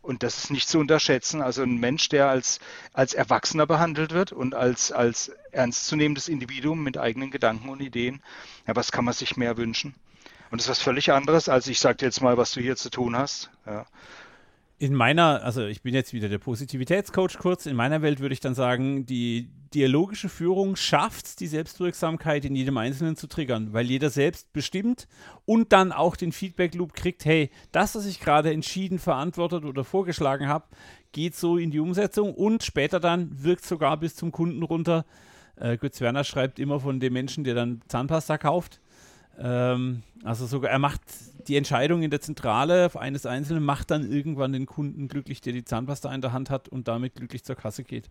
Und 0.01 0.23
das 0.23 0.37
ist 0.37 0.51
nicht 0.51 0.69
zu 0.69 0.79
unterschätzen. 0.79 1.41
Also 1.41 1.61
ein 1.61 1.77
Mensch, 1.77 2.09
der 2.09 2.29
als, 2.29 2.59
als 2.93 3.13
Erwachsener 3.13 3.67
behandelt 3.67 4.11
wird 4.11 4.31
und 4.31 4.55
als, 4.55 4.91
als 4.91 5.31
ernstzunehmendes 5.51 6.29
Individuum 6.29 6.83
mit 6.83 6.97
eigenen 6.97 7.31
Gedanken 7.31 7.69
und 7.69 7.81
Ideen, 7.81 8.21
ja, 8.65 8.75
was 8.75 8.91
kann 8.91 9.05
man 9.05 9.13
sich 9.13 9.37
mehr 9.37 9.57
wünschen? 9.57 9.93
Und 10.51 10.59
das 10.59 10.65
ist 10.65 10.71
was 10.71 10.81
völlig 10.81 11.11
anderes, 11.11 11.47
als 11.47 11.67
ich 11.67 11.79
sage 11.79 12.05
jetzt 12.05 12.21
mal, 12.21 12.37
was 12.37 12.53
du 12.53 12.61
hier 12.61 12.75
zu 12.75 12.89
tun 12.89 13.15
hast. 13.15 13.51
Ja 13.65 13.85
in 14.80 14.93
meiner, 14.95 15.43
also 15.43 15.65
ich 15.65 15.82
bin 15.82 15.93
jetzt 15.93 16.13
wieder 16.13 16.30
der 16.30 16.38
Positivitätscoach 16.38 17.38
kurz, 17.38 17.65
in 17.65 17.75
meiner 17.75 18.01
Welt 18.01 18.21
würde 18.21 18.34
ich 18.34 18.39
dann 18.39 18.55
sagen, 18.55 19.05
die 19.05 19.49
dialogische 19.73 20.30
Führung 20.30 20.77
schafft 20.77 21.41
die 21.41 21.47
Selbstwirksamkeit 21.47 22.45
in 22.45 22.55
jedem 22.55 22.77
Einzelnen 22.77 23.17
zu 23.17 23.27
triggern, 23.27 23.73
weil 23.73 23.86
jeder 23.88 24.09
selbst 24.09 24.53
bestimmt 24.53 25.09
und 25.45 25.73
dann 25.73 25.91
auch 25.91 26.15
den 26.15 26.32
Feedback-Loop 26.32 26.93
kriegt, 26.93 27.25
hey, 27.25 27.51
das, 27.73 27.93
was 27.93 28.05
ich 28.05 28.21
gerade 28.21 28.53
entschieden, 28.53 28.99
verantwortet 28.99 29.65
oder 29.65 29.84
vorgeschlagen 29.84 30.47
habe, 30.47 30.67
geht 31.11 31.36
so 31.36 31.57
in 31.57 31.71
die 31.71 31.80
Umsetzung 31.80 32.34
und 32.34 32.63
später 32.63 33.01
dann 33.01 33.43
wirkt 33.43 33.65
sogar 33.65 33.97
bis 33.97 34.15
zum 34.15 34.32
Kunden 34.32 34.63
runter. 34.63 35.05
Äh, 35.57 35.77
Götz 35.77 35.99
Werner 35.99 36.23
schreibt 36.23 36.57
immer 36.57 36.80
von 36.80 37.01
dem 37.01 37.11
Menschen, 37.11 37.43
der 37.43 37.53
dann 37.53 37.82
Zahnpasta 37.89 38.38
kauft. 38.38 38.80
Ähm, 39.39 40.03
also 40.23 40.45
sogar, 40.45 40.71
er 40.71 40.79
macht 40.79 41.01
die 41.47 41.55
Entscheidung 41.55 42.03
in 42.03 42.11
der 42.11 42.21
Zentrale 42.21 42.91
eines 42.95 43.25
Einzelnen, 43.25 43.63
macht 43.63 43.91
dann 43.91 44.09
irgendwann 44.09 44.53
den 44.53 44.65
Kunden 44.65 45.07
glücklich, 45.07 45.41
der 45.41 45.53
die 45.53 45.63
Zahnpasta 45.63 46.13
in 46.13 46.21
der 46.21 46.33
Hand 46.33 46.49
hat 46.49 46.67
und 46.67 46.87
damit 46.87 47.15
glücklich 47.15 47.43
zur 47.43 47.55
Kasse 47.55 47.83
geht. 47.83 48.09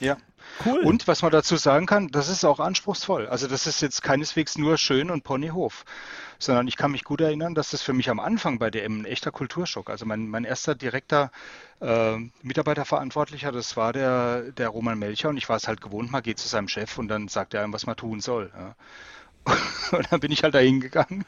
Ja. 0.00 0.16
Cool. 0.64 0.80
Und 0.80 1.08
was 1.08 1.22
man 1.22 1.32
dazu 1.32 1.56
sagen 1.56 1.86
kann, 1.86 2.08
das 2.08 2.28
ist 2.28 2.44
auch 2.44 2.60
anspruchsvoll. 2.60 3.26
Also 3.28 3.46
das 3.46 3.66
ist 3.66 3.80
jetzt 3.80 4.02
keineswegs 4.02 4.58
nur 4.58 4.76
schön 4.76 5.10
und 5.10 5.24
Ponyhof, 5.24 5.84
sondern 6.38 6.68
ich 6.68 6.76
kann 6.76 6.92
mich 6.92 7.04
gut 7.04 7.20
erinnern, 7.20 7.54
dass 7.54 7.70
das 7.70 7.82
für 7.82 7.92
mich 7.92 8.10
am 8.10 8.20
Anfang 8.20 8.58
bei 8.58 8.70
DM 8.70 9.00
ein 9.00 9.04
echter 9.06 9.32
Kulturschock. 9.32 9.88
Also 9.90 10.04
mein, 10.04 10.28
mein 10.28 10.44
erster 10.44 10.74
direkter 10.74 11.30
äh, 11.80 12.16
Mitarbeiterverantwortlicher, 12.42 13.52
das 13.52 13.76
war 13.76 13.92
der, 13.92 14.52
der 14.52 14.68
Roman 14.68 14.98
Melcher 14.98 15.30
und 15.30 15.36
ich 15.36 15.48
war 15.48 15.56
es 15.56 15.66
halt 15.66 15.80
gewohnt, 15.80 16.12
man 16.12 16.22
geht 16.22 16.38
zu 16.38 16.48
seinem 16.48 16.68
Chef 16.68 16.98
und 16.98 17.08
dann 17.08 17.28
sagt 17.28 17.54
er 17.54 17.62
einem, 17.62 17.72
was 17.72 17.86
man 17.86 17.96
tun 17.96 18.20
soll. 18.20 18.52
Ja. 18.56 18.74
Und 19.92 20.10
dann 20.10 20.20
bin 20.20 20.32
ich 20.32 20.42
halt 20.42 20.54
da 20.54 20.58
hingegangen. 20.58 21.24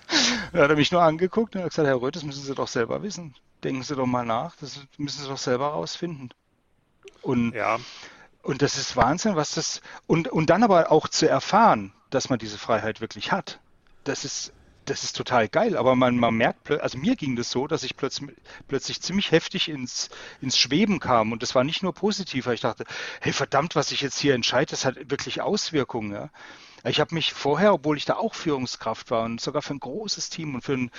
Da 0.53 0.63
hat 0.63 0.71
er 0.71 0.77
mich 0.77 0.93
nur 0.93 1.03
angeguckt 1.03 1.55
und 1.55 1.63
hat 1.63 1.71
gesagt, 1.71 1.87
Herr 1.87 2.01
Röth, 2.01 2.17
das 2.17 2.25
müssen 2.25 2.43
Sie 2.43 2.55
doch 2.55 2.69
selber 2.69 3.03
wissen. 3.03 3.35
Denken 3.63 3.83
Sie 3.83 3.95
doch 3.95 4.07
mal 4.07 4.27
nach, 4.27 4.57
das 4.57 4.81
müssen 4.97 5.23
Sie 5.23 5.29
doch 5.29 5.39
selber 5.39 5.69
rausfinden. 5.69 6.35
Und, 7.23 7.53
ja. 7.53 7.79
und 8.43 8.63
das 8.63 8.77
ist 8.77 8.97
Wahnsinn, 8.97 9.37
was 9.37 9.55
das. 9.55 9.81
Und, 10.07 10.29
und 10.29 10.51
dann 10.51 10.63
aber 10.63 10.91
auch 10.91 11.09
zu 11.09 11.29
erfahren, 11.29 11.93
dass 12.11 12.31
man 12.31 12.39
diese 12.39 12.59
Freiheit 12.59 13.01
wirklich 13.01 13.33
hat. 13.33 13.61
Das 14.05 14.25
ist, 14.25 14.53
das 14.87 15.05
ist 15.05 15.17
total 15.17 15.49
geil, 15.49 15.77
aber 15.77 15.95
man, 15.95 16.17
man 16.17 16.35
merkt, 16.35 16.71
also 16.71 16.99
mir 16.99 17.17
ging 17.17 17.37
das 17.37 17.51
so, 17.51 17.67
dass 17.67 17.83
ich 17.83 17.97
plötzlich, 17.97 18.31
plötzlich 18.69 19.03
ziemlich 19.03 19.33
heftig 19.33 19.69
ins, 19.69 20.09
ins 20.41 20.57
Schweben 20.57 20.99
kam 20.99 21.33
und 21.33 21.43
das 21.43 21.55
war 21.55 21.65
nicht 21.65 21.83
nur 21.83 21.93
positiv, 21.93 22.47
weil 22.47 22.55
ich 22.55 22.63
dachte, 22.63 22.85
hey 23.21 23.33
verdammt, 23.33 23.77
was 23.77 23.93
ich 23.93 24.01
jetzt 24.01 24.19
hier 24.19 24.35
entscheide, 24.35 24.71
das 24.71 24.85
hat 24.85 25.11
wirklich 25.11 25.43
Auswirkungen. 25.43 26.13
Ja? 26.13 26.31
Ich 26.85 27.01
habe 27.01 27.15
mich 27.15 27.33
vorher, 27.33 27.75
obwohl 27.75 27.97
ich 27.97 28.05
da 28.05 28.15
auch 28.15 28.35
Führungskraft 28.35 29.11
war 29.11 29.25
und 29.25 29.41
sogar 29.41 29.63
für 29.63 29.75
ein 29.75 29.81
großes 29.81 30.31
Team 30.31 30.55
und 30.55 30.63
für 30.63 30.75
ein, 30.75 30.91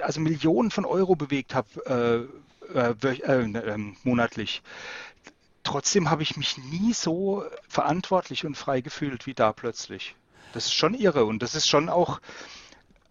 also 0.00 0.20
Millionen 0.20 0.70
von 0.70 0.84
Euro 0.84 1.16
bewegt 1.16 1.54
habe 1.54 2.28
äh, 2.72 2.74
äh, 2.74 2.94
äh, 3.02 3.42
ähm, 3.42 3.96
monatlich, 4.04 4.62
trotzdem 5.62 6.10
habe 6.10 6.22
ich 6.22 6.36
mich 6.36 6.58
nie 6.58 6.92
so 6.92 7.44
verantwortlich 7.68 8.46
und 8.46 8.56
frei 8.56 8.80
gefühlt 8.80 9.26
wie 9.26 9.34
da 9.34 9.52
plötzlich. 9.52 10.14
Das 10.52 10.66
ist 10.66 10.74
schon 10.74 10.94
irre 10.94 11.24
und 11.24 11.42
das 11.42 11.54
ist 11.54 11.68
schon 11.68 11.88
auch 11.88 12.20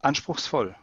anspruchsvoll. 0.02 0.76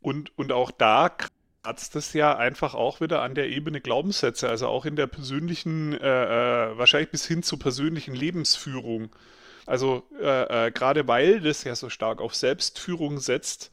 Und, 0.00 0.36
und 0.38 0.52
auch 0.52 0.70
da 0.70 1.08
kratzt 1.08 1.96
es 1.96 2.12
ja 2.12 2.36
einfach 2.36 2.74
auch 2.74 3.00
wieder 3.00 3.22
an 3.22 3.34
der 3.34 3.48
Ebene 3.48 3.80
Glaubenssätze, 3.80 4.48
also 4.48 4.68
auch 4.68 4.84
in 4.84 4.96
der 4.96 5.06
persönlichen, 5.06 5.94
äh, 5.94 6.70
äh 6.70 6.78
wahrscheinlich 6.78 7.10
bis 7.10 7.26
hin 7.26 7.42
zur 7.42 7.58
persönlichen 7.58 8.14
Lebensführung. 8.14 9.10
Also 9.66 10.04
äh, 10.20 10.66
äh, 10.66 10.70
gerade 10.70 11.06
weil 11.08 11.40
das 11.40 11.64
ja 11.64 11.74
so 11.74 11.90
stark 11.90 12.20
auf 12.20 12.34
Selbstführung 12.34 13.18
setzt, 13.18 13.70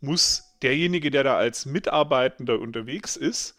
muss 0.00 0.56
derjenige, 0.62 1.10
der 1.10 1.24
da 1.24 1.36
als 1.36 1.66
Mitarbeitender 1.66 2.58
unterwegs 2.58 3.16
ist, 3.16 3.56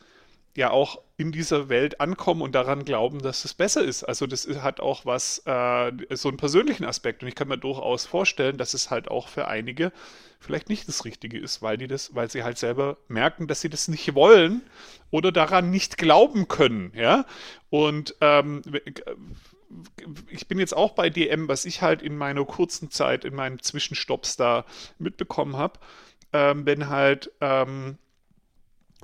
ja 0.56 0.72
auch 0.72 1.02
in 1.18 1.32
dieser 1.32 1.70
Welt 1.70 2.02
ankommen 2.02 2.42
und 2.42 2.56
daran 2.56 2.86
glauben, 2.86 3.20
dass 3.22 3.46
es 3.46 3.54
besser 3.54 3.84
ist. 3.84 4.04
Also 4.04 4.26
das 4.26 4.48
hat 4.48 4.80
auch 4.80 5.06
was, 5.06 5.42
äh, 5.46 5.92
so 6.12 6.30
einen 6.30 6.38
persönlichen 6.38 6.86
Aspekt. 6.86 7.22
Und 7.22 7.30
ich 7.30 7.36
kann 7.36 7.48
mir 7.48 7.58
durchaus 7.58 8.06
vorstellen, 8.06 8.58
dass 8.58 8.74
es 8.74 8.90
halt 8.90 9.10
auch 9.10 9.28
für 9.28 9.48
einige 9.48 9.92
vielleicht 10.40 10.70
nicht 10.70 10.88
das 10.88 11.06
Richtige 11.06 11.40
ist, 11.40 11.62
weil 11.62 11.78
die 11.78 11.88
das, 11.88 12.16
weil 12.16 12.30
sie 12.30 12.44
halt 12.44 12.58
selber 12.58 12.98
merken, 13.08 13.48
dass 13.48 13.62
sie 13.62 13.70
das 13.70 13.88
nicht 13.88 14.14
wollen 14.16 14.62
oder 15.10 15.32
daran 15.32 15.72
nicht 15.72 15.98
glauben 15.98 16.48
können. 16.48 16.92
Ja. 16.96 17.26
Und 17.70 18.16
ähm, 18.22 18.62
ich 20.30 20.47
bin 20.47 20.59
jetzt 20.59 20.76
auch 20.76 20.91
bei 20.91 21.09
DM, 21.09 21.47
was 21.47 21.66
ich 21.66 21.82
halt 21.82 22.01
in 22.01 22.18
meiner 22.18 22.45
kurzen 22.45 22.91
Zeit, 22.91 23.26
in 23.26 23.36
meinen 23.36 23.59
Zwischenstopps 23.59 24.38
da 24.38 24.66
mitbekommen 24.99 25.57
habe, 25.57 25.80
ähm, 26.34 26.66
wenn 26.66 26.89
halt 26.89 27.32
ähm, 27.41 27.97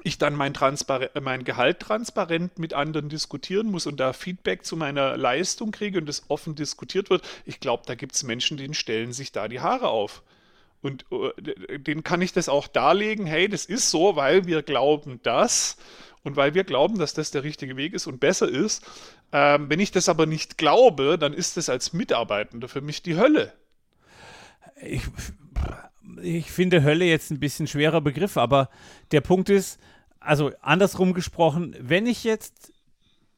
ich 0.04 0.18
dann 0.18 0.36
mein, 0.36 0.54
mein, 1.22 1.44
Gehalt 1.44 1.80
transparent 1.80 2.58
mit 2.58 2.74
anderen 2.74 3.10
diskutieren 3.10 3.68
muss 3.68 3.86
und 3.86 4.00
da 4.00 4.14
Feedback 4.14 4.66
zu 4.66 4.76
meiner 4.76 5.18
Leistung 5.18 5.72
kriege 5.72 6.00
und 6.00 6.08
das 6.08 6.24
offen 6.30 6.56
diskutiert 6.56 7.10
wird, 7.10 7.28
ich 7.46 7.60
glaube, 7.60 7.84
da 7.86 7.96
gibt 7.96 8.16
es 8.16 8.24
Menschen, 8.24 8.58
denen 8.58 8.74
stellen 8.74 9.14
sich 9.14 9.32
da 9.32 9.48
die 9.48 9.60
Haare 9.60 9.90
auf. 9.90 10.24
Und 10.82 11.06
äh, 11.12 11.80
denen 11.80 12.04
kann 12.04 12.22
ich 12.22 12.34
das 12.34 12.50
auch 12.50 12.68
darlegen, 12.68 13.26
hey, 13.28 13.48
das 13.48 13.66
ist 13.66 13.92
so, 13.92 14.16
weil 14.16 14.46
wir 14.46 14.64
glauben 14.64 15.20
das 15.24 15.78
und 16.24 16.36
weil 16.36 16.54
wir 16.54 16.64
glauben, 16.64 16.98
dass 16.98 17.14
das 17.14 17.32
der 17.32 17.44
richtige 17.44 17.78
Weg 17.78 17.94
ist 17.94 18.08
und 18.08 18.20
besser 18.20 18.50
ist. 18.50 18.84
Ähm, 19.32 19.70
wenn 19.70 19.80
ich 19.80 19.92
das 19.92 20.10
aber 20.10 20.26
nicht 20.26 20.58
glaube, 20.58 21.18
dann 21.18 21.34
ist 21.34 21.58
das 21.58 21.70
als 21.70 21.94
Mitarbeitender 21.94 22.68
für 22.68 22.82
mich 22.82 23.02
die 23.02 23.18
Hölle. 23.18 23.54
Ich, 24.82 25.04
ich 26.22 26.52
finde 26.52 26.84
Hölle 26.84 27.06
jetzt 27.06 27.32
ein 27.32 27.40
bisschen 27.40 27.68
schwerer 27.68 28.02
Begriff, 28.02 28.38
aber 28.38 28.70
der 29.12 29.22
Punkt 29.22 29.50
ist, 29.50 29.80
also 30.20 30.52
andersrum 30.62 31.14
gesprochen, 31.14 31.76
wenn 31.80 32.06
ich 32.06 32.24
jetzt 32.24 32.74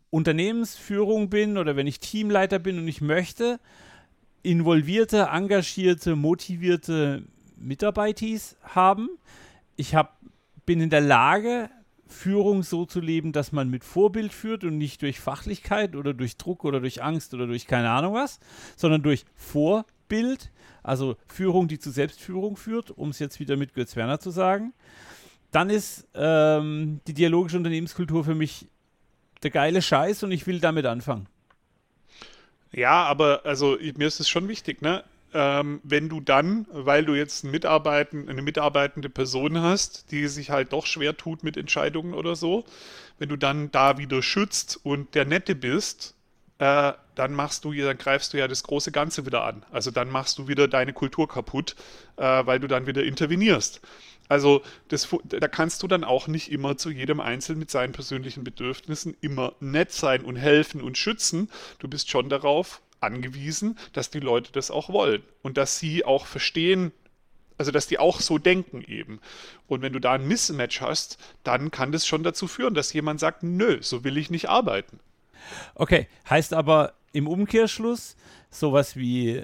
Unternehmensführung 0.09 1.29
bin 1.29 1.57
oder 1.57 1.75
wenn 1.75 1.87
ich 1.87 1.99
Teamleiter 1.99 2.59
bin 2.59 2.77
und 2.77 2.87
ich 2.87 3.01
möchte 3.01 3.59
involvierte, 4.43 5.29
engagierte, 5.31 6.15
motivierte 6.15 7.23
Mitarbeiter 7.55 8.25
haben, 8.63 9.09
ich 9.75 9.95
hab, 9.95 10.19
bin 10.65 10.81
in 10.81 10.89
der 10.89 11.01
Lage, 11.01 11.69
Führung 12.13 12.63
so 12.63 12.85
zu 12.85 12.99
leben, 12.99 13.31
dass 13.31 13.51
man 13.51 13.69
mit 13.69 13.83
Vorbild 13.83 14.31
führt 14.31 14.63
und 14.63 14.77
nicht 14.77 15.01
durch 15.01 15.19
Fachlichkeit 15.19 15.95
oder 15.95 16.13
durch 16.13 16.37
Druck 16.37 16.63
oder 16.63 16.79
durch 16.79 17.03
Angst 17.03 17.33
oder 17.33 17.47
durch 17.47 17.67
keine 17.67 17.89
Ahnung 17.89 18.13
was, 18.13 18.39
sondern 18.75 19.03
durch 19.03 19.25
Vorbild, 19.35 20.51
also 20.83 21.17
Führung, 21.27 21.67
die 21.67 21.79
zu 21.79 21.91
Selbstführung 21.91 22.55
führt, 22.55 22.91
um 22.91 23.09
es 23.09 23.19
jetzt 23.19 23.39
wieder 23.39 23.57
mit 23.57 23.73
Götz 23.73 23.95
Werner 23.95 24.19
zu 24.19 24.29
sagen, 24.29 24.73
dann 25.51 25.69
ist 25.69 26.07
ähm, 26.13 27.01
die 27.07 27.13
dialogische 27.13 27.57
Unternehmenskultur 27.57 28.23
für 28.23 28.35
mich 28.35 28.67
der 29.43 29.51
geile 29.51 29.81
Scheiß 29.81 30.23
und 30.23 30.31
ich 30.31 30.47
will 30.47 30.59
damit 30.59 30.85
anfangen. 30.85 31.27
Ja, 32.71 33.03
aber 33.03 33.41
also 33.45 33.77
mir 33.97 34.07
ist 34.07 34.19
es 34.19 34.29
schon 34.29 34.47
wichtig, 34.47 34.81
ne? 34.81 35.03
Ähm, 35.33 35.81
wenn 35.83 36.09
du 36.09 36.21
dann, 36.21 36.67
weil 36.71 37.05
du 37.05 37.15
jetzt 37.15 37.43
Mitarbeiten, 37.43 38.29
eine 38.29 38.43
mitarbeitende 38.43 39.09
Person 39.09 39.59
hast, 39.59 40.11
die 40.11 40.27
sich 40.27 40.51
halt 40.51 40.73
doch 40.73 40.85
schwer 40.85 41.17
tut 41.17 41.43
mit 41.43 41.57
Entscheidungen 41.57 42.13
oder 42.13 42.35
so, 42.35 42.65
wenn 43.17 43.29
du 43.29 43.35
dann 43.35 43.71
da 43.71 43.97
wieder 43.97 44.21
schützt 44.21 44.79
und 44.83 45.15
der 45.15 45.25
Nette 45.25 45.55
bist, 45.55 46.15
äh, 46.59 46.93
dann 47.15 47.33
machst 47.33 47.65
du, 47.65 47.73
dann 47.73 47.97
greifst 47.97 48.33
du 48.33 48.37
ja 48.37 48.47
das 48.47 48.63
große 48.63 48.91
Ganze 48.91 49.25
wieder 49.25 49.43
an. 49.43 49.65
Also 49.71 49.91
dann 49.91 50.09
machst 50.09 50.37
du 50.37 50.47
wieder 50.47 50.67
deine 50.67 50.93
Kultur 50.93 51.27
kaputt, 51.27 51.75
äh, 52.17 52.45
weil 52.45 52.59
du 52.59 52.67
dann 52.67 52.85
wieder 52.85 53.03
intervenierst. 53.03 53.81
Also 54.29 54.61
das, 54.87 55.09
da 55.25 55.47
kannst 55.47 55.83
du 55.83 55.87
dann 55.87 56.03
auch 56.03 56.27
nicht 56.27 56.51
immer 56.51 56.77
zu 56.77 56.89
jedem 56.89 57.19
Einzelnen 57.19 57.59
mit 57.59 57.71
seinen 57.71 57.91
persönlichen 57.91 58.43
Bedürfnissen 58.43 59.15
immer 59.21 59.53
nett 59.59 59.91
sein 59.91 60.23
und 60.23 60.37
helfen 60.37 60.81
und 60.81 60.97
schützen. 60.97 61.49
Du 61.79 61.87
bist 61.87 62.09
schon 62.09 62.29
darauf 62.29 62.81
angewiesen, 63.03 63.77
dass 63.93 64.09
die 64.09 64.19
Leute 64.19 64.51
das 64.51 64.71
auch 64.71 64.89
wollen 64.89 65.23
und 65.41 65.57
dass 65.57 65.79
sie 65.79 66.05
auch 66.05 66.25
verstehen, 66.25 66.91
also 67.57 67.71
dass 67.71 67.87
die 67.87 67.99
auch 67.99 68.19
so 68.19 68.37
denken 68.37 68.81
eben. 68.81 69.19
Und 69.67 69.81
wenn 69.81 69.93
du 69.93 69.99
da 69.99 70.13
ein 70.13 70.27
Mismatch 70.27 70.81
hast, 70.81 71.17
dann 71.43 71.71
kann 71.71 71.91
das 71.91 72.07
schon 72.07 72.23
dazu 72.23 72.47
führen, 72.47 72.73
dass 72.73 72.93
jemand 72.93 73.19
sagt, 73.19 73.43
nö, 73.43 73.77
so 73.81 74.03
will 74.03 74.17
ich 74.17 74.29
nicht 74.29 74.49
arbeiten. 74.49 74.99
Okay, 75.75 76.07
heißt 76.29 76.53
aber 76.53 76.93
im 77.11 77.27
Umkehrschluss 77.27 78.15
sowas 78.49 78.95
wie 78.95 79.43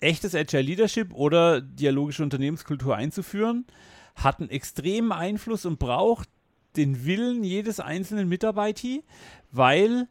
echtes 0.00 0.34
Agile 0.34 0.62
Leadership 0.62 1.12
oder 1.14 1.60
dialogische 1.60 2.22
Unternehmenskultur 2.22 2.94
einzuführen, 2.96 3.66
hat 4.14 4.40
einen 4.40 4.50
extremen 4.50 5.12
Einfluss 5.12 5.64
und 5.64 5.78
braucht 5.78 6.28
den 6.76 7.06
Willen 7.06 7.42
jedes 7.42 7.80
einzelnen 7.80 8.28
Mitarbeiters, 8.28 9.00
weil 9.50 10.08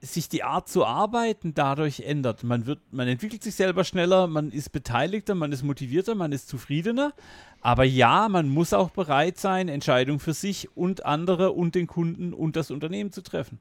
sich 0.00 0.28
die 0.28 0.44
Art 0.44 0.68
zu 0.68 0.84
arbeiten 0.84 1.54
dadurch 1.54 2.00
ändert. 2.00 2.44
Man 2.44 2.66
wird, 2.66 2.80
man 2.92 3.08
entwickelt 3.08 3.42
sich 3.42 3.54
selber 3.54 3.84
schneller, 3.84 4.26
man 4.26 4.52
ist 4.52 4.70
beteiligter, 4.70 5.34
man 5.34 5.50
ist 5.50 5.62
motivierter, 5.62 6.14
man 6.14 6.32
ist 6.32 6.48
zufriedener. 6.48 7.12
Aber 7.60 7.84
ja, 7.84 8.28
man 8.28 8.48
muss 8.48 8.72
auch 8.72 8.90
bereit 8.90 9.38
sein, 9.38 9.68
Entscheidungen 9.68 10.20
für 10.20 10.34
sich 10.34 10.76
und 10.76 11.04
andere 11.04 11.52
und 11.52 11.74
den 11.74 11.88
Kunden 11.88 12.32
und 12.32 12.54
das 12.54 12.70
Unternehmen 12.70 13.10
zu 13.10 13.22
treffen. 13.22 13.58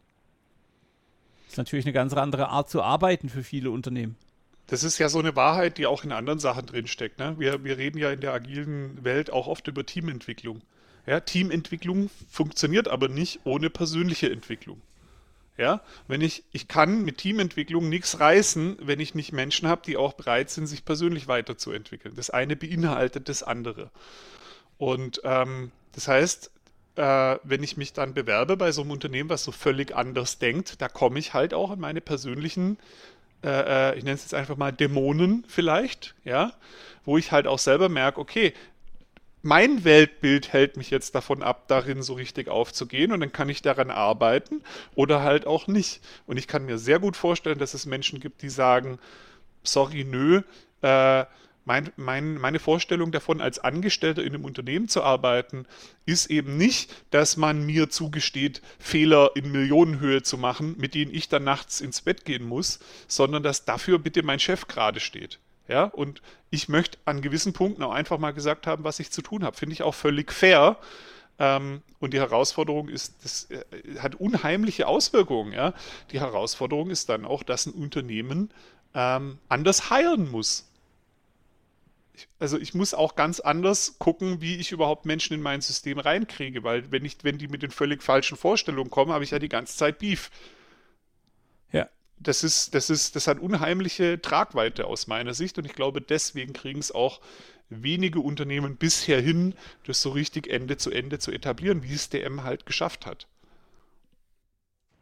Das 1.45 1.53
ist 1.53 1.57
natürlich 1.57 1.85
eine 1.85 1.93
ganz 1.93 2.13
andere 2.13 2.49
Art 2.49 2.69
zu 2.69 2.83
arbeiten 2.83 3.29
für 3.29 3.43
viele 3.43 3.71
Unternehmen. 3.71 4.15
Das 4.67 4.83
ist 4.83 4.97
ja 4.97 5.07
so 5.07 5.19
eine 5.19 5.35
Wahrheit, 5.35 5.77
die 5.77 5.87
auch 5.87 6.03
in 6.03 6.11
anderen 6.11 6.39
Sachen 6.39 6.65
drinsteckt. 6.65 7.19
Ne? 7.19 7.35
Wir, 7.39 7.63
wir 7.63 7.77
reden 7.77 7.97
ja 7.97 8.11
in 8.11 8.19
der 8.19 8.33
agilen 8.33 9.03
Welt 9.03 9.31
auch 9.31 9.47
oft 9.47 9.67
über 9.67 9.85
Teamentwicklung. 9.85 10.61
Ja, 11.05 11.21
Teamentwicklung 11.21 12.09
funktioniert 12.29 12.89
aber 12.89 13.07
nicht 13.07 13.39
ohne 13.45 13.69
persönliche 13.69 14.29
Entwicklung. 14.29 14.81
Ja, 15.57 15.81
wenn 16.07 16.21
ich, 16.21 16.43
ich 16.51 16.67
kann 16.67 17.03
mit 17.03 17.17
Teamentwicklung 17.17 17.89
nichts 17.89 18.19
reißen, 18.19 18.77
wenn 18.81 18.99
ich 18.99 19.15
nicht 19.15 19.33
Menschen 19.33 19.67
habe, 19.67 19.81
die 19.85 19.97
auch 19.97 20.13
bereit 20.13 20.51
sind, 20.51 20.67
sich 20.67 20.85
persönlich 20.85 21.27
weiterzuentwickeln. 21.27 22.15
Das 22.15 22.29
eine 22.29 22.55
beinhaltet 22.55 23.27
das 23.27 23.41
andere. 23.41 23.89
Und 24.77 25.19
ähm, 25.23 25.71
das 25.93 26.07
heißt, 26.07 26.51
äh, 26.95 27.37
wenn 27.43 27.63
ich 27.63 27.75
mich 27.75 27.93
dann 27.93 28.13
bewerbe 28.13 28.55
bei 28.55 28.71
so 28.71 28.81
einem 28.81 28.91
Unternehmen, 28.91 29.29
was 29.29 29.43
so 29.43 29.51
völlig 29.51 29.95
anders 29.95 30.37
denkt, 30.37 30.79
da 30.79 30.89
komme 30.89 31.17
ich 31.17 31.33
halt 31.33 31.55
auch 31.55 31.71
an 31.71 31.79
meine 31.79 32.01
persönlichen 32.01 32.77
äh, 33.43 33.91
äh, 33.91 33.97
ich 33.97 34.03
nenne 34.03 34.15
es 34.15 34.23
jetzt 34.23 34.33
einfach 34.33 34.57
mal 34.57 34.71
Dämonen 34.71 35.45
vielleicht, 35.47 36.15
ja, 36.23 36.53
wo 37.05 37.17
ich 37.17 37.31
halt 37.31 37.47
auch 37.47 37.59
selber 37.59 37.89
merke, 37.89 38.19
okay, 38.19 38.53
mein 39.41 39.83
Weltbild 39.83 40.51
hält 40.51 40.77
mich 40.77 40.89
jetzt 40.89 41.15
davon 41.15 41.43
ab, 41.43 41.67
darin 41.67 42.01
so 42.01 42.13
richtig 42.13 42.49
aufzugehen 42.49 43.11
und 43.11 43.19
dann 43.19 43.31
kann 43.31 43.49
ich 43.49 43.61
daran 43.61 43.91
arbeiten 43.91 44.61
oder 44.95 45.21
halt 45.21 45.45
auch 45.45 45.67
nicht. 45.67 46.01
Und 46.25 46.37
ich 46.37 46.47
kann 46.47 46.65
mir 46.65 46.77
sehr 46.77 46.99
gut 46.99 47.15
vorstellen, 47.15 47.59
dass 47.59 47.73
es 47.73 47.85
Menschen 47.85 48.19
gibt, 48.19 48.41
die 48.41 48.49
sagen, 48.49 48.99
sorry, 49.63 50.03
nö, 50.03 50.41
äh, 50.81 51.25
mein, 51.67 51.91
mein, 51.97 52.35
meine 52.35 52.59
Vorstellung 52.59 53.11
davon, 53.11 53.41
als 53.41 53.59
Angestellter 53.59 54.23
in 54.23 54.33
einem 54.33 54.45
Unternehmen 54.45 54.87
zu 54.87 55.03
arbeiten, 55.03 55.65
ist 56.05 56.27
eben 56.27 56.55
nicht, 56.55 56.93
dass 57.11 57.35
man 57.35 57.65
mir 57.65 57.89
zugesteht, 57.89 58.61
Fehler 58.79 59.31
in 59.35 59.51
Millionenhöhe 59.51 60.23
zu 60.23 60.37
machen, 60.37 60.75
mit 60.77 60.93
denen 60.93 61.13
ich 61.13 61.27
dann 61.27 61.43
nachts 61.43 61.81
ins 61.81 62.01
Bett 62.01 62.23
gehen 62.23 62.45
muss, 62.45 62.79
sondern 63.09 63.43
dass 63.43 63.65
dafür 63.65 63.99
bitte 63.99 64.23
mein 64.23 64.39
Chef 64.39 64.67
gerade 64.67 65.01
steht. 65.01 65.39
Ja, 65.67 65.85
und 65.85 66.21
ich 66.49 66.69
möchte 66.69 66.97
an 67.05 67.21
gewissen 67.21 67.53
Punkten 67.53 67.83
auch 67.83 67.91
einfach 67.91 68.17
mal 68.17 68.31
gesagt 68.31 68.67
haben, 68.67 68.83
was 68.83 68.99
ich 68.99 69.11
zu 69.11 69.21
tun 69.21 69.43
habe. 69.43 69.57
Finde 69.57 69.73
ich 69.73 69.83
auch 69.83 69.95
völlig 69.95 70.31
fair. 70.31 70.77
Ähm, 71.39 71.81
und 71.99 72.13
die 72.13 72.19
Herausforderung 72.19 72.89
ist, 72.89 73.15
das 73.23 73.49
äh, 73.51 73.63
hat 73.99 74.15
unheimliche 74.15 74.87
Auswirkungen. 74.87 75.53
Ja? 75.53 75.73
Die 76.11 76.19
Herausforderung 76.19 76.89
ist 76.89 77.09
dann 77.09 77.25
auch, 77.25 77.43
dass 77.43 77.65
ein 77.65 77.73
Unternehmen 77.73 78.51
ähm, 78.93 79.37
anders 79.49 79.89
heiren 79.89 80.31
muss 80.31 80.67
ich, 82.17 82.27
also 82.39 82.57
ich 82.57 82.73
muss 82.73 82.93
auch 82.93 83.15
ganz 83.15 83.39
anders 83.39 83.97
gucken, 83.99 84.41
wie 84.41 84.55
ich 84.55 84.71
überhaupt 84.71 85.05
Menschen 85.05 85.33
in 85.33 85.41
mein 85.41 85.61
System 85.61 85.99
reinkriege, 85.99 86.63
weil 86.63 86.91
wenn 86.91 87.05
ich, 87.05 87.17
wenn 87.23 87.37
die 87.37 87.47
mit 87.47 87.61
den 87.61 87.71
völlig 87.71 88.01
falschen 88.01 88.37
Vorstellungen 88.37 88.89
kommen, 88.89 89.11
habe 89.11 89.23
ich 89.23 89.31
ja 89.31 89.39
die 89.39 89.49
ganze 89.49 89.77
Zeit 89.77 89.99
Beef. 89.99 90.31
Das 92.19 92.43
ist, 92.43 92.73
das 92.73 92.89
ist, 92.89 93.15
das 93.15 93.27
hat 93.27 93.39
unheimliche 93.39 94.21
Tragweite 94.21 94.85
aus 94.85 95.07
meiner 95.07 95.33
Sicht 95.33 95.57
und 95.57 95.65
ich 95.65 95.73
glaube, 95.73 96.01
deswegen 96.01 96.53
kriegen 96.53 96.79
es 96.79 96.91
auch 96.91 97.21
wenige 97.69 98.19
Unternehmen 98.19 98.77
bisher 98.77 99.21
hin, 99.21 99.53
das 99.85 100.01
so 100.01 100.11
richtig 100.11 100.47
Ende 100.47 100.77
zu 100.77 100.91
Ende 100.91 101.19
zu 101.19 101.31
etablieren, 101.31 101.83
wie 101.83 101.93
es 101.93 102.09
DM 102.09 102.43
halt 102.43 102.65
geschafft 102.65 103.05
hat. 103.05 103.27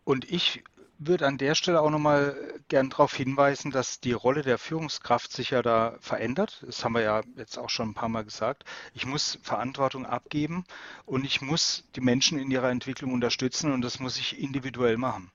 Und 0.03 0.30
ich 0.32 0.63
würde 0.97 1.28
an 1.28 1.38
der 1.38 1.55
Stelle 1.55 1.82
auch 1.82 1.89
nochmal 1.89 2.36
gern 2.70 2.89
darauf 2.89 3.13
hinweisen, 3.13 3.72
dass 3.72 3.99
die 3.99 4.13
Rolle 4.13 4.43
der 4.43 4.57
Führungskraft 4.57 5.32
sich 5.32 5.49
ja 5.49 5.61
da 5.61 5.97
verändert. 5.99 6.63
Das 6.66 6.84
haben 6.84 6.93
wir 6.93 7.01
ja 7.01 7.22
jetzt 7.36 7.57
auch 7.57 7.70
schon 7.70 7.89
ein 7.89 7.93
paar 7.93 8.09
Mal 8.09 8.24
gesagt. 8.24 8.63
Ich 8.93 9.05
muss 9.05 9.38
Verantwortung 9.43 10.05
abgeben 10.05 10.63
und 11.05 11.26
ich 11.26 11.41
muss 11.41 11.84
die 11.95 12.01
Menschen 12.01 12.39
in 12.39 12.49
ihrer 12.49 12.70
Entwicklung 12.70 13.13
unterstützen 13.13 13.74
und 13.74 13.82
das 13.82 13.99
muss 13.99 14.18
ich 14.18 14.39
individuell 14.39 14.97
machen. 14.97 15.32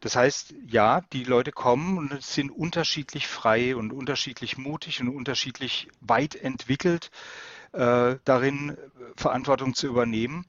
Das 0.00 0.16
heißt, 0.16 0.54
ja, 0.66 1.02
die 1.12 1.24
Leute 1.24 1.52
kommen 1.52 1.98
und 1.98 2.22
sind 2.22 2.50
unterschiedlich 2.50 3.26
frei 3.26 3.76
und 3.76 3.92
unterschiedlich 3.92 4.56
mutig 4.56 5.00
und 5.00 5.08
unterschiedlich 5.08 5.88
weit 6.00 6.34
entwickelt 6.34 7.10
äh, 7.72 8.16
darin, 8.24 8.76
Verantwortung 9.16 9.74
zu 9.74 9.86
übernehmen. 9.86 10.46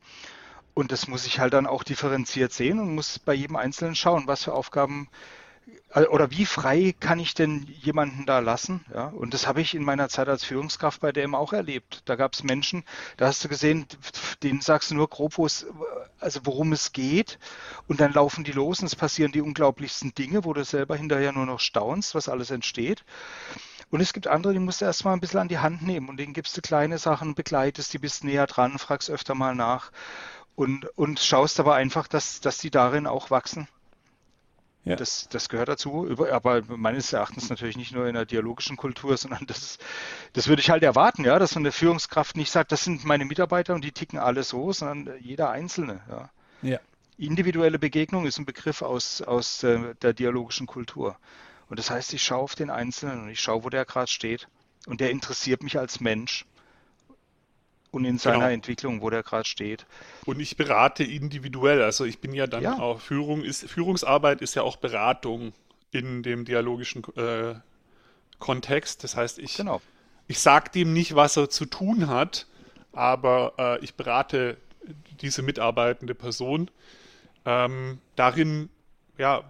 Und 0.74 0.92
das 0.94 1.08
muss 1.08 1.26
ich 1.26 1.40
halt 1.40 1.54
dann 1.54 1.68
auch 1.68 1.84
differenziert 1.84 2.54
sehen 2.54 2.80
und 2.80 2.96
muss 2.96 3.20
bei 3.20 3.34
jedem 3.34 3.58
Einzelnen 3.58 3.96
schauen, 3.96 4.28
was 4.28 4.46
für 4.46 4.54
Aufgaben 4.54 5.10
äh, 5.12 5.41
oder 6.10 6.32
wie 6.32 6.46
frei 6.46 6.96
kann 7.00 7.20
ich 7.20 7.34
denn 7.34 7.68
jemanden 7.82 8.26
da 8.26 8.40
lassen? 8.40 8.86
Ja, 8.94 9.08
und 9.08 9.34
das 9.34 9.46
habe 9.46 9.60
ich 9.62 9.76
in 9.76 9.84
meiner 9.84 10.08
Zeit 10.08 10.30
als 10.30 10.46
Führungskraft 10.46 11.02
bei 11.02 11.12
DM 11.12 11.36
auch 11.36 11.52
erlebt. 11.52 12.04
Da 12.06 12.16
gab 12.16 12.34
es 12.34 12.44
Menschen, 12.44 12.84
da 13.18 13.28
hast 13.28 13.44
du 13.44 13.50
gesehen, 13.50 13.86
denen 14.42 14.62
sagst 14.62 14.92
du 14.92 14.96
nur 14.96 15.10
grob, 15.10 15.36
also 16.20 16.40
worum 16.44 16.72
es 16.72 16.94
geht, 16.94 17.40
und 17.88 18.00
dann 18.00 18.14
laufen 18.14 18.46
die 18.46 18.54
los 18.54 18.80
und 18.80 18.86
es 18.86 18.96
passieren 18.96 19.34
die 19.34 19.42
unglaublichsten 19.42 20.14
Dinge, 20.16 20.46
wo 20.46 20.54
du 20.54 20.64
selber 20.64 20.96
hinterher 20.96 21.34
nur 21.34 21.46
noch 21.46 21.60
staunst, 21.60 22.16
was 22.16 22.30
alles 22.30 22.52
entsteht. 22.52 23.04
Und 23.90 24.00
es 24.00 24.14
gibt 24.14 24.28
andere, 24.28 24.54
die 24.54 24.60
musst 24.60 24.80
du 24.80 24.86
erstmal 24.86 25.14
ein 25.14 25.20
bisschen 25.20 25.42
an 25.42 25.50
die 25.50 25.60
Hand 25.60 25.82
nehmen 25.82 26.08
und 26.08 26.18
denen 26.18 26.34
gibst 26.34 26.56
du 26.56 26.62
kleine 26.62 26.98
Sachen, 26.98 27.36
begleitest 27.36 27.92
die 27.94 28.00
bist 28.00 28.24
näher 28.24 28.48
dran, 28.48 28.80
fragst 28.80 29.10
öfter 29.10 29.36
mal 29.36 29.56
nach 29.56 29.92
und, 30.56 30.86
und 30.98 31.20
schaust 31.20 31.60
aber 31.60 31.76
einfach, 31.76 32.08
dass, 32.08 32.40
dass 32.40 32.60
die 32.60 32.72
darin 32.72 33.08
auch 33.08 33.30
wachsen. 33.30 33.68
Ja. 34.84 34.96
Das, 34.96 35.30
das 35.30 35.48
gehört 35.48 35.70
dazu, 35.70 36.10
aber 36.32 36.64
meines 36.68 37.14
Erachtens 37.14 37.50
natürlich 37.50 37.78
nicht 37.78 37.94
nur 37.94 38.08
in 38.08 38.16
der 38.16 38.26
dialogischen 38.26 38.78
Kultur, 38.78 39.16
sondern 39.16 39.46
das, 39.46 39.78
das 40.34 40.48
würde 40.48 40.62
ich 40.62 40.72
halt 40.72 40.82
erwarten, 40.82 41.24
ja, 41.24 41.38
dass 41.38 41.52
so 41.52 41.60
eine 41.60 41.72
Führungskraft 41.72 42.36
nicht 42.36 42.52
sagt, 42.52 42.72
das 42.72 42.84
sind 42.84 43.06
meine 43.06 43.26
Mitarbeiter 43.26 43.76
und 43.76 43.84
die 43.84 43.92
ticken 43.92 44.18
alle 44.18 44.44
so, 44.44 44.72
sondern 44.74 45.20
jeder 45.20 45.52
Einzelne. 45.52 46.02
Ja. 46.10 46.30
ja. 46.64 46.80
Individuelle 47.18 47.78
Begegnung 47.78 48.26
ist 48.26 48.40
ein 48.40 48.46
Begriff 48.46 48.82
aus, 48.82 49.22
aus 49.22 49.62
äh, 49.62 49.94
der 50.02 50.14
dialogischen 50.14 50.66
Kultur. 50.66 51.18
Und 51.70 51.78
das 51.78 51.92
heißt, 51.92 52.14
ich 52.14 52.24
schaue 52.24 52.42
auf 52.42 52.56
den 52.56 52.72
Einzelnen 52.72 53.24
und 53.24 53.30
ich 53.30 53.40
schaue, 53.40 53.64
wo 53.64 53.70
der 53.70 53.86
gerade 53.86 54.10
steht. 54.10 54.48
Und 54.88 55.00
der 55.00 55.12
interessiert 55.12 55.62
mich 55.62 55.78
als 55.78 56.00
Mensch 56.00 56.46
und 57.92 58.06
in 58.06 58.18
seiner 58.18 58.40
genau. 58.40 58.50
Entwicklung, 58.52 59.02
wo 59.02 59.10
der 59.10 59.24
gerade 59.24 59.46
steht. 59.46 59.86
Und 60.26 60.40
ich 60.40 60.58
berate 60.58 61.04
individuell. 61.04 61.82
Also 61.84 62.06
ich 62.06 62.20
bin 62.20 62.34
ja 62.34 62.48
dann 62.48 62.64
ja. 62.64 62.80
auch 62.80 63.02
Führung 63.02 63.44
ist 63.44 63.70
Führungsarbeit 63.70 64.42
ist 64.42 64.56
ja 64.56 64.64
auch 64.64 64.78
Beratung 64.78 65.54
in 65.92 66.24
dem 66.24 66.46
dialogischen 66.46 67.04
äh, 67.16 67.56
Kontext. 68.40 69.04
Das 69.04 69.16
heißt, 69.16 69.40
ich 69.40 69.56
genau. 69.56 69.82
ich 70.28 70.40
sage 70.40 70.72
dem 70.72 70.94
nicht, 70.94 71.16
was 71.16 71.38
er 71.38 71.50
zu 71.50 71.66
tun 71.66 72.08
hat, 72.08 72.48
aber 72.94 73.54
äh, 73.58 73.84
ich 73.84 73.96
berate 73.96 74.58
diese 75.22 75.42
mitarbeitende 75.42 76.16
Person 76.16 76.72
ähm, 77.46 78.00
darin, 78.16 78.70
ja, 79.18 79.44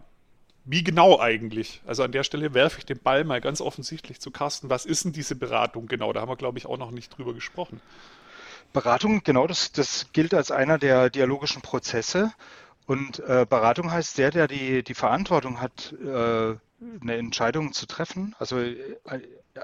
wie 0.65 0.83
genau 0.83 1.19
eigentlich? 1.19 1.81
Also 1.85 2.03
an 2.03 2.11
der 2.11 2.23
Stelle 2.23 2.53
werfe 2.53 2.79
ich 2.79 2.85
den 2.85 2.99
Ball 2.99 3.23
mal 3.23 3.41
ganz 3.41 3.61
offensichtlich 3.61 4.19
zu 4.19 4.31
Carsten. 4.31 4.69
Was 4.69 4.85
ist 4.85 5.05
denn 5.05 5.11
diese 5.11 5.35
Beratung 5.35 5.87
genau? 5.87 6.13
Da 6.13 6.21
haben 6.21 6.29
wir, 6.29 6.35
glaube 6.35 6.59
ich, 6.59 6.65
auch 6.65 6.77
noch 6.77 6.91
nicht 6.91 7.17
drüber 7.17 7.33
gesprochen. 7.33 7.81
Beratung, 8.73 9.21
genau, 9.23 9.47
das, 9.47 9.71
das 9.71 10.07
gilt 10.13 10.33
als 10.33 10.51
einer 10.51 10.77
der 10.77 11.09
dialogischen 11.09 11.61
Prozesse. 11.61 12.31
Und 12.87 13.19
äh, 13.19 13.45
Beratung 13.49 13.91
heißt 13.91 14.17
der, 14.17 14.31
der 14.31 14.47
die, 14.47 14.83
die 14.83 14.93
Verantwortung 14.93 15.61
hat, 15.61 15.93
äh, 16.03 16.55
eine 17.01 17.15
Entscheidung 17.15 17.73
zu 17.73 17.85
treffen, 17.85 18.35
also 18.39 18.59
äh, 18.59 18.81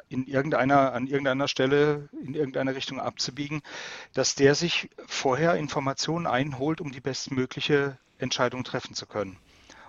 in 0.10 0.28
irgendeiner, 0.28 0.94
an 0.94 1.08
irgendeiner 1.08 1.48
Stelle 1.48 2.10
in 2.24 2.34
irgendeine 2.34 2.76
Richtung 2.76 3.00
abzubiegen, 3.00 3.62
dass 4.14 4.36
der 4.36 4.54
sich 4.54 4.90
vorher 5.08 5.56
Informationen 5.56 6.28
einholt, 6.28 6.82
um 6.82 6.92
die 6.92 7.00
bestmögliche 7.00 7.98
Entscheidung 8.18 8.64
treffen 8.64 8.94
zu 8.94 9.06
können. 9.06 9.38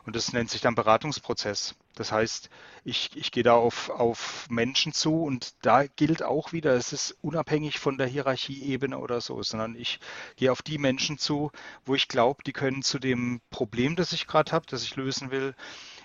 Und 0.08 0.16
das 0.16 0.32
nennt 0.32 0.48
sich 0.48 0.62
dann 0.62 0.74
Beratungsprozess. 0.74 1.74
Das 1.94 2.12
heißt, 2.12 2.48
ich, 2.82 3.14
ich 3.14 3.30
gehe 3.30 3.42
da 3.42 3.52
auf, 3.52 3.90
auf 3.90 4.46
Menschen 4.48 4.94
zu 4.94 5.22
und 5.22 5.52
da 5.60 5.84
gilt 5.84 6.22
auch 6.22 6.54
wieder, 6.54 6.72
es 6.72 6.94
ist 6.94 7.18
unabhängig 7.20 7.78
von 7.78 7.98
der 7.98 8.06
Hierarchieebene 8.06 8.96
oder 8.96 9.20
so, 9.20 9.42
sondern 9.42 9.74
ich 9.74 10.00
gehe 10.36 10.50
auf 10.50 10.62
die 10.62 10.78
Menschen 10.78 11.18
zu, 11.18 11.52
wo 11.84 11.94
ich 11.94 12.08
glaube, 12.08 12.42
die 12.42 12.54
können 12.54 12.82
zu 12.82 12.98
dem 12.98 13.42
Problem, 13.50 13.96
das 13.96 14.14
ich 14.14 14.26
gerade 14.26 14.50
habe, 14.52 14.64
das 14.70 14.82
ich 14.82 14.96
lösen 14.96 15.30
will, 15.30 15.54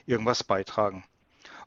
irgendwas 0.05 0.43
beitragen. 0.43 1.05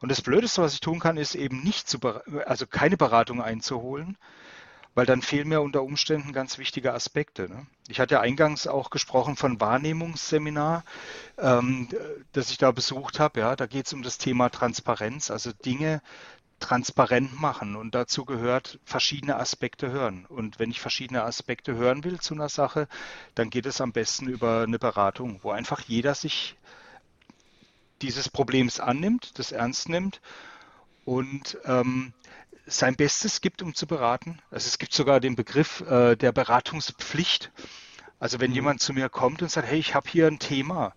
Und 0.00 0.10
das 0.10 0.20
Blödeste, 0.20 0.60
was 0.60 0.74
ich 0.74 0.80
tun 0.80 0.98
kann, 0.98 1.16
ist 1.16 1.36
eben 1.36 1.62
nicht 1.62 1.88
zu, 1.88 1.98
also 2.44 2.66
keine 2.66 2.98
Beratung 2.98 3.40
einzuholen, 3.40 4.18
weil 4.96 5.06
dann 5.06 5.20
fehlen 5.20 5.48
mir 5.48 5.60
unter 5.60 5.82
Umständen 5.82 6.32
ganz 6.32 6.56
wichtige 6.56 6.94
Aspekte. 6.94 7.50
Ne? 7.50 7.66
Ich 7.86 8.00
hatte 8.00 8.14
ja 8.14 8.22
eingangs 8.22 8.66
auch 8.66 8.88
gesprochen 8.88 9.36
von 9.36 9.60
Wahrnehmungsseminar, 9.60 10.84
ähm, 11.36 11.88
das 12.32 12.50
ich 12.50 12.56
da 12.56 12.72
besucht 12.72 13.20
habe. 13.20 13.40
Ja, 13.40 13.56
da 13.56 13.66
geht 13.66 13.86
es 13.86 13.92
um 13.92 14.02
das 14.02 14.16
Thema 14.16 14.48
Transparenz, 14.48 15.30
also 15.30 15.52
Dinge 15.52 16.00
transparent 16.60 17.38
machen 17.38 17.76
und 17.76 17.94
dazu 17.94 18.24
gehört 18.24 18.80
verschiedene 18.86 19.36
Aspekte 19.36 19.90
hören. 19.90 20.24
Und 20.24 20.58
wenn 20.58 20.70
ich 20.70 20.80
verschiedene 20.80 21.24
Aspekte 21.24 21.74
hören 21.74 22.02
will 22.02 22.18
zu 22.18 22.32
einer 22.32 22.48
Sache, 22.48 22.88
dann 23.34 23.50
geht 23.50 23.66
es 23.66 23.82
am 23.82 23.92
besten 23.92 24.26
über 24.26 24.62
eine 24.62 24.78
Beratung, 24.78 25.40
wo 25.42 25.50
einfach 25.50 25.80
jeder 25.80 26.14
sich 26.14 26.56
dieses 28.00 28.30
Problems 28.30 28.80
annimmt, 28.80 29.38
das 29.38 29.52
ernst 29.52 29.90
nimmt 29.90 30.22
und 31.04 31.58
ähm, 31.66 32.14
sein 32.66 32.96
Bestes 32.96 33.40
gibt, 33.40 33.62
um 33.62 33.74
zu 33.74 33.86
beraten. 33.86 34.40
Also 34.50 34.66
es 34.66 34.78
gibt 34.78 34.92
sogar 34.92 35.20
den 35.20 35.36
Begriff 35.36 35.80
äh, 35.82 36.16
der 36.16 36.32
Beratungspflicht. 36.32 37.52
Also 38.18 38.40
wenn 38.40 38.50
mhm. 38.50 38.56
jemand 38.56 38.80
zu 38.80 38.92
mir 38.92 39.08
kommt 39.08 39.42
und 39.42 39.50
sagt, 39.50 39.68
hey, 39.68 39.78
ich 39.78 39.94
habe 39.94 40.08
hier 40.08 40.26
ein 40.26 40.38
Thema 40.38 40.94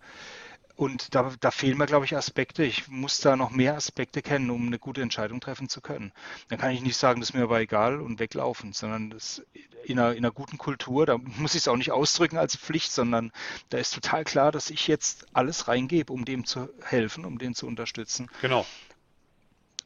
und 0.80 1.14
da, 1.14 1.30
da 1.40 1.50
fehlen 1.50 1.76
mir, 1.76 1.84
glaube 1.84 2.06
ich, 2.06 2.16
Aspekte. 2.16 2.64
Ich 2.64 2.88
muss 2.88 3.20
da 3.20 3.36
noch 3.36 3.50
mehr 3.50 3.76
Aspekte 3.76 4.22
kennen, 4.22 4.48
um 4.48 4.66
eine 4.66 4.78
gute 4.78 5.02
Entscheidung 5.02 5.38
treffen 5.38 5.68
zu 5.68 5.82
können. 5.82 6.10
Dann 6.48 6.58
kann 6.58 6.70
ich 6.70 6.80
nicht 6.80 6.96
sagen, 6.96 7.20
das 7.20 7.28
ist 7.28 7.34
mir 7.34 7.42
aber 7.42 7.60
egal 7.60 8.00
und 8.00 8.18
weglaufen, 8.18 8.72
sondern 8.72 9.10
das 9.10 9.42
in 9.84 9.98
einer, 9.98 10.12
in 10.12 10.24
einer 10.24 10.32
guten 10.32 10.56
Kultur, 10.56 11.04
da 11.04 11.18
muss 11.18 11.54
ich 11.54 11.60
es 11.60 11.68
auch 11.68 11.76
nicht 11.76 11.92
ausdrücken 11.92 12.38
als 12.38 12.56
Pflicht, 12.56 12.92
sondern 12.92 13.30
da 13.68 13.76
ist 13.76 13.92
total 13.92 14.24
klar, 14.24 14.52
dass 14.52 14.70
ich 14.70 14.86
jetzt 14.86 15.26
alles 15.34 15.68
reingebe, 15.68 16.10
um 16.10 16.24
dem 16.24 16.46
zu 16.46 16.70
helfen, 16.82 17.26
um 17.26 17.38
den 17.38 17.54
zu 17.54 17.66
unterstützen. 17.66 18.30
Genau. 18.40 18.64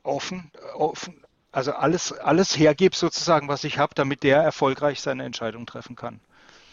Offen, 0.05 0.53
offen, 0.75 1.24
also 1.55 1.73
alles, 1.73 2.13
alles 2.13 2.59
hergebe 2.59 2.97
sozusagen, 2.97 3.49
was 3.49 3.65
ich 3.65 3.79
habe, 3.79 3.95
damit 3.95 4.23
der 4.23 4.43
erfolgreich 4.43 5.01
seine 5.01 5.25
Entscheidung 5.25 5.67
treffen 5.67 5.95
kann. 5.95 6.21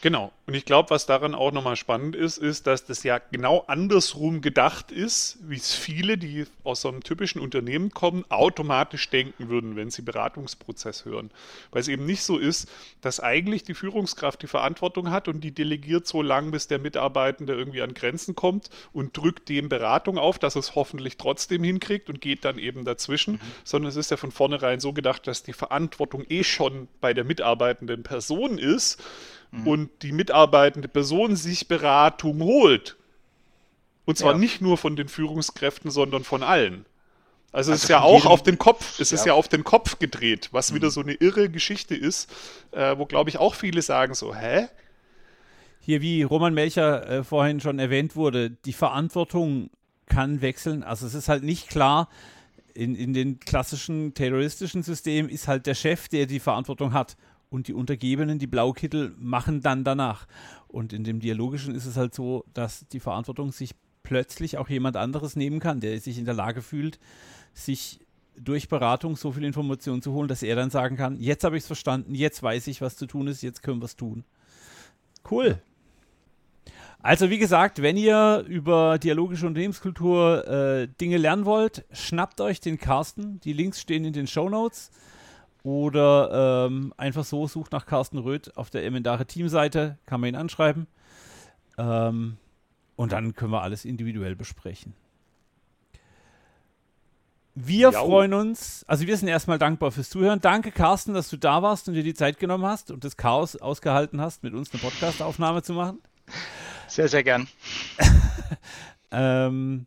Genau. 0.01 0.31
Und 0.47 0.55
ich 0.55 0.65
glaube, 0.65 0.89
was 0.89 1.05
daran 1.05 1.35
auch 1.35 1.51
nochmal 1.51 1.75
spannend 1.75 2.15
ist, 2.15 2.39
ist, 2.39 2.65
dass 2.65 2.85
das 2.85 3.03
ja 3.03 3.19
genau 3.19 3.63
andersrum 3.67 4.41
gedacht 4.41 4.91
ist, 4.91 5.37
wie 5.43 5.55
es 5.55 5.75
viele, 5.75 6.17
die 6.17 6.45
aus 6.63 6.81
so 6.81 6.89
einem 6.89 7.03
typischen 7.03 7.39
Unternehmen 7.39 7.91
kommen, 7.91 8.25
automatisch 8.29 9.09
denken 9.11 9.49
würden, 9.49 9.75
wenn 9.75 9.91
sie 9.91 10.01
Beratungsprozess 10.01 11.05
hören. 11.05 11.29
Weil 11.69 11.81
es 11.81 11.87
eben 11.87 12.05
nicht 12.05 12.23
so 12.23 12.39
ist, 12.39 12.67
dass 13.01 13.19
eigentlich 13.19 13.63
die 13.63 13.75
Führungskraft 13.75 14.41
die 14.41 14.47
Verantwortung 14.47 15.11
hat 15.11 15.27
und 15.27 15.41
die 15.41 15.51
delegiert 15.51 16.07
so 16.07 16.23
lange, 16.23 16.49
bis 16.49 16.67
der 16.67 16.79
Mitarbeitende 16.79 17.53
irgendwie 17.53 17.83
an 17.83 17.93
Grenzen 17.93 18.35
kommt 18.35 18.71
und 18.93 19.15
drückt 19.15 19.49
dem 19.49 19.69
Beratung 19.69 20.17
auf, 20.17 20.39
dass 20.39 20.55
es 20.55 20.73
hoffentlich 20.73 21.17
trotzdem 21.17 21.63
hinkriegt 21.63 22.09
und 22.09 22.21
geht 22.21 22.43
dann 22.43 22.57
eben 22.57 22.85
dazwischen, 22.85 23.35
mhm. 23.35 23.39
sondern 23.63 23.89
es 23.89 23.95
ist 23.95 24.09
ja 24.09 24.17
von 24.17 24.31
vornherein 24.31 24.79
so 24.79 24.93
gedacht, 24.93 25.27
dass 25.27 25.43
die 25.43 25.53
Verantwortung 25.53 26.25
eh 26.27 26.43
schon 26.43 26.87
bei 26.99 27.13
der 27.13 27.23
mitarbeitenden 27.23 28.01
Person 28.01 28.57
ist 28.57 28.99
mhm. 29.51 29.67
und 29.67 29.89
die 30.01 30.11
mitarbeitende 30.11 30.87
Person 30.87 31.35
sich 31.35 31.67
Beratung 31.67 32.41
holt. 32.41 32.97
Und 34.05 34.17
zwar 34.17 34.33
ja. 34.33 34.37
nicht 34.37 34.61
nur 34.61 34.77
von 34.77 34.95
den 34.95 35.07
Führungskräften, 35.07 35.91
sondern 35.91 36.23
von 36.23 36.43
allen. 36.43 36.85
Also, 37.53 37.71
also 37.71 37.73
es 37.73 37.83
ist 37.83 37.89
ja 37.89 38.01
auch 38.01 38.25
auf 38.25 38.43
den 38.43 38.57
Kopf, 38.57 38.99
es 38.99 39.11
ja. 39.11 39.15
ist 39.15 39.25
ja 39.25 39.33
auf 39.33 39.49
den 39.49 39.63
Kopf 39.63 39.99
gedreht, 39.99 40.49
was 40.51 40.71
mhm. 40.71 40.75
wieder 40.75 40.89
so 40.89 41.01
eine 41.01 41.13
irre 41.13 41.49
Geschichte 41.49 41.95
ist, 41.95 42.31
äh, 42.71 42.97
wo 42.97 43.05
glaube 43.05 43.29
ich 43.29 43.37
auch 43.37 43.55
viele 43.55 43.81
sagen 43.81 44.13
so, 44.13 44.33
hä? 44.33 44.67
Hier, 45.81 46.01
wie 46.01 46.23
Roman 46.23 46.53
Melcher 46.53 47.09
äh, 47.09 47.23
vorhin 47.23 47.59
schon 47.59 47.79
erwähnt 47.79 48.15
wurde, 48.15 48.51
die 48.51 48.73
Verantwortung 48.73 49.69
kann 50.05 50.41
wechseln. 50.41 50.83
Also 50.83 51.07
es 51.07 51.13
ist 51.13 51.27
halt 51.27 51.43
nicht 51.43 51.69
klar, 51.69 52.07
in, 52.73 52.95
in 52.95 53.13
den 53.13 53.39
klassischen 53.39 54.13
terroristischen 54.13 54.83
Systemen 54.83 55.29
ist 55.29 55.47
halt 55.47 55.65
der 55.65 55.75
Chef, 55.75 56.07
der 56.07 56.25
die 56.25 56.39
Verantwortung 56.39 56.93
hat 56.93 57.17
und 57.51 57.67
die 57.67 57.73
Untergebenen, 57.73 58.39
die 58.39 58.47
Blaukittel, 58.47 59.13
machen 59.19 59.61
dann 59.61 59.83
danach. 59.83 60.25
Und 60.67 60.93
in 60.93 61.03
dem 61.03 61.19
Dialogischen 61.19 61.75
ist 61.75 61.85
es 61.85 61.97
halt 61.97 62.15
so, 62.15 62.45
dass 62.53 62.87
die 62.87 63.01
Verantwortung 63.01 63.51
sich 63.51 63.75
plötzlich 64.03 64.57
auch 64.57 64.69
jemand 64.69 64.97
anderes 64.97 65.35
nehmen 65.35 65.59
kann, 65.59 65.81
der 65.81 65.99
sich 65.99 66.17
in 66.17 66.25
der 66.25 66.33
Lage 66.33 66.61
fühlt, 66.61 66.97
sich 67.53 67.99
durch 68.37 68.69
Beratung 68.69 69.17
so 69.17 69.33
viel 69.33 69.43
Information 69.43 70.01
zu 70.01 70.13
holen, 70.13 70.29
dass 70.29 70.41
er 70.41 70.55
dann 70.55 70.69
sagen 70.69 70.95
kann, 70.95 71.19
jetzt 71.19 71.43
habe 71.43 71.57
ich 71.57 71.63
es 71.63 71.67
verstanden, 71.67 72.15
jetzt 72.15 72.41
weiß 72.41 72.67
ich, 72.67 72.81
was 72.81 72.95
zu 72.95 73.05
tun 73.05 73.27
ist, 73.27 73.43
jetzt 73.43 73.61
können 73.61 73.81
wir 73.81 73.85
es 73.85 73.97
tun. 73.97 74.23
Cool. 75.29 75.61
Also 77.03 77.29
wie 77.29 77.37
gesagt, 77.37 77.81
wenn 77.81 77.97
ihr 77.97 78.45
über 78.47 78.97
dialogische 78.97 79.45
Unternehmenskultur 79.45 80.47
äh, 80.47 80.87
Dinge 81.01 81.17
lernen 81.17 81.45
wollt, 81.45 81.83
schnappt 81.91 82.39
euch 82.39 82.61
den 82.61 82.77
Carsten. 82.77 83.41
Die 83.41 83.53
Links 83.53 83.81
stehen 83.81 84.05
in 84.05 84.13
den 84.13 84.27
Show 84.27 84.49
Notes. 84.49 84.91
Oder 85.63 86.67
ähm, 86.67 86.93
einfach 86.97 87.23
so 87.23 87.47
sucht 87.47 87.71
nach 87.71 87.85
Carsten 87.85 88.17
Röth 88.17 88.57
auf 88.57 88.69
der 88.69 88.83
Emendare 88.83 89.25
Teamseite, 89.25 89.99
kann 90.05 90.19
man 90.19 90.29
ihn 90.29 90.35
anschreiben. 90.35 90.87
Ähm, 91.77 92.37
und 92.95 93.11
dann 93.11 93.35
können 93.35 93.51
wir 93.51 93.61
alles 93.61 93.85
individuell 93.85 94.35
besprechen. 94.35 94.95
Wir 97.53 97.91
Jau. 97.91 98.05
freuen 98.05 98.33
uns, 98.33 98.85
also 98.87 99.05
wir 99.05 99.17
sind 99.17 99.27
erstmal 99.27 99.59
dankbar 99.59 99.91
fürs 99.91 100.09
Zuhören. 100.09 100.39
Danke, 100.39 100.71
Carsten, 100.71 101.13
dass 101.13 101.29
du 101.29 101.37
da 101.37 101.61
warst 101.61 101.87
und 101.87 101.95
dir 101.95 102.03
die 102.03 102.13
Zeit 102.13 102.39
genommen 102.39 102.65
hast 102.65 102.91
und 102.91 103.03
das 103.03 103.17
Chaos 103.17 103.57
ausgehalten 103.57 104.21
hast, 104.21 104.41
mit 104.41 104.53
uns 104.53 104.71
eine 104.71 104.81
Podcast-Aufnahme 104.81 105.61
zu 105.61 105.73
machen. 105.73 106.01
Sehr, 106.87 107.09
sehr 107.09 107.23
gern. 107.23 107.47
ähm, 109.11 109.85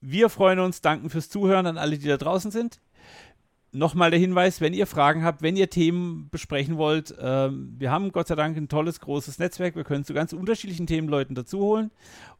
wir 0.00 0.28
freuen 0.30 0.58
uns, 0.58 0.80
danken 0.80 1.10
fürs 1.10 1.28
Zuhören 1.28 1.66
an 1.66 1.78
alle, 1.78 1.96
die 1.96 2.08
da 2.08 2.16
draußen 2.16 2.50
sind 2.50 2.80
nochmal 3.72 4.10
der 4.10 4.20
Hinweis, 4.20 4.60
wenn 4.60 4.74
ihr 4.74 4.86
Fragen 4.86 5.24
habt, 5.24 5.42
wenn 5.42 5.56
ihr 5.56 5.70
Themen 5.70 6.28
besprechen 6.30 6.76
wollt, 6.76 7.14
ähm, 7.20 7.74
wir 7.78 7.90
haben 7.90 8.12
Gott 8.12 8.28
sei 8.28 8.34
Dank 8.34 8.56
ein 8.56 8.68
tolles, 8.68 9.00
großes 9.00 9.38
Netzwerk. 9.38 9.76
Wir 9.76 9.84
können 9.84 10.04
zu 10.04 10.14
ganz 10.14 10.32
unterschiedlichen 10.32 10.86
Themen 10.86 11.08
Leuten 11.08 11.34
dazuholen 11.34 11.90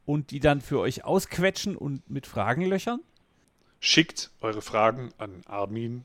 und 0.07 0.31
die 0.31 0.41
dann 0.41 0.61
für 0.61 0.81
euch 0.81 1.05
ausquetschen 1.05 1.77
und 1.77 2.09
mit 2.11 2.27
Fragen 2.27 2.65
löchern. 2.65 3.01
Schickt 3.79 4.31
eure 4.41 4.63
Fragen 4.63 5.11
an 5.19 5.43
armin 5.47 6.05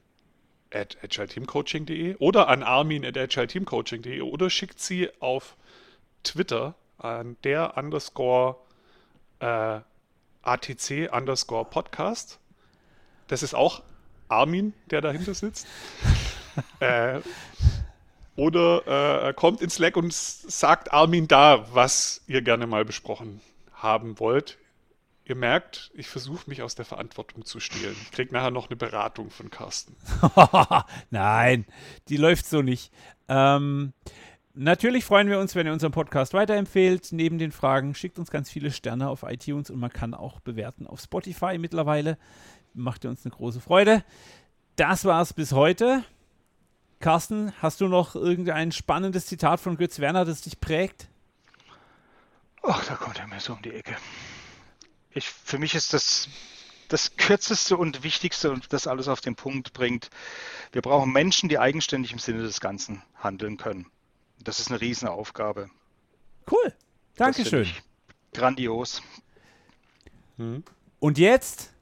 at 0.72 0.98
agileteamcoaching.de 1.04 2.16
oder 2.18 2.48
an 2.48 2.64
armin 2.64 3.06
at 3.06 3.18
agileteamcoaching.de 3.18 4.22
oder 4.22 4.50
schickt 4.50 4.80
sie 4.80 5.10
auf 5.20 5.58
Twitter 6.24 6.76
an 6.98 7.38
der 7.44 7.78
underscore 7.78 8.58
äh, 9.40 9.80
ATC 10.44 11.12
underscore 11.12 11.66
Podcast. 11.66 12.40
Das 13.28 13.42
ist 13.42 13.56
auch 13.56 13.82
Armin, 14.28 14.74
der 14.90 15.02
dahinter 15.02 15.34
sitzt. 15.34 15.68
äh, 16.80 17.20
oder 18.36 19.28
äh, 19.28 19.34
kommt 19.34 19.62
ins 19.62 19.76
Slack 19.76 19.96
und 19.98 20.14
sagt 20.14 20.92
Armin 20.92 21.28
da, 21.28 21.66
was 21.74 22.22
ihr 22.28 22.42
gerne 22.42 22.68
mal 22.68 22.84
besprochen 22.84 23.42
haben 23.74 24.20
wollt. 24.20 24.58
Ihr 25.28 25.36
merkt, 25.36 25.92
ich 25.96 26.08
versuche 26.08 26.48
mich 26.48 26.62
aus 26.62 26.76
der 26.76 26.86
Verantwortung 26.86 27.46
zu 27.46 27.60
stehlen. 27.60 27.96
Ich 28.04 28.12
kriege 28.12 28.34
nachher 28.34 28.52
noch 28.52 28.70
eine 28.70 28.76
Beratung 28.76 29.32
von 29.32 29.50
Carsten. 29.50 29.96
Nein, 31.10 31.66
die 32.10 32.18
läuft 32.18 32.46
so 32.46 32.62
nicht. 32.62 32.92
Ähm, 33.28 33.94
natürlich 34.54 35.04
freuen 35.04 35.28
wir 35.28 35.40
uns, 35.40 35.56
wenn 35.56 35.66
ihr 35.66 35.74
unseren 35.74 35.94
Podcast 35.94 36.36
weiterempfehlt. 36.36 37.08
Neben 37.12 37.40
den 37.40 37.52
Fragen 37.52 37.96
schickt 37.96 38.20
uns 38.20 38.30
ganz 38.30 38.52
viele 38.52 38.70
Sterne 38.70 39.10
auf 39.10 39.24
iTunes 39.24 39.72
und 39.72 39.80
man 39.80 39.92
kann 39.92 40.14
auch 40.14 40.42
bewerten 40.42 40.86
auf 40.86 41.00
Spotify 41.00 41.58
mittlerweile 41.58 42.20
macht 42.76 43.06
uns 43.06 43.26
eine 43.26 43.34
große 43.34 43.62
Freude. 43.62 44.04
Das 44.76 45.06
war's 45.06 45.34
bis 45.34 45.52
heute. 45.52 46.04
Carsten, 47.00 47.54
hast 47.62 47.82
du 47.82 47.88
noch 47.88 48.16
irgendein 48.16 48.72
spannendes 48.72 49.26
Zitat 49.26 49.60
von 49.60 49.78
Götz 49.78 50.00
Werner, 50.00 50.26
das 50.26 50.42
dich 50.42 50.60
prägt? 50.60 51.08
Ach, 52.64 52.84
da 52.86 52.96
kommt 52.96 53.20
er 53.20 53.28
mir 53.28 53.40
so 53.40 53.54
um 53.54 53.62
die 53.62 53.74
Ecke. 53.74 53.96
Ich, 55.12 55.30
für 55.30 55.60
mich 55.60 55.76
ist 55.76 55.94
das 55.94 56.28
das 56.88 57.16
kürzeste 57.18 57.78
und 57.78 58.04
wichtigste 58.04 58.52
und 58.52 58.72
das 58.72 58.88
alles 58.88 59.08
auf 59.08 59.22
den 59.22 59.36
Punkt 59.36 59.74
bringt. 59.74 60.10
Wir 60.72 60.82
brauchen 60.82 61.12
Menschen, 61.12 61.50
die 61.50 61.60
eigenständig 61.60 62.12
im 62.12 62.20
Sinne 62.20 62.44
des 62.44 62.60
Ganzen 62.60 63.02
handeln 63.16 63.58
können. 63.58 63.88
Das 64.40 64.60
ist 64.60 64.70
eine 64.70 64.82
Riesenaufgabe. 64.82 65.70
Cool. 66.50 66.74
Dankeschön. 67.16 67.68
Grandios. 68.34 69.02
Und 71.00 71.18
jetzt 71.18 71.74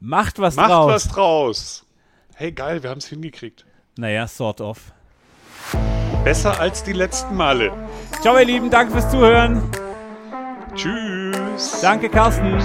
macht 0.00 0.38
was 0.38 0.56
Macht 0.56 0.70
draus. 0.70 0.92
was 0.92 1.08
draus. 1.08 1.86
Hey, 2.34 2.52
geil, 2.52 2.82
wir 2.82 2.90
haben 2.90 2.98
es 2.98 3.06
hingekriegt. 3.06 3.64
Naja, 3.96 4.26
sort 4.26 4.60
of. 4.60 4.92
Besser 6.24 6.58
als 6.60 6.82
die 6.82 6.92
letzten 6.92 7.36
Male. 7.36 7.72
Ciao, 8.22 8.36
ihr 8.38 8.44
Lieben. 8.44 8.70
Danke 8.70 8.92
fürs 8.92 9.10
Zuhören. 9.10 9.62
Tschüss. 10.74 11.80
Danke, 11.80 12.08
Carsten. 12.08 12.58